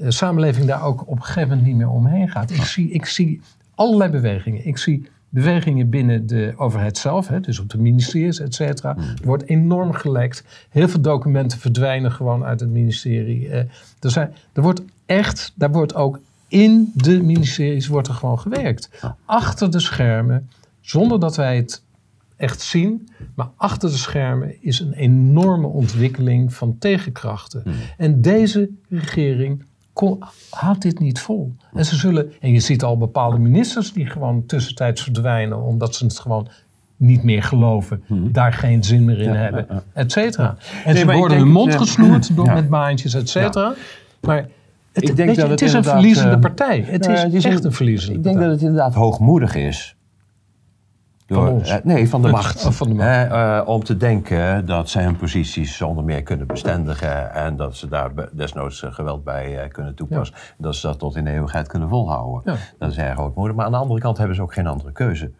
samenleving 0.07 0.65
daar 0.65 0.83
ook 0.83 1.01
op 1.01 1.15
een 1.15 1.23
gegeven 1.23 1.49
moment 1.49 1.67
niet 1.67 1.75
meer 1.75 1.89
omheen 1.89 2.29
gaat. 2.29 2.51
Ik, 2.51 2.63
zie, 2.63 2.89
ik 2.89 3.05
zie 3.05 3.41
allerlei 3.75 4.11
bewegingen. 4.11 4.65
Ik 4.65 4.77
zie 4.77 5.09
bewegingen 5.33 5.89
binnen 5.89 6.27
de 6.27 6.53
overheid 6.57 6.97
zelf, 6.97 7.27
hè, 7.27 7.39
dus 7.39 7.59
op 7.59 7.69
de 7.69 7.77
ministeries, 7.77 8.39
et 8.39 8.55
cetera. 8.55 8.93
Hmm. 8.93 9.03
Er 9.03 9.25
wordt 9.25 9.43
enorm 9.43 9.93
gelekt. 9.93 10.67
Heel 10.69 10.87
veel 10.87 11.01
documenten 11.01 11.59
verdwijnen 11.59 12.11
gewoon 12.11 12.43
uit 12.43 12.59
het 12.59 12.69
ministerie. 12.69 13.49
Eh, 13.49 13.59
er, 13.99 14.11
zijn, 14.11 14.33
er 14.53 14.61
wordt 14.61 14.81
echt, 15.05 15.53
daar 15.55 15.71
wordt 15.71 15.95
ook 15.95 16.19
in 16.47 16.91
de 16.95 17.23
ministeries 17.23 17.87
wordt 17.87 18.07
er 18.07 18.13
gewoon 18.13 18.39
gewerkt. 18.39 18.89
Achter 19.25 19.71
de 19.71 19.79
schermen 19.79 20.49
Zonder 20.83 21.19
dat 21.19 21.35
wij 21.35 21.55
het 21.55 21.83
echt 22.35 22.61
zien. 22.61 23.09
Maar 23.35 23.49
achter 23.55 23.89
de 23.89 23.97
schermen 23.97 24.63
is 24.63 24.79
een 24.79 24.93
enorme 24.93 25.67
ontwikkeling 25.67 26.53
van 26.53 26.77
tegenkrachten. 26.77 27.63
En 27.97 28.21
deze 28.21 28.69
regering 28.89 29.65
houdt 30.49 30.81
dit 30.81 30.99
niet 30.99 31.19
vol. 31.19 31.53
En 31.73 31.85
ze 31.85 31.95
zullen, 31.95 32.31
en 32.39 32.51
je 32.51 32.59
ziet 32.59 32.83
al 32.83 32.97
bepaalde 32.97 33.37
ministers 33.37 33.93
die 33.93 34.05
gewoon 34.05 34.45
tussentijds 34.45 35.01
verdwijnen, 35.01 35.61
omdat 35.63 35.95
ze 35.95 36.03
het 36.05 36.19
gewoon 36.19 36.47
niet 36.97 37.23
meer 37.23 37.43
geloven, 37.43 38.03
daar 38.09 38.53
geen 38.53 38.83
zin 38.83 39.05
meer 39.05 39.19
in 39.19 39.29
hebben, 39.29 39.67
et 39.93 40.11
cetera. 40.11 40.57
En 40.85 40.97
ze 40.97 41.05
worden 41.05 41.37
hun 41.37 41.51
mond 41.51 41.75
gesnoerd 41.75 42.35
door, 42.35 42.53
met 42.53 42.69
baantjes, 42.69 43.13
et 43.13 43.29
cetera. 43.29 43.73
Maar 44.21 44.47
het, 44.93 45.09
Ik 45.09 45.15
denk 45.15 45.29
je, 45.29 45.35
dat 45.35 45.49
het 45.49 45.59
het 45.59 45.69
is 45.69 45.73
een 45.75 45.83
verliezende 45.83 46.33
eh, 46.35 46.39
partij. 46.41 46.83
Het 46.87 47.01
Nou 47.01 47.13
is, 47.13 47.21
het 47.23 47.33
is 47.33 47.45
echt 47.45 47.59
een- 47.59 47.65
een 47.65 47.71
verliezende 47.73 48.17
Ik 48.17 48.23
denk 48.23 48.35
partij. 48.35 48.51
dat 48.51 48.59
het 48.61 48.69
inderdaad 48.69 48.93
hoogmoedig 48.93 49.55
is. 49.55 49.95
Door, 51.33 51.45
Van 51.45 51.61
eh, 51.61 51.83
nee, 51.83 52.09
van 52.09 52.21
de 52.21 52.27
macht. 52.27 52.65
Oh, 52.65 52.71
van 52.71 52.87
de 52.87 52.93
macht. 52.93 53.07
Hè, 53.07 53.23
eh, 53.23 53.67
om 53.67 53.83
te 53.83 53.97
denken 53.97 54.65
dat 54.65 54.89
zij 54.89 55.03
hun 55.03 55.15
posities 55.15 55.77
zonder 55.77 56.03
meer 56.03 56.23
kunnen 56.23 56.47
bestendigen. 56.47 57.33
En 57.33 57.55
dat 57.55 57.75
ze 57.75 57.87
daar 57.87 58.11
desnoods 58.31 58.83
eh, 58.83 58.93
geweld 58.93 59.23
bij 59.23 59.67
kunnen 59.71 59.95
toepassen. 59.95 60.35
Dat 60.57 60.75
ze 60.75 60.87
dat 60.87 60.99
tot 60.99 61.15
in 61.15 61.23
de 61.23 61.31
eeuwigheid 61.31 61.67
kunnen 61.67 61.89
volhouden. 61.89 62.53
Ja. 62.53 62.59
Dat 62.79 62.91
is 62.91 62.97
erg 62.97 63.17
hoogmoedig. 63.17 63.55
Maar 63.55 63.65
aan 63.65 63.71
de 63.71 63.77
andere 63.77 63.99
kant 63.99 64.17
hebben 64.17 64.35
ze 64.35 64.41
ook 64.41 64.53
geen 64.53 64.67
andere 64.67 64.91
keuze. 64.91 65.31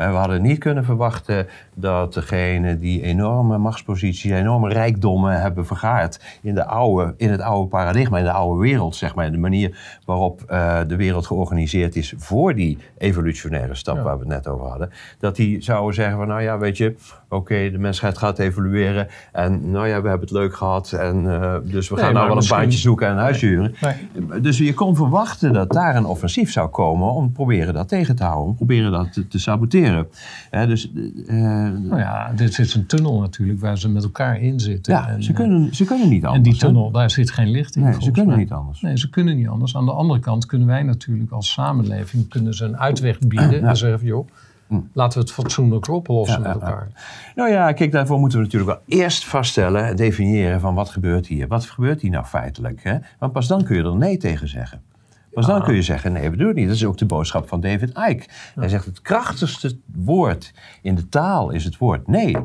Eh, 0.00 0.10
We 0.10 0.16
hadden 0.16 0.42
niet 0.42 0.58
kunnen 0.58 0.84
verwachten 0.84 1.46
dat 1.74 2.14
degene 2.14 2.78
die 2.78 3.02
enorme 3.02 3.58
machtsposities, 3.58 4.32
enorme 4.32 4.68
rijkdommen 4.68 5.40
hebben 5.40 5.66
vergaard 5.66 6.38
in, 6.42 6.54
de 6.54 6.64
oude, 6.64 7.14
in 7.16 7.30
het 7.30 7.40
oude 7.40 7.68
paradigma, 7.68 8.18
in 8.18 8.24
de 8.24 8.32
oude 8.32 8.60
wereld, 8.60 8.96
zeg 8.96 9.14
maar, 9.14 9.26
in 9.26 9.32
de 9.32 9.38
manier 9.38 9.98
waarop 10.04 10.42
eh, 10.42 10.80
de 10.86 10.96
wereld 10.96 11.26
georganiseerd 11.26 11.96
is 11.96 12.14
voor 12.16 12.54
die 12.54 12.78
evolutionaire 12.98 13.74
stap 13.74 14.02
waar 14.02 14.14
we 14.18 14.24
het 14.24 14.28
net 14.28 14.48
over 14.48 14.66
hadden, 14.66 14.90
dat 15.18 15.36
die 15.36 15.62
zouden 15.62 15.94
zeggen 15.94 16.16
van, 16.16 16.28
nou 16.28 16.42
ja, 16.42 16.58
weet 16.58 16.76
je, 16.76 16.94
oké, 17.30 17.70
de 17.70 17.78
mensheid 17.78 18.18
gaat 18.18 18.38
evolueren 18.38 19.06
en 19.32 19.70
nou 19.70 19.88
ja, 19.88 20.02
we 20.02 20.08
hebben 20.08 20.28
het 20.28 20.36
leuk 20.36 20.54
gehad 20.54 20.92
en 20.92 21.42
eh, 21.42 21.54
dus 21.64 21.88
we 21.88 21.96
gaan 21.96 22.12
nou 22.14 22.26
wel 22.26 22.34
misschien- 22.34 22.56
een 22.56 22.62
baantje 22.62 22.78
zoeken 22.80 23.06
en 23.06 23.12
een 23.12 23.18
huis 23.18 23.40
huren. 23.40 23.74
Nee. 23.80 24.40
Dus 24.40 24.58
je 24.58 24.74
kon 24.74 24.96
verwachten 24.96 25.52
dat 25.52 25.72
daar 25.72 25.96
een 25.96 26.04
offensief 26.06 26.52
zou 26.52 26.68
komen 26.68 27.12
om 27.12 27.32
proberen 27.32 27.74
dat 27.74 27.88
tegen 27.88 28.16
te 28.16 28.22
houden, 28.24 28.44
om 28.48 28.54
proberen 28.56 28.92
dat 28.92 29.12
te, 29.12 29.28
te 29.28 29.38
saboteren. 29.38 30.06
Dus 30.50 30.92
eh, 31.26 31.36
Nou 31.36 31.98
ja, 31.98 32.32
dit 32.36 32.58
is 32.58 32.74
een 32.74 32.86
tunnel 32.86 33.20
natuurlijk 33.20 33.60
waar 33.60 33.78
ze 33.78 33.88
met 33.88 34.02
elkaar 34.02 34.40
in 34.40 34.60
zitten. 34.60 34.92
ja, 34.94 35.08
En, 35.08 35.22
ze, 35.22 35.32
kunnen, 35.32 35.74
ze 35.74 35.84
kunnen 35.84 36.08
niet 36.08 36.22
En 36.22 36.28
anders. 36.28 36.44
die 36.48 36.52
hè? 36.52 36.58
tunnel, 36.74 36.90
daar 36.90 37.10
zit 37.10 37.30
geen 37.30 37.48
licht 37.50 37.76
in. 37.76 37.82
Nee, 37.82 37.94
ze 37.98 38.10
kunnen 38.10 38.38
niet 38.38 38.52
anders. 38.52 38.80
Nee, 38.80 38.98
ze 38.98 39.10
kunnen 39.10 39.36
niet 39.36 39.48
anders. 39.48 39.76
Aan 39.76 39.84
de 39.84 39.92
andere 39.92 40.20
kant 40.20 40.46
kunnen 40.46 40.66
wij 40.68 40.82
natuurlijk 40.82 41.30
als 41.30 41.52
samenleving 41.52 42.28
kunnen 42.28 42.54
ze 42.54 42.64
een 42.64 42.78
uitweg 42.78 43.18
bieden. 43.18 43.62
En 43.64 43.76
zeggen, 43.76 44.06
joh, 44.06 44.28
laten 44.92 45.18
we 45.18 45.24
het 45.24 45.34
fatsoenlijk 45.34 45.88
oplossen 45.88 46.42
met 46.42 46.52
elkaar. 46.52 46.88
Nou 47.34 47.50
ja, 47.50 47.72
kijk, 47.72 47.92
daarvoor 47.92 48.18
moeten 48.18 48.38
we 48.38 48.44
natuurlijk 48.44 48.70
wel 48.70 48.98
eerst 48.98 49.24
vaststellen 49.24 49.86
en 49.86 49.96
definiëren 49.96 50.60
van 50.60 50.74
wat 50.74 50.88
gebeurt 50.88 51.26
hier. 51.26 51.48
Wat 51.48 51.64
gebeurt 51.64 52.00
hier 52.00 52.10
nou 52.10 52.24
feitelijk? 52.24 52.82
Hè? 52.82 52.98
Want 53.18 53.32
pas 53.32 53.46
dan 53.46 53.64
kun 53.64 53.76
je 53.76 53.82
er 53.82 53.96
nee 53.96 54.16
tegen 54.16 54.48
zeggen. 54.48 54.82
Pas 55.32 55.46
dan 55.46 55.62
kun 55.62 55.74
je 55.74 55.82
zeggen, 55.82 56.12
nee, 56.12 56.30
we 56.30 56.36
doen 56.36 56.46
het 56.46 56.56
niet. 56.56 56.66
Dat 56.66 56.76
is 56.76 56.84
ook 56.84 56.98
de 56.98 57.06
boodschap 57.06 57.48
van 57.48 57.60
David 57.60 57.88
Icke. 57.88 58.24
Hij 58.54 58.68
zegt, 58.68 58.84
het 58.84 59.00
krachtigste 59.00 59.78
woord 59.94 60.54
in 60.82 60.94
de 60.94 61.08
taal 61.08 61.50
is 61.50 61.64
het 61.64 61.78
woord 61.78 62.06
nee. 62.06 62.36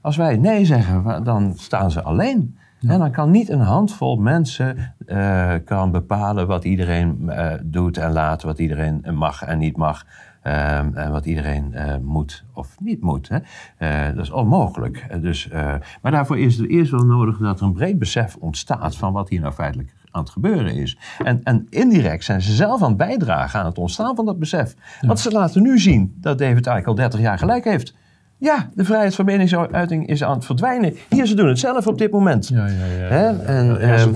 Als 0.00 0.16
wij 0.16 0.36
nee 0.36 0.64
zeggen, 0.64 1.24
dan 1.24 1.54
staan 1.56 1.90
ze 1.90 2.02
alleen. 2.02 2.58
En 2.80 2.98
dan 2.98 3.10
kan 3.10 3.30
niet 3.30 3.48
een 3.48 3.60
handvol 3.60 4.16
mensen 4.16 4.94
eh, 5.06 5.54
kan 5.64 5.90
bepalen 5.90 6.46
wat 6.46 6.64
iedereen 6.64 7.30
eh, 7.30 7.52
doet 7.62 7.96
en 7.96 8.12
laat, 8.12 8.42
wat 8.42 8.58
iedereen 8.58 9.04
mag 9.14 9.42
en 9.42 9.58
niet 9.58 9.76
mag. 9.76 10.06
Ehm, 10.44 11.10
wat 11.10 11.26
iedereen 11.26 11.74
eh, 11.74 11.96
moet 12.02 12.44
of 12.52 12.76
niet 12.80 13.00
moet. 13.00 13.28
Hè? 13.28 13.38
Eh, 13.76 14.14
dat 14.14 14.24
is 14.24 14.30
onmogelijk. 14.30 15.06
Eh, 15.08 15.20
dus, 15.20 15.48
maar 16.02 16.12
daarvoor 16.12 16.38
is 16.38 16.56
het 16.56 16.68
eerst 16.68 16.90
wel 16.90 17.04
nodig 17.04 17.38
dat 17.38 17.60
er 17.60 17.66
een 17.66 17.72
breed 17.72 17.98
besef 17.98 18.36
ontstaat 18.36 18.96
van 18.96 19.12
wat 19.12 19.28
hier 19.28 19.40
nou 19.40 19.52
feitelijk 19.52 19.92
aan 20.10 20.22
het 20.22 20.30
gebeuren 20.30 20.74
is. 20.74 20.98
En, 21.24 21.40
en 21.42 21.66
indirect 21.70 22.24
zijn 22.24 22.42
ze 22.42 22.52
zelf 22.52 22.82
aan 22.82 22.88
het 22.88 22.96
bijdragen 22.96 23.60
aan 23.60 23.66
het 23.66 23.78
ontstaan 23.78 24.16
van 24.16 24.24
dat 24.24 24.38
besef. 24.38 24.74
Want 25.00 25.20
ze 25.20 25.30
laten 25.30 25.62
nu 25.62 25.78
zien 25.78 26.14
dat 26.20 26.38
David 26.38 26.66
Icke 26.66 26.86
al 26.86 26.94
30 26.94 27.20
jaar 27.20 27.38
gelijk 27.38 27.64
heeft. 27.64 27.94
Ja, 28.44 28.68
de 28.74 28.84
vrijheid 28.84 29.14
van 29.14 29.24
meningsuiting 29.24 30.06
is 30.06 30.24
aan 30.24 30.34
het 30.34 30.44
verdwijnen. 30.44 30.96
Hier, 31.08 31.26
ze 31.26 31.34
doen 31.34 31.48
het 31.48 31.58
zelf 31.58 31.86
op 31.86 31.98
dit 31.98 32.10
moment. 32.12 32.48
Ja, 32.48 32.66
ja, 32.66 32.84
ja. 32.98 33.06
Hè? 33.06 33.26
En, 33.44 33.80
ehm, 33.80 34.14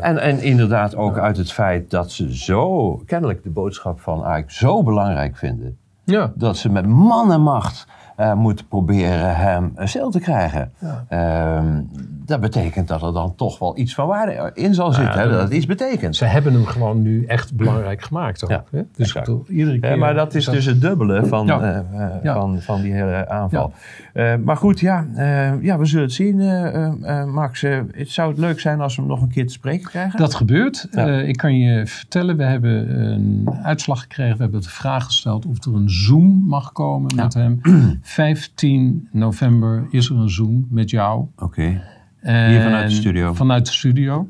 en, 0.00 0.18
en 0.18 0.40
inderdaad 0.40 0.96
ook 0.96 1.18
uit 1.18 1.36
het 1.36 1.52
feit 1.52 1.90
dat 1.90 2.10
ze 2.10 2.36
zo, 2.36 2.92
kennelijk 3.06 3.42
de 3.42 3.50
boodschap 3.50 4.00
van 4.00 4.36
Ike 4.36 4.52
zo 4.52 4.82
belangrijk 4.82 5.36
vinden, 5.36 5.76
Ja, 6.04 6.32
dat 6.34 6.56
ze 6.56 6.70
met 6.70 6.86
man 6.86 7.32
en 7.32 7.40
macht 7.40 7.86
eh, 8.16 8.34
moeten 8.34 8.66
proberen 8.66 9.36
hem 9.36 9.72
stil 9.76 10.10
te 10.10 10.20
krijgen. 10.20 10.72
Ja. 10.78 11.04
Ehm, 11.08 11.82
dat 12.28 12.40
betekent 12.40 12.88
dat 12.88 13.02
er 13.02 13.12
dan 13.12 13.34
toch 13.34 13.58
wel 13.58 13.78
iets 13.78 13.94
van 13.94 14.06
waarde 14.06 14.50
in 14.54 14.74
zal 14.74 14.92
zitten, 14.92 15.20
hè, 15.20 15.28
dat- 15.30 15.40
het 15.42 15.52
iets 15.52 15.66
betekent. 15.66 16.16
ze 16.16 16.24
hebben 16.24 16.52
hem 16.52 16.64
gewoon 16.66 17.02
nu 17.02 17.24
echt 17.24 17.54
belangrijk 17.56 18.02
gemaakt. 18.02 18.44
Ook, 18.44 18.50
Ja, 18.50 18.64
hè? 18.70 18.82
Dus 18.96 19.12
bedoel, 19.12 19.44
iedere 19.48 19.78
keer... 19.78 19.90
Ja, 19.90 19.96
maar 19.96 20.14
dat 20.14 20.34
is 20.34 20.44
dus 20.44 20.64
het 20.64 20.80
dubbele 20.80 21.26
van, 21.26 21.46
Ja. 21.46 21.60
eh, 21.60 21.78
eh, 21.78 22.10
Ja. 22.22 22.34
van, 22.34 22.60
van 22.60 22.80
die 22.82 22.92
hele 22.92 23.28
aanval. 23.28 23.72
Eh, 24.12 24.34
maar 24.44 24.56
goed, 24.56 24.80
ja, 24.80 25.06
eh, 25.14 25.62
ja, 25.62 25.78
we 25.78 25.84
zullen 25.84 26.04
het 26.04 26.14
zien, 26.14 26.40
eh, 26.40 26.74
eh, 26.84 27.20
eh, 27.20 27.26
Max. 27.26 27.62
Eh, 27.62 27.80
het 27.90 28.08
zou 28.10 28.30
het 28.30 28.38
leuk 28.38 28.60
zijn 28.60 28.80
als 28.80 28.96
we 28.96 29.02
hem 29.02 29.10
nog 29.10 29.22
een 29.22 29.28
keer 29.30 29.46
te 29.46 29.52
spreken 29.52 29.88
krijgen. 29.88 30.18
Dat 30.18 30.34
gebeurt. 30.34 30.88
Ja. 30.90 31.06
Eh, 31.06 31.28
ik 31.28 31.36
kan 31.36 31.58
je 31.58 31.86
vertellen, 31.86 32.36
we 32.36 32.44
hebben 32.44 33.00
een 33.12 33.48
uitslag 33.62 34.00
gekregen. 34.00 34.36
We 34.36 34.42
hebben 34.42 34.60
de 34.60 34.68
vraag 34.68 35.04
gesteld 35.04 35.46
of 35.46 35.64
er 35.64 35.74
een 35.74 35.90
Zoom 35.90 36.44
mag 36.46 36.72
komen 36.72 37.12
met 37.16 37.34
hem. 37.34 37.60
15 38.02 39.08
november 39.12 39.86
is 39.90 40.08
er 40.10 40.16
een 40.16 40.30
Zoom 40.30 40.66
met 40.70 40.90
jou. 40.90 41.24
Oké. 41.38 41.80
Hier 42.22 42.62
vanuit 42.62 42.88
de 42.88 42.94
studio. 42.94 43.32
Vanuit 43.32 43.66
de 43.66 43.72
studio. 43.72 44.28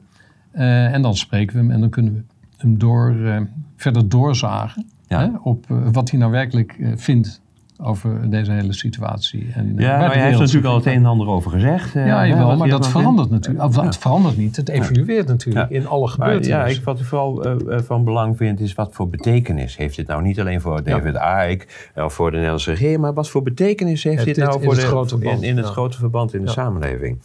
Eh, 0.50 0.94
en 0.94 1.02
dan 1.02 1.16
spreken 1.16 1.56
we 1.56 1.62
hem 1.62 1.70
en 1.70 1.80
dan 1.80 1.90
kunnen 1.90 2.14
we 2.14 2.22
hem 2.56 2.78
door, 2.78 3.26
eh, 3.26 3.40
verder 3.76 4.08
doorzagen. 4.08 4.86
Ja. 5.06 5.20
Hè, 5.20 5.36
op 5.42 5.70
eh, 5.70 5.76
wat 5.92 6.10
hij 6.10 6.18
nou 6.18 6.32
werkelijk 6.32 6.76
vindt 6.94 7.40
over 7.82 8.30
deze 8.30 8.52
hele 8.52 8.72
situatie. 8.72 9.50
En, 9.54 9.66
Ja, 9.66 9.72
de 9.74 9.82
nou, 9.82 9.88
hij 9.98 10.06
heeft 10.08 10.14
wereld 10.22 10.38
natuurlijk 10.40 10.66
al 10.66 10.74
het 10.74 10.86
een 10.86 10.92
en 10.92 11.04
ander 11.06 11.26
over 11.28 11.50
gezegd. 11.50 11.94
eh, 11.94 12.06
Ja, 12.06 12.18
hè, 12.18 12.24
jawel, 12.24 12.46
wat 12.46 12.58
maar 12.58 12.68
dat 12.68 12.88
verandert 12.88 13.30
natuurlijk. 13.30 13.64
Of, 13.64 13.76
het 13.76 13.96
verandert 13.98 14.36
niet, 14.36 14.56
het 14.56 14.68
evolueert 14.68 15.26
natuurlijk 15.26 15.70
Ja. 15.70 15.76
in 15.76 15.86
alle 15.86 16.00
Maar 16.00 16.08
gebeurtenissen. 16.10 16.56
ja, 16.56 16.64
ik, 16.66 16.82
wat 16.84 16.98
ik 17.00 17.04
vooral 17.06 17.44
eh, 17.44 17.76
eh, 17.76 17.82
van 17.82 18.04
belang 18.04 18.36
vind, 18.36 18.60
is 18.60 18.74
wat 18.74 18.88
voor 18.92 19.08
betekenis 19.08 19.76
heeft 19.76 19.96
dit 19.96 20.06
nou 20.06 20.22
niet 20.22 20.40
alleen 20.40 20.60
voor 20.60 20.82
David 20.82 21.14
Icke 21.50 21.66
eh, 21.94 22.04
of 22.04 22.12
voor 22.14 22.26
de 22.26 22.32
Nederlandse 22.36 22.70
regering, 22.70 23.00
maar 23.00 23.14
wat 23.14 23.28
voor 23.28 23.42
betekenis 23.42 24.04
heeft 24.04 24.24
dit 24.24 24.34
dit 24.34 24.44
nou 24.44 24.56
in 24.58 24.62
voor 24.64 24.72
het 24.72 24.82
de, 24.82 24.86
grote 24.88 25.08
verband, 25.08 25.42
in, 25.42 25.48
in 25.48 25.56
het 25.56 25.66
grote 25.66 25.98
verband 25.98 26.34
in 26.34 26.44
de 26.44 26.50
samenleving? 26.50 27.18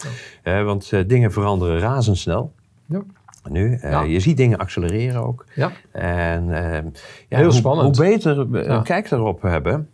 Want 0.44 0.92
dingen 1.08 1.32
veranderen 1.32 1.80
razendsnel. 1.80 2.52
Ja. 2.86 3.02
Nu, 3.50 3.80
je 4.08 4.20
ziet 4.20 4.38
dingen 4.38 4.58
accelereren 4.58 5.26
ook. 5.26 5.46
Ja. 5.56 5.72
En 5.92 6.46
ja, 6.46 7.38
Heel 7.38 7.44
hoe, 7.44 7.54
spannend. 7.54 7.98
Hoe 7.98 8.06
beter 8.08 8.50
we 8.50 8.63
een 8.66 8.84
kijk 8.84 9.10
daarop 9.10 9.42
hebben. 9.42 9.88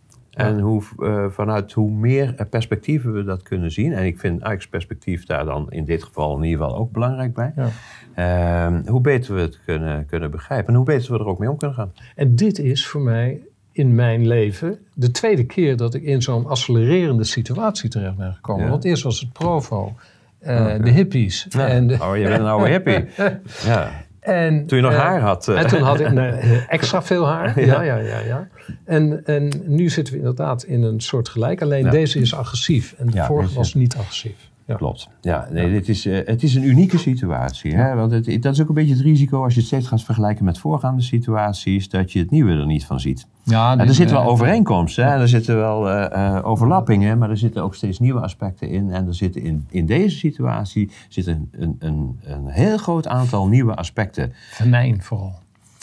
En 0.46 0.58
hoe, 0.60 0.82
eh, 0.98 1.24
vanuit 1.30 1.72
hoe 1.72 1.90
meer 1.90 2.46
perspectieven 2.50 3.12
we 3.12 3.24
dat 3.24 3.42
kunnen 3.42 3.70
zien. 3.70 3.92
En 3.92 4.04
ik 4.04 4.18
vind 4.18 4.40
Ike's 4.42 4.68
perspectief 4.68 5.26
daar 5.26 5.44
dan 5.44 5.66
in 5.70 5.84
dit 5.84 6.02
geval 6.04 6.36
in 6.36 6.42
ieder 6.44 6.64
geval 6.64 6.76
ook 6.80 6.92
belangrijk 6.92 7.34
bij. 7.34 7.52
Ja. 7.56 7.68
Ehm, 8.14 8.86
hoe 8.86 9.00
beter 9.00 9.34
we 9.34 9.40
het 9.40 9.58
kunnen, 9.64 10.06
kunnen 10.06 10.30
begrijpen. 10.30 10.68
En 10.68 10.74
hoe 10.74 10.84
beter 10.84 11.12
we 11.12 11.18
er 11.18 11.26
ook 11.26 11.38
mee 11.38 11.50
om 11.50 11.56
kunnen 11.56 11.76
gaan. 11.76 11.92
En 12.14 12.36
dit 12.36 12.58
is 12.58 12.86
voor 12.86 13.00
mij 13.00 13.40
in 13.72 13.94
mijn 13.94 14.26
leven 14.26 14.78
de 14.94 15.10
tweede 15.10 15.44
keer 15.44 15.76
dat 15.76 15.94
ik 15.94 16.02
in 16.02 16.22
zo'n 16.22 16.46
accelererende 16.46 17.24
situatie 17.24 17.88
terecht 17.90 18.16
ben 18.16 18.34
gekomen. 18.34 18.64
Ja. 18.64 18.70
Want 18.70 18.84
eerst 18.84 19.02
was 19.02 19.20
het 19.20 19.32
Provo, 19.32 19.94
eh, 20.38 20.74
de 20.82 20.90
hippies. 20.90 21.46
Ja. 21.48 21.66
En, 21.68 21.86
de- 21.86 21.98
oh, 22.00 22.16
je 22.16 22.22
bent 22.24 22.40
een 22.40 22.46
oude 22.46 22.68
hippie. 22.70 23.04
ja. 23.72 23.90
En, 24.20 24.66
Toen 24.66 24.78
je 24.78 24.84
nog 24.84 24.92
eh, 24.92 24.98
haar 24.98 25.20
had. 25.20 25.48
eh. 25.48 25.58
En 25.60 25.66
toen 25.66 25.80
had 25.82 26.00
ik 26.00 26.10
nee, 26.20 26.32
extra 26.68 27.02
veel 27.02 27.26
haar. 27.26 27.60
Ja, 27.64 27.82
ja, 27.82 27.96
ja. 27.96 28.18
ja. 28.18 28.48
En, 28.84 29.24
en 29.26 29.50
nu 29.64 29.88
zitten 29.88 30.12
we 30.14 30.18
inderdaad 30.18 30.62
in 30.62 30.82
een 30.82 31.00
soort 31.00 31.28
gelijk. 31.28 31.62
Alleen 31.62 31.84
Ja. 31.84 31.90
deze 31.90 32.18
is 32.18 32.34
agressief 32.34 32.94
en 32.98 33.06
de 33.06 33.12
Ja, 33.16 33.26
vorige 33.26 33.54
was 33.54 33.74
niet 33.74 33.96
agressief. 33.96 34.49
Ja. 34.70 34.76
Klopt. 34.76 35.08
Ja, 35.20 35.48
nee, 35.50 35.70
Dit 35.70 35.88
is, 35.88 36.06
eh, 36.06 36.26
het 36.26 36.42
is 36.42 36.54
een 36.54 36.62
unieke 36.64 36.98
situatie. 36.98 37.74
Hè? 37.74 37.94
Want 37.94 38.10
het, 38.12 38.42
dat 38.42 38.52
is 38.52 38.60
ook 38.62 38.68
een 38.68 38.74
beetje 38.74 38.94
het 38.94 39.02
risico 39.02 39.42
als 39.42 39.52
je 39.54 39.58
het 39.58 39.68
steeds 39.68 39.86
gaat 39.86 40.02
vergelijken 40.02 40.44
met 40.44 40.58
voorgaande 40.58 41.02
situaties, 41.02 41.88
dat 41.88 42.12
je 42.12 42.18
het 42.18 42.30
nieuwe 42.30 42.52
er 42.52 42.66
niet 42.66 42.84
van 42.86 43.00
ziet. 43.00 43.26
Ja, 43.42 43.76
dit- 43.76 43.88
er 43.88 43.94
zitten 43.94 44.16
wel 44.16 44.24
overeenkomsten, 44.26 45.04
hè? 45.04 45.10
er 45.20 45.28
zitten 45.28 45.56
wel 45.56 45.90
eh, 45.90 46.38
overlappingen, 46.42 47.18
maar 47.18 47.30
er 47.30 47.36
zitten 47.38 47.62
ook 47.62 47.74
steeds 47.74 47.98
nieuwe 47.98 48.20
aspecten 48.20 48.68
in. 48.68 48.90
En 48.90 49.06
er 49.06 49.14
zitten 49.14 49.42
in, 49.42 49.66
in 49.70 49.86
deze 49.86 50.16
situatie 50.16 50.90
zit 51.08 51.26
een, 51.26 51.48
een, 51.52 51.76
een, 51.78 52.18
een 52.24 52.46
heel 52.48 52.76
groot 52.78 53.06
aantal 53.06 53.48
nieuwe 53.48 53.74
aspecten. 53.74 54.32
Venijn 54.50 55.02
vooral. 55.02 55.38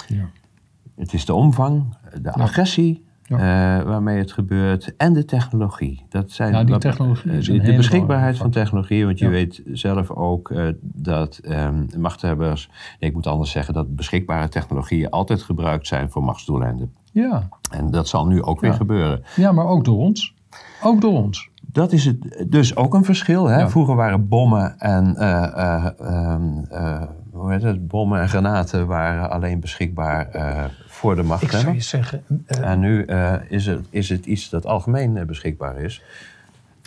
Ja. 0.07 0.30
Het 0.95 1.14
is 1.14 1.26
de 1.26 1.34
omvang, 1.34 1.84
de 2.22 2.32
agressie 2.34 3.05
Ja. 3.28 3.38
eh, 3.80 3.86
waarmee 3.86 4.17
het 4.17 4.32
gebeurt 4.32 4.95
en 4.97 5.13
de 5.13 5.25
technologie. 5.25 6.05
Dat 6.09 6.32
zijn 6.32 6.53
Ja, 6.53 6.63
die 6.63 6.78
technologie 6.78 7.32
eh, 7.59 7.65
de, 7.65 7.75
beschikbaarheid 7.75 8.38
van 8.38 8.51
technologie, 8.51 9.05
want 9.05 9.19
je 9.19 9.25
Ja. 9.25 9.32
weet 9.32 9.61
zelf 9.65 10.11
ook 10.11 10.51
eh, 10.51 10.67
dat 10.82 11.38
ehm, 11.38 11.86
machthebbers, 11.97 12.69
nee, 12.99 13.09
ik 13.09 13.15
moet 13.15 13.28
anders 13.28 13.51
zeggen, 13.51 13.73
dat 13.73 13.95
beschikbare 13.95 14.49
technologieën 14.49 15.09
altijd 15.09 15.41
gebruikt 15.41 15.88
zijn 15.88 16.09
voor 16.09 16.23
machtsdoeleinden. 16.23 16.93
Ja. 17.11 17.47
En 17.71 17.91
dat 17.91 18.07
zal 18.07 18.28
nu 18.28 18.43
ook 18.43 18.59
weer 18.59 18.73
gebeuren. 18.73 19.23
ja, 19.36 19.51
maar 19.51 19.65
ook 19.65 19.86
door 19.86 19.97
ons. 19.97 20.36
Ook 20.84 21.01
door 21.01 21.13
ons. 21.23 21.49
Dat 21.71 21.91
is 21.91 22.05
het, 22.05 22.45
dus 22.47 22.75
ook 22.75 22.93
een 22.93 23.03
verschil. 23.03 23.45
Hè? 23.45 23.69
Vroeger 23.69 23.95
waren 23.95 24.28
bommen 24.28 24.80
en 24.80 25.15
hoe 27.38 27.52
heet 27.52 27.62
het? 27.62 27.88
bommen 27.88 28.22
en 28.22 28.30
granaten 28.30 28.88
waren 28.88 29.30
alleen 29.30 29.60
beschikbaar 29.60 30.30
eh, 30.30 30.64
voor 30.88 31.16
de 31.16 31.36
Ik 31.40 31.52
zou 31.52 31.74
je 31.74 31.82
zeggen, 31.82 32.24
eh, 32.46 32.72
En 32.72 32.80
nu 32.80 33.06
eh, 33.06 33.34
is, 33.48 33.66
het, 33.66 33.86
is 33.90 34.10
het 34.10 34.26
iets 34.26 34.50
dat 34.50 34.66
algemeen 34.66 35.26
beschikbaar 35.26 35.78
is. 35.80 36.02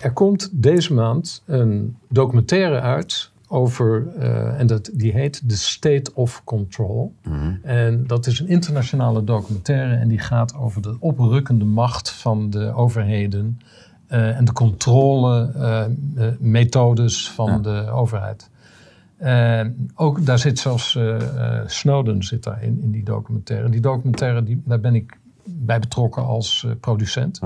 er 0.00 0.12
komt 0.12 0.48
deze 0.52 0.94
maand 0.94 1.42
een 1.46 1.96
documentaire 2.08 2.80
uit 2.80 3.30
over, 3.52 4.14
en 4.56 4.66
dat, 4.66 4.90
die 4.92 5.12
heet 5.12 5.42
The 5.48 5.56
State 5.56 6.10
of 6.14 6.44
Control. 6.44 7.14
En 7.62 8.06
dat 8.06 8.26
is 8.26 8.40
een 8.40 8.48
internationale 8.48 9.24
documentaire 9.24 9.94
en 9.94 10.08
die 10.08 10.18
gaat 10.18 10.54
over 10.56 10.82
de 10.82 10.96
oprukkende 11.00 11.64
macht 11.64 12.10
van 12.10 12.50
de 12.50 12.72
overheden 12.74 13.60
en 14.06 14.44
de 14.44 14.52
controlemethodes 14.52 17.30
van 17.30 17.46
Ja. 17.50 17.58
de 17.58 17.90
overheid. 17.90 18.49
En 19.20 19.90
ook 19.94 20.26
daar 20.26 20.38
zit 20.38 20.58
zelfs 20.58 20.96
eh, 20.96 21.58
eh, 21.60 21.68
Snowden 21.68 22.22
zit 22.22 22.42
daar 22.42 22.62
in, 22.62 22.80
in 22.82 22.90
die 22.90 23.04
documentaire. 23.04 23.68
Die 23.68 23.80
documentaire, 23.80 24.42
die, 24.42 24.62
daar 24.64 24.80
ben 24.80 24.94
ik 24.94 25.18
bij 25.44 25.78
betrokken 25.78 26.24
als 26.24 26.66
producent. 26.80 27.40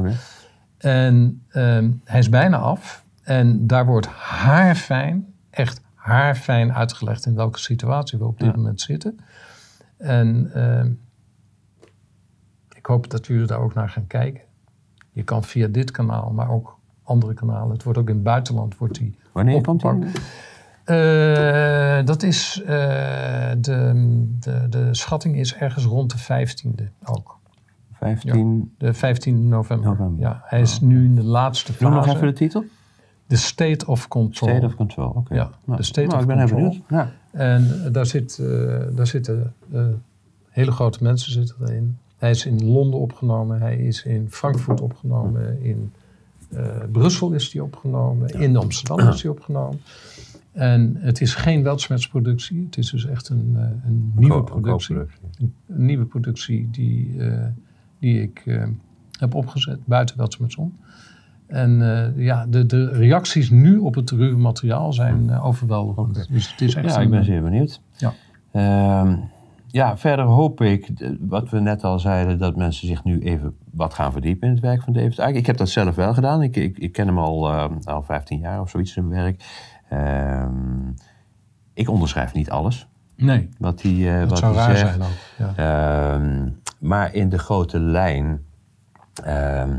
En 0.78 1.42
ehm, 1.48 1.90
hij 2.04 2.18
is 2.18 2.28
bijna 2.28 2.56
af. 2.56 3.04
En 3.22 3.66
daar 3.66 3.86
wordt 3.86 4.06
haarfijn, 4.06 5.34
echt 5.50 5.80
haarfijn 5.94 6.72
uitgelegd 6.72 7.26
in 7.26 7.34
welke 7.34 7.58
situatie 7.58 8.18
we 8.18 8.24
op 8.24 8.38
dit 8.38 8.48
Ja. 8.48 8.56
moment 8.56 8.80
zitten. 8.80 9.18
En 9.96 10.50
ehm, 10.54 10.90
ik 12.76 12.86
hoop 12.86 13.10
dat 13.10 13.26
jullie 13.26 13.46
daar 13.46 13.60
ook 13.60 13.74
naar 13.74 13.88
gaan 13.88 14.06
kijken. 14.06 14.42
Je 15.12 15.22
kan 15.22 15.44
via 15.44 15.66
dit 15.66 15.90
kanaal, 15.90 16.30
maar 16.30 16.50
ook 16.50 16.78
andere 17.02 17.34
kanalen. 17.34 17.70
Het 17.70 17.82
wordt 17.82 17.98
ook 17.98 18.08
in 18.08 18.14
het 18.14 18.24
buitenland 18.24 18.76
wordt 18.76 18.94
die 18.98 19.16
Wanneer 19.32 19.60
komt 19.62 19.80
die? 19.80 20.12
Eh, 20.84 22.04
dat 22.04 22.22
is, 22.22 22.62
eh, 22.62 22.66
de, 23.58 23.92
de, 24.40 24.66
de 24.70 24.88
schatting 24.90 25.36
is 25.36 25.54
ergens 25.54 25.84
rond 25.84 26.10
de 26.10 26.18
15e 26.18 26.88
ook. 27.04 27.38
15. 27.92 28.74
De 28.78 28.94
15 28.94 29.48
november. 29.48 29.88
November. 29.88 30.20
Ja, 30.20 30.42
hij 30.44 30.60
is 30.60 30.80
nu 30.80 31.04
in 31.04 31.14
de 31.14 31.22
laatste 31.22 31.72
Noem 31.78 31.92
nog 31.92 32.04
fase. 32.04 32.16
even 32.16 32.28
de 32.28 32.32
titel. 32.32 32.64
The 33.26 33.36
State 33.36 33.86
of 33.86 34.08
Control. 34.08 34.50
State 34.50 34.66
of 34.66 34.74
Control. 34.74 35.08
Oké. 35.08 35.34
Ja, 35.34 35.50
Nou, 35.64 35.78
de 35.78 35.84
State 35.84 36.06
nou, 36.06 36.14
of 36.16 36.22
ik 36.22 36.26
ben 36.26 36.38
Control. 36.38 36.60
benieuwd. 36.60 36.82
Ja. 36.88 37.12
En 37.30 37.84
eh, 37.84 37.92
daar, 37.92 38.06
zit, 38.06 38.42
daar 38.96 39.06
zitten 39.06 39.54
hele 40.50 40.70
grote 40.70 41.02
mensen 41.02 41.32
zitten 41.32 41.56
erin. 41.60 41.98
Hij 42.18 42.30
is 42.30 42.46
in 42.46 42.64
Londen 42.64 43.00
opgenomen, 43.00 43.60
hij 43.60 43.76
is 43.76 44.02
in 44.02 44.26
Frankfurt 44.30 44.80
opgenomen, 44.80 45.62
in 45.62 45.92
Brussel 46.92 47.32
is 47.32 47.52
hij 47.52 47.62
opgenomen, 47.62 48.28
in 48.28 48.56
Amsterdam 48.56 49.08
is 49.08 49.22
hij 49.22 49.30
opgenomen. 49.30 49.80
En 50.54 50.96
het 50.98 51.20
is 51.20 51.34
geen 51.34 51.62
weltsmetsproductie, 51.62 52.64
het 52.64 52.76
is 52.76 52.90
dus 52.90 53.06
echt 53.06 53.28
een, 53.28 53.52
eh, 53.56 53.62
een 53.86 54.12
nieuwe 54.16 54.42
productie. 54.44 54.96
Een, 54.96 55.08
een 55.68 55.84
nieuwe 55.86 56.04
productie 56.04 56.68
die, 56.70 57.14
eh, 57.18 57.46
die 57.98 58.22
ik 58.22 58.42
eh, 58.46 58.62
heb 59.18 59.34
opgezet 59.34 59.78
buiten 59.84 60.16
Weltsmets 60.16 60.56
om. 60.56 60.72
En 61.46 61.70
ja, 62.16 62.46
de, 62.46 62.66
de 62.66 62.88
reacties 62.88 63.50
nu 63.50 63.76
op 63.78 63.94
het 63.94 64.10
ruwe 64.10 64.36
materiaal 64.36 64.92
zijn 64.92 65.30
eh, 65.30 65.46
overweldigend. 65.46 66.26
Dus 66.30 66.50
het 66.50 66.60
is 66.60 66.74
echt 66.74 66.88
Ja, 66.90 66.96
een- 66.96 67.02
ik 67.02 67.10
ben 67.10 67.24
zeer 67.24 67.42
benieuwd. 67.42 67.80
Ja. 67.96 68.12
Ehm, 68.52 69.16
ja, 69.66 69.96
verder 69.96 70.24
hoop 70.24 70.60
ik, 70.60 70.88
wat 71.20 71.50
we 71.50 71.60
net 71.60 71.84
al 71.84 71.98
zeiden, 71.98 72.38
dat 72.38 72.56
mensen 72.56 72.88
zich 72.88 73.04
nu 73.04 73.20
even 73.20 73.54
wat 73.70 73.94
gaan 73.94 74.12
verdiepen 74.12 74.48
in 74.48 74.54
het 74.54 74.62
werk 74.62 74.82
van 74.82 74.92
David 74.92 75.18
Icke. 75.18 75.32
Ik 75.32 75.46
heb 75.46 75.56
dat 75.56 75.68
zelf 75.68 75.94
wel 75.94 76.14
gedaan. 76.14 76.42
Ik, 76.42 76.56
ik, 76.56 76.78
ik 76.78 76.92
ken 76.92 77.06
hem 77.06 77.18
al, 77.18 77.50
al 77.84 78.02
15 78.02 78.38
jaar 78.38 78.60
of 78.60 78.70
zoiets 78.70 78.96
in 78.96 79.08
werk. 79.08 79.44
Ehm, 79.88 80.90
ik 81.74 81.88
onderschrijf 81.90 82.34
niet 82.34 82.50
alles 82.50 82.88
Nee, 83.16 83.48
wat 83.58 83.82
hij, 83.82 84.12
eh, 84.14 84.20
dat 84.20 84.28
wat 84.28 84.38
zou 84.38 84.54
hij 84.56 84.66
raar 84.66 84.76
zegt. 84.76 84.88
zijn 84.94 85.02
ook. 85.02 85.54
Ja. 85.56 86.14
Ehm, 86.14 86.48
maar 86.78 87.14
in 87.14 87.28
de 87.28 87.38
grote 87.38 87.78
lijn 87.80 88.44
ehm, 89.24 89.76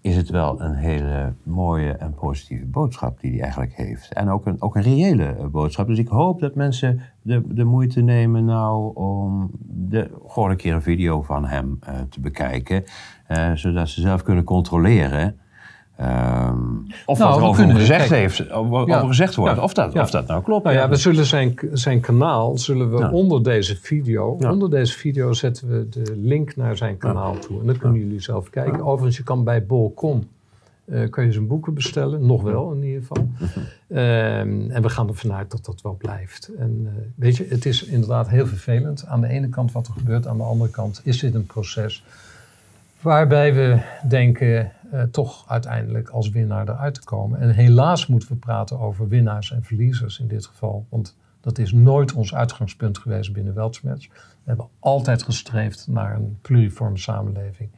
is 0.00 0.16
het 0.16 0.28
wel 0.30 0.60
een 0.60 0.74
hele 0.74 1.32
mooie 1.42 1.92
en 1.92 2.14
positieve 2.14 2.64
boodschap 2.66 3.20
die 3.20 3.30
hij 3.30 3.40
eigenlijk 3.40 3.72
heeft. 3.74 4.12
En 4.12 4.28
ook 4.28 4.46
een, 4.46 4.62
ook 4.62 4.76
een 4.76 4.82
reële 4.82 5.24
eh, 5.24 5.46
boodschap. 5.46 5.86
Dus 5.86 5.98
ik 5.98 6.08
hoop 6.08 6.40
dat 6.40 6.54
mensen 6.54 7.00
de, 7.22 7.42
de 7.54 7.64
moeite 7.64 8.00
nemen 8.00 8.44
nou 8.44 8.94
om 8.94 9.50
de, 9.60 10.10
gewoon 10.26 10.50
een 10.50 10.56
keer 10.56 10.74
een 10.74 10.82
video 10.82 11.22
van 11.22 11.44
hem 11.46 11.78
eh, 11.80 11.94
te 12.10 12.20
bekijken. 12.20 12.84
eh, 13.26 13.52
zodat 13.52 13.88
ze 13.88 14.00
zelf 14.00 14.22
kunnen 14.22 14.44
controleren. 14.44 15.38
Ehm, 15.98 16.56
of 17.06 17.18
Nou, 17.18 17.30
wat 17.30 17.40
er 17.40 17.46
over 17.46 17.66
hem 17.66 17.76
gezegd, 17.76 18.08
kijk. 18.08 18.20
heeft, 18.20 18.50
over, 18.50 18.86
Ja. 18.86 18.96
over 18.96 19.08
gezegd 19.08 19.34
wordt. 19.34 19.56
Ja. 19.56 19.62
Of, 19.62 19.72
dat, 19.74 19.92
Ja. 19.92 20.02
of 20.02 20.10
dat 20.10 20.26
nou 20.26 20.42
klopt. 20.42 20.64
Nou 20.64 20.76
ja, 20.76 20.88
we 20.88 20.96
zullen 20.96 21.24
zijn, 21.24 21.54
zijn 21.72 22.00
kanaal, 22.00 22.58
zullen 22.58 22.90
we 22.92 22.98
Ja. 22.98 23.10
onder 23.10 23.42
deze 23.42 23.76
video, 23.76 24.36
Ja. 24.38 24.52
onder 24.52 24.70
deze 24.70 24.98
video 24.98 25.32
zetten 25.32 25.68
we 25.68 25.88
de 25.88 26.16
link 26.16 26.56
naar 26.56 26.76
zijn 26.76 26.96
kanaal 26.96 27.38
toe. 27.38 27.60
En 27.60 27.66
dan 27.66 27.76
kunnen 27.78 27.98
jullie 28.00 28.20
zelf 28.20 28.50
kijken. 28.50 28.80
Overigens, 28.84 29.16
je 29.16 29.22
kan 29.22 29.44
bij 29.44 29.66
Bol.com, 29.66 30.28
eh 30.84 31.10
kun 31.10 31.24
je 31.24 31.32
zijn 31.32 31.46
boeken 31.46 31.74
bestellen. 31.74 32.26
Nog 32.26 32.42
wel 32.42 32.72
in 32.72 32.82
ieder 32.84 33.00
geval. 33.00 33.28
Ehm, 33.88 34.70
en 34.70 34.82
we 34.82 34.88
gaan 34.88 35.08
ervan 35.08 35.32
uit 35.32 35.50
dat 35.50 35.64
dat 35.64 35.82
wel 35.82 35.94
blijft. 35.98 36.50
En 36.58 36.82
eh, 36.86 36.92
weet 37.14 37.36
je, 37.36 37.46
het 37.48 37.66
is 37.66 37.84
inderdaad 37.84 38.28
heel 38.28 38.46
vervelend. 38.46 39.06
Aan 39.06 39.20
de 39.20 39.28
ene 39.28 39.48
kant 39.48 39.72
wat 39.72 39.86
er 39.86 39.92
gebeurt, 39.92 40.26
aan 40.26 40.36
de 40.36 40.42
andere 40.42 40.70
kant 40.70 41.00
is 41.04 41.18
dit 41.18 41.34
een 41.34 41.46
proces 41.46 42.04
waarbij 43.00 43.54
we 43.54 43.80
denken 44.08 44.72
eh, 44.90 45.02
toch 45.02 45.48
uiteindelijk 45.48 46.08
als 46.08 46.30
winnaar 46.30 46.68
eruit 46.68 46.94
te 46.94 47.04
komen. 47.04 47.40
En 47.40 47.50
helaas 47.50 48.06
moeten 48.06 48.28
we 48.28 48.34
praten 48.34 48.78
over 48.78 49.08
winnaars 49.08 49.52
en 49.52 49.62
verliezers 49.62 50.18
in 50.18 50.28
dit 50.28 50.46
geval. 50.46 50.86
Want 50.88 51.16
dat 51.40 51.58
is 51.58 51.72
nooit 51.72 52.12
ons 52.12 52.34
uitgangspunt 52.34 52.98
geweest 52.98 53.32
binnen 53.32 53.54
Weltschmerz. 53.54 54.06
We 54.08 54.14
hebben 54.44 54.68
altijd 54.78 55.22
gestreefd 55.22 55.86
naar 55.88 56.14
een 56.14 56.38
pluriforme 56.42 56.98
samenleving. 56.98 57.70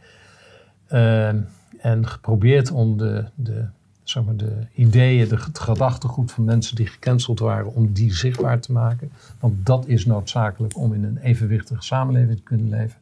Ehm, 0.87 1.41
en 1.79 2.07
geprobeerd 2.07 2.71
om 2.71 2.97
de, 2.97 3.25
de, 3.35 3.65
zeg 4.03 4.25
maar 4.25 4.37
de 4.37 4.67
ideeën, 4.75 5.29
de, 5.29 5.37
het 5.37 5.59
gedachtegoed 5.59 6.33
van 6.33 6.45
mensen 6.45 6.77
die 6.77 6.87
gecanceld 6.87 7.39
waren, 7.39 7.75
om 7.75 7.93
die 7.93 8.15
zichtbaar 8.15 8.61
te 8.61 8.73
maken. 8.73 9.13
Want 9.39 9.67
dat 9.67 9.87
is 9.87 10.07
noodzakelijk 10.07 10.77
om 10.77 10.95
in 10.95 11.05
een 11.05 11.19
evenwichtige 11.19 11.83
samenleving 11.83 12.37
te 12.37 12.43
kunnen 12.43 12.69
leven. 12.69 12.99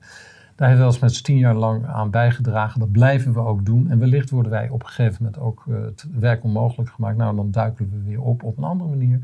Daar 0.59 0.69
hebben 0.69 0.87
we 0.87 0.93
wel 0.93 1.03
eens 1.03 1.15
met 1.15 1.25
tien 1.25 1.39
jaar 1.39 1.55
lang 1.55 1.87
aan 1.87 2.11
bijgedragen. 2.11 2.81
Dat 2.81 2.93
blijven 2.93 3.33
we 3.33 3.41
ook 3.41 3.67
doen. 3.67 3.91
En 3.91 3.99
wellicht 3.99 4.31
worden 4.31 4.53
wij 4.53 4.69
op 4.69 4.83
een 4.83 4.89
gegeven 4.89 5.25
moment 5.25 5.43
ook 5.43 5.65
eh, 5.69 5.75
het 5.81 6.07
werk 6.13 6.45
onmogelijk 6.45 6.91
gemaakt. 6.91 7.17
Nou, 7.17 7.37
dan 7.37 7.51
duiken 7.51 7.91
we 7.91 8.03
weer 8.09 8.21
op 8.21 8.43
op 8.43 8.59
een 8.59 8.65
andere 8.65 8.91
manier. 8.91 9.21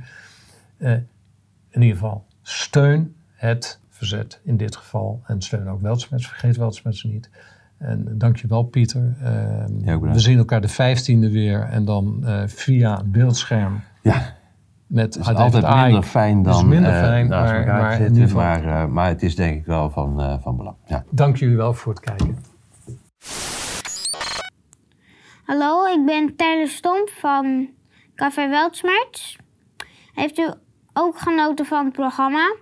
Eh, 0.77 0.93
in 1.71 1.83
ieder 1.83 1.97
geval, 1.97 2.25
steun 2.43 3.15
het 3.33 3.81
verzet 3.91 4.41
in 4.45 4.57
dit 4.57 4.77
geval. 4.77 5.23
En 5.27 5.43
steun 5.43 5.69
ook 5.69 5.81
Weltsmets. 5.81 6.27
Vergeet 6.27 6.57
Weltsmets 6.57 7.03
niet. 7.03 7.31
En 7.79 8.19
dankjewel 8.19 8.63
Pieter. 8.63 9.15
Eh, 9.23 9.65
bedankt. 9.65 10.13
we 10.13 10.19
zien 10.19 10.39
elkaar 10.39 10.61
de 10.61 10.69
15e 10.69 11.33
weer. 11.33 11.61
En 11.61 11.85
dan 11.85 12.27
eh, 12.27 12.43
via 12.47 13.03
beeldscherm 13.05 13.81
Ja. 14.03 14.37
Met 14.95 15.15
Het 15.15 15.27
is 15.29 15.35
David 15.35 15.65
altijd 15.65 15.85
minder 15.85 16.03
fijn 16.03 16.39
Het 16.39 16.47
is 16.47 16.53
dan 16.53 16.69
minder 16.69 16.93
eh, 16.93 17.01
fijn, 17.01 17.29
naast 17.29 17.67
maar- 17.67 17.97
zitten. 17.97 18.35
Maar, 18.35 18.65
eh, 18.67 18.87
maar 18.87 19.09
het 19.09 19.23
is 19.23 19.37
denk 19.37 19.57
ik 19.57 19.67
wel 19.67 19.91
van, 19.91 20.21
eh, 20.21 20.35
van 20.41 20.57
belang. 20.57 20.77
Ja. 20.87 21.05
Dank 21.11 21.37
jullie 21.37 21.57
wel 21.57 21.75
voor 21.75 21.93
het 21.93 22.01
kijken. 22.01 22.39
Hallo, 25.45 25.87
ik 25.87 26.05
ben 26.07 26.37
Tyler 26.37 26.69
Stomp 26.69 27.09
van 27.09 27.69
Café 28.15 28.49
Weltsmerts. 28.49 29.37
Heeft 30.15 30.39
u 30.39 30.49
ook 30.93 31.19
genoten 31.19 31.67
van 31.67 31.85
het 31.85 31.93
programma? 31.93 32.55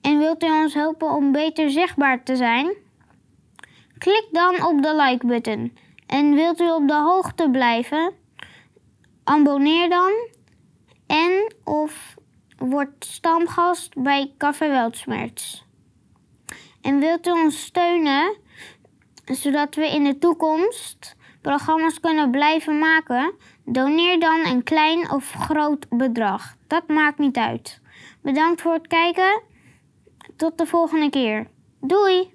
En 0.00 0.18
wilt 0.18 0.42
u 0.42 0.50
ons 0.50 0.74
helpen 0.74 1.10
om 1.14 1.32
beter 1.32 1.70
zichtbaar 1.70 2.22
te 2.22 2.36
zijn? 2.36 2.74
Klik 3.98 4.28
dan 4.32 4.66
op 4.66 4.82
de 4.82 4.96
like-button. 4.96 5.76
En 6.06 6.34
wilt 6.34 6.60
u 6.60 6.70
op 6.70 6.88
de 6.88 7.00
hoogte 7.02 7.48
blijven? 7.50 8.12
Abonneer 9.24 9.88
dan. 9.88 10.12
En 11.12 11.54
of 11.64 12.14
word 12.58 13.04
stamgast 13.04 14.02
bij 14.02 14.32
Café 14.38 14.68
Weltsmerts. 14.68 15.64
En 16.80 16.98
wilt 16.98 17.26
u 17.26 17.30
ons 17.30 17.62
steunen? 17.62 18.40
zodat 19.24 19.74
we 19.74 19.94
in 19.94 20.04
de 20.04 20.18
toekomst 20.18 21.16
programma's 21.40 22.00
kunnen 22.00 22.30
blijven 22.30 22.78
maken, 22.78 23.34
doneer 23.64 24.20
dan 24.20 24.46
een 24.46 24.62
klein 24.62 25.10
of 25.10 25.32
groot 25.32 25.86
bedrag. 25.88 26.56
Dat 26.66 26.88
maakt 26.88 27.18
niet 27.18 27.36
uit. 27.36 27.80
Bedankt 28.22 28.60
voor 28.60 28.72
het 28.72 28.86
kijken. 28.86 29.42
Tot 30.36 30.58
de 30.58 30.66
volgende 30.66 31.10
keer. 31.10 31.46
Doei! 31.80 32.34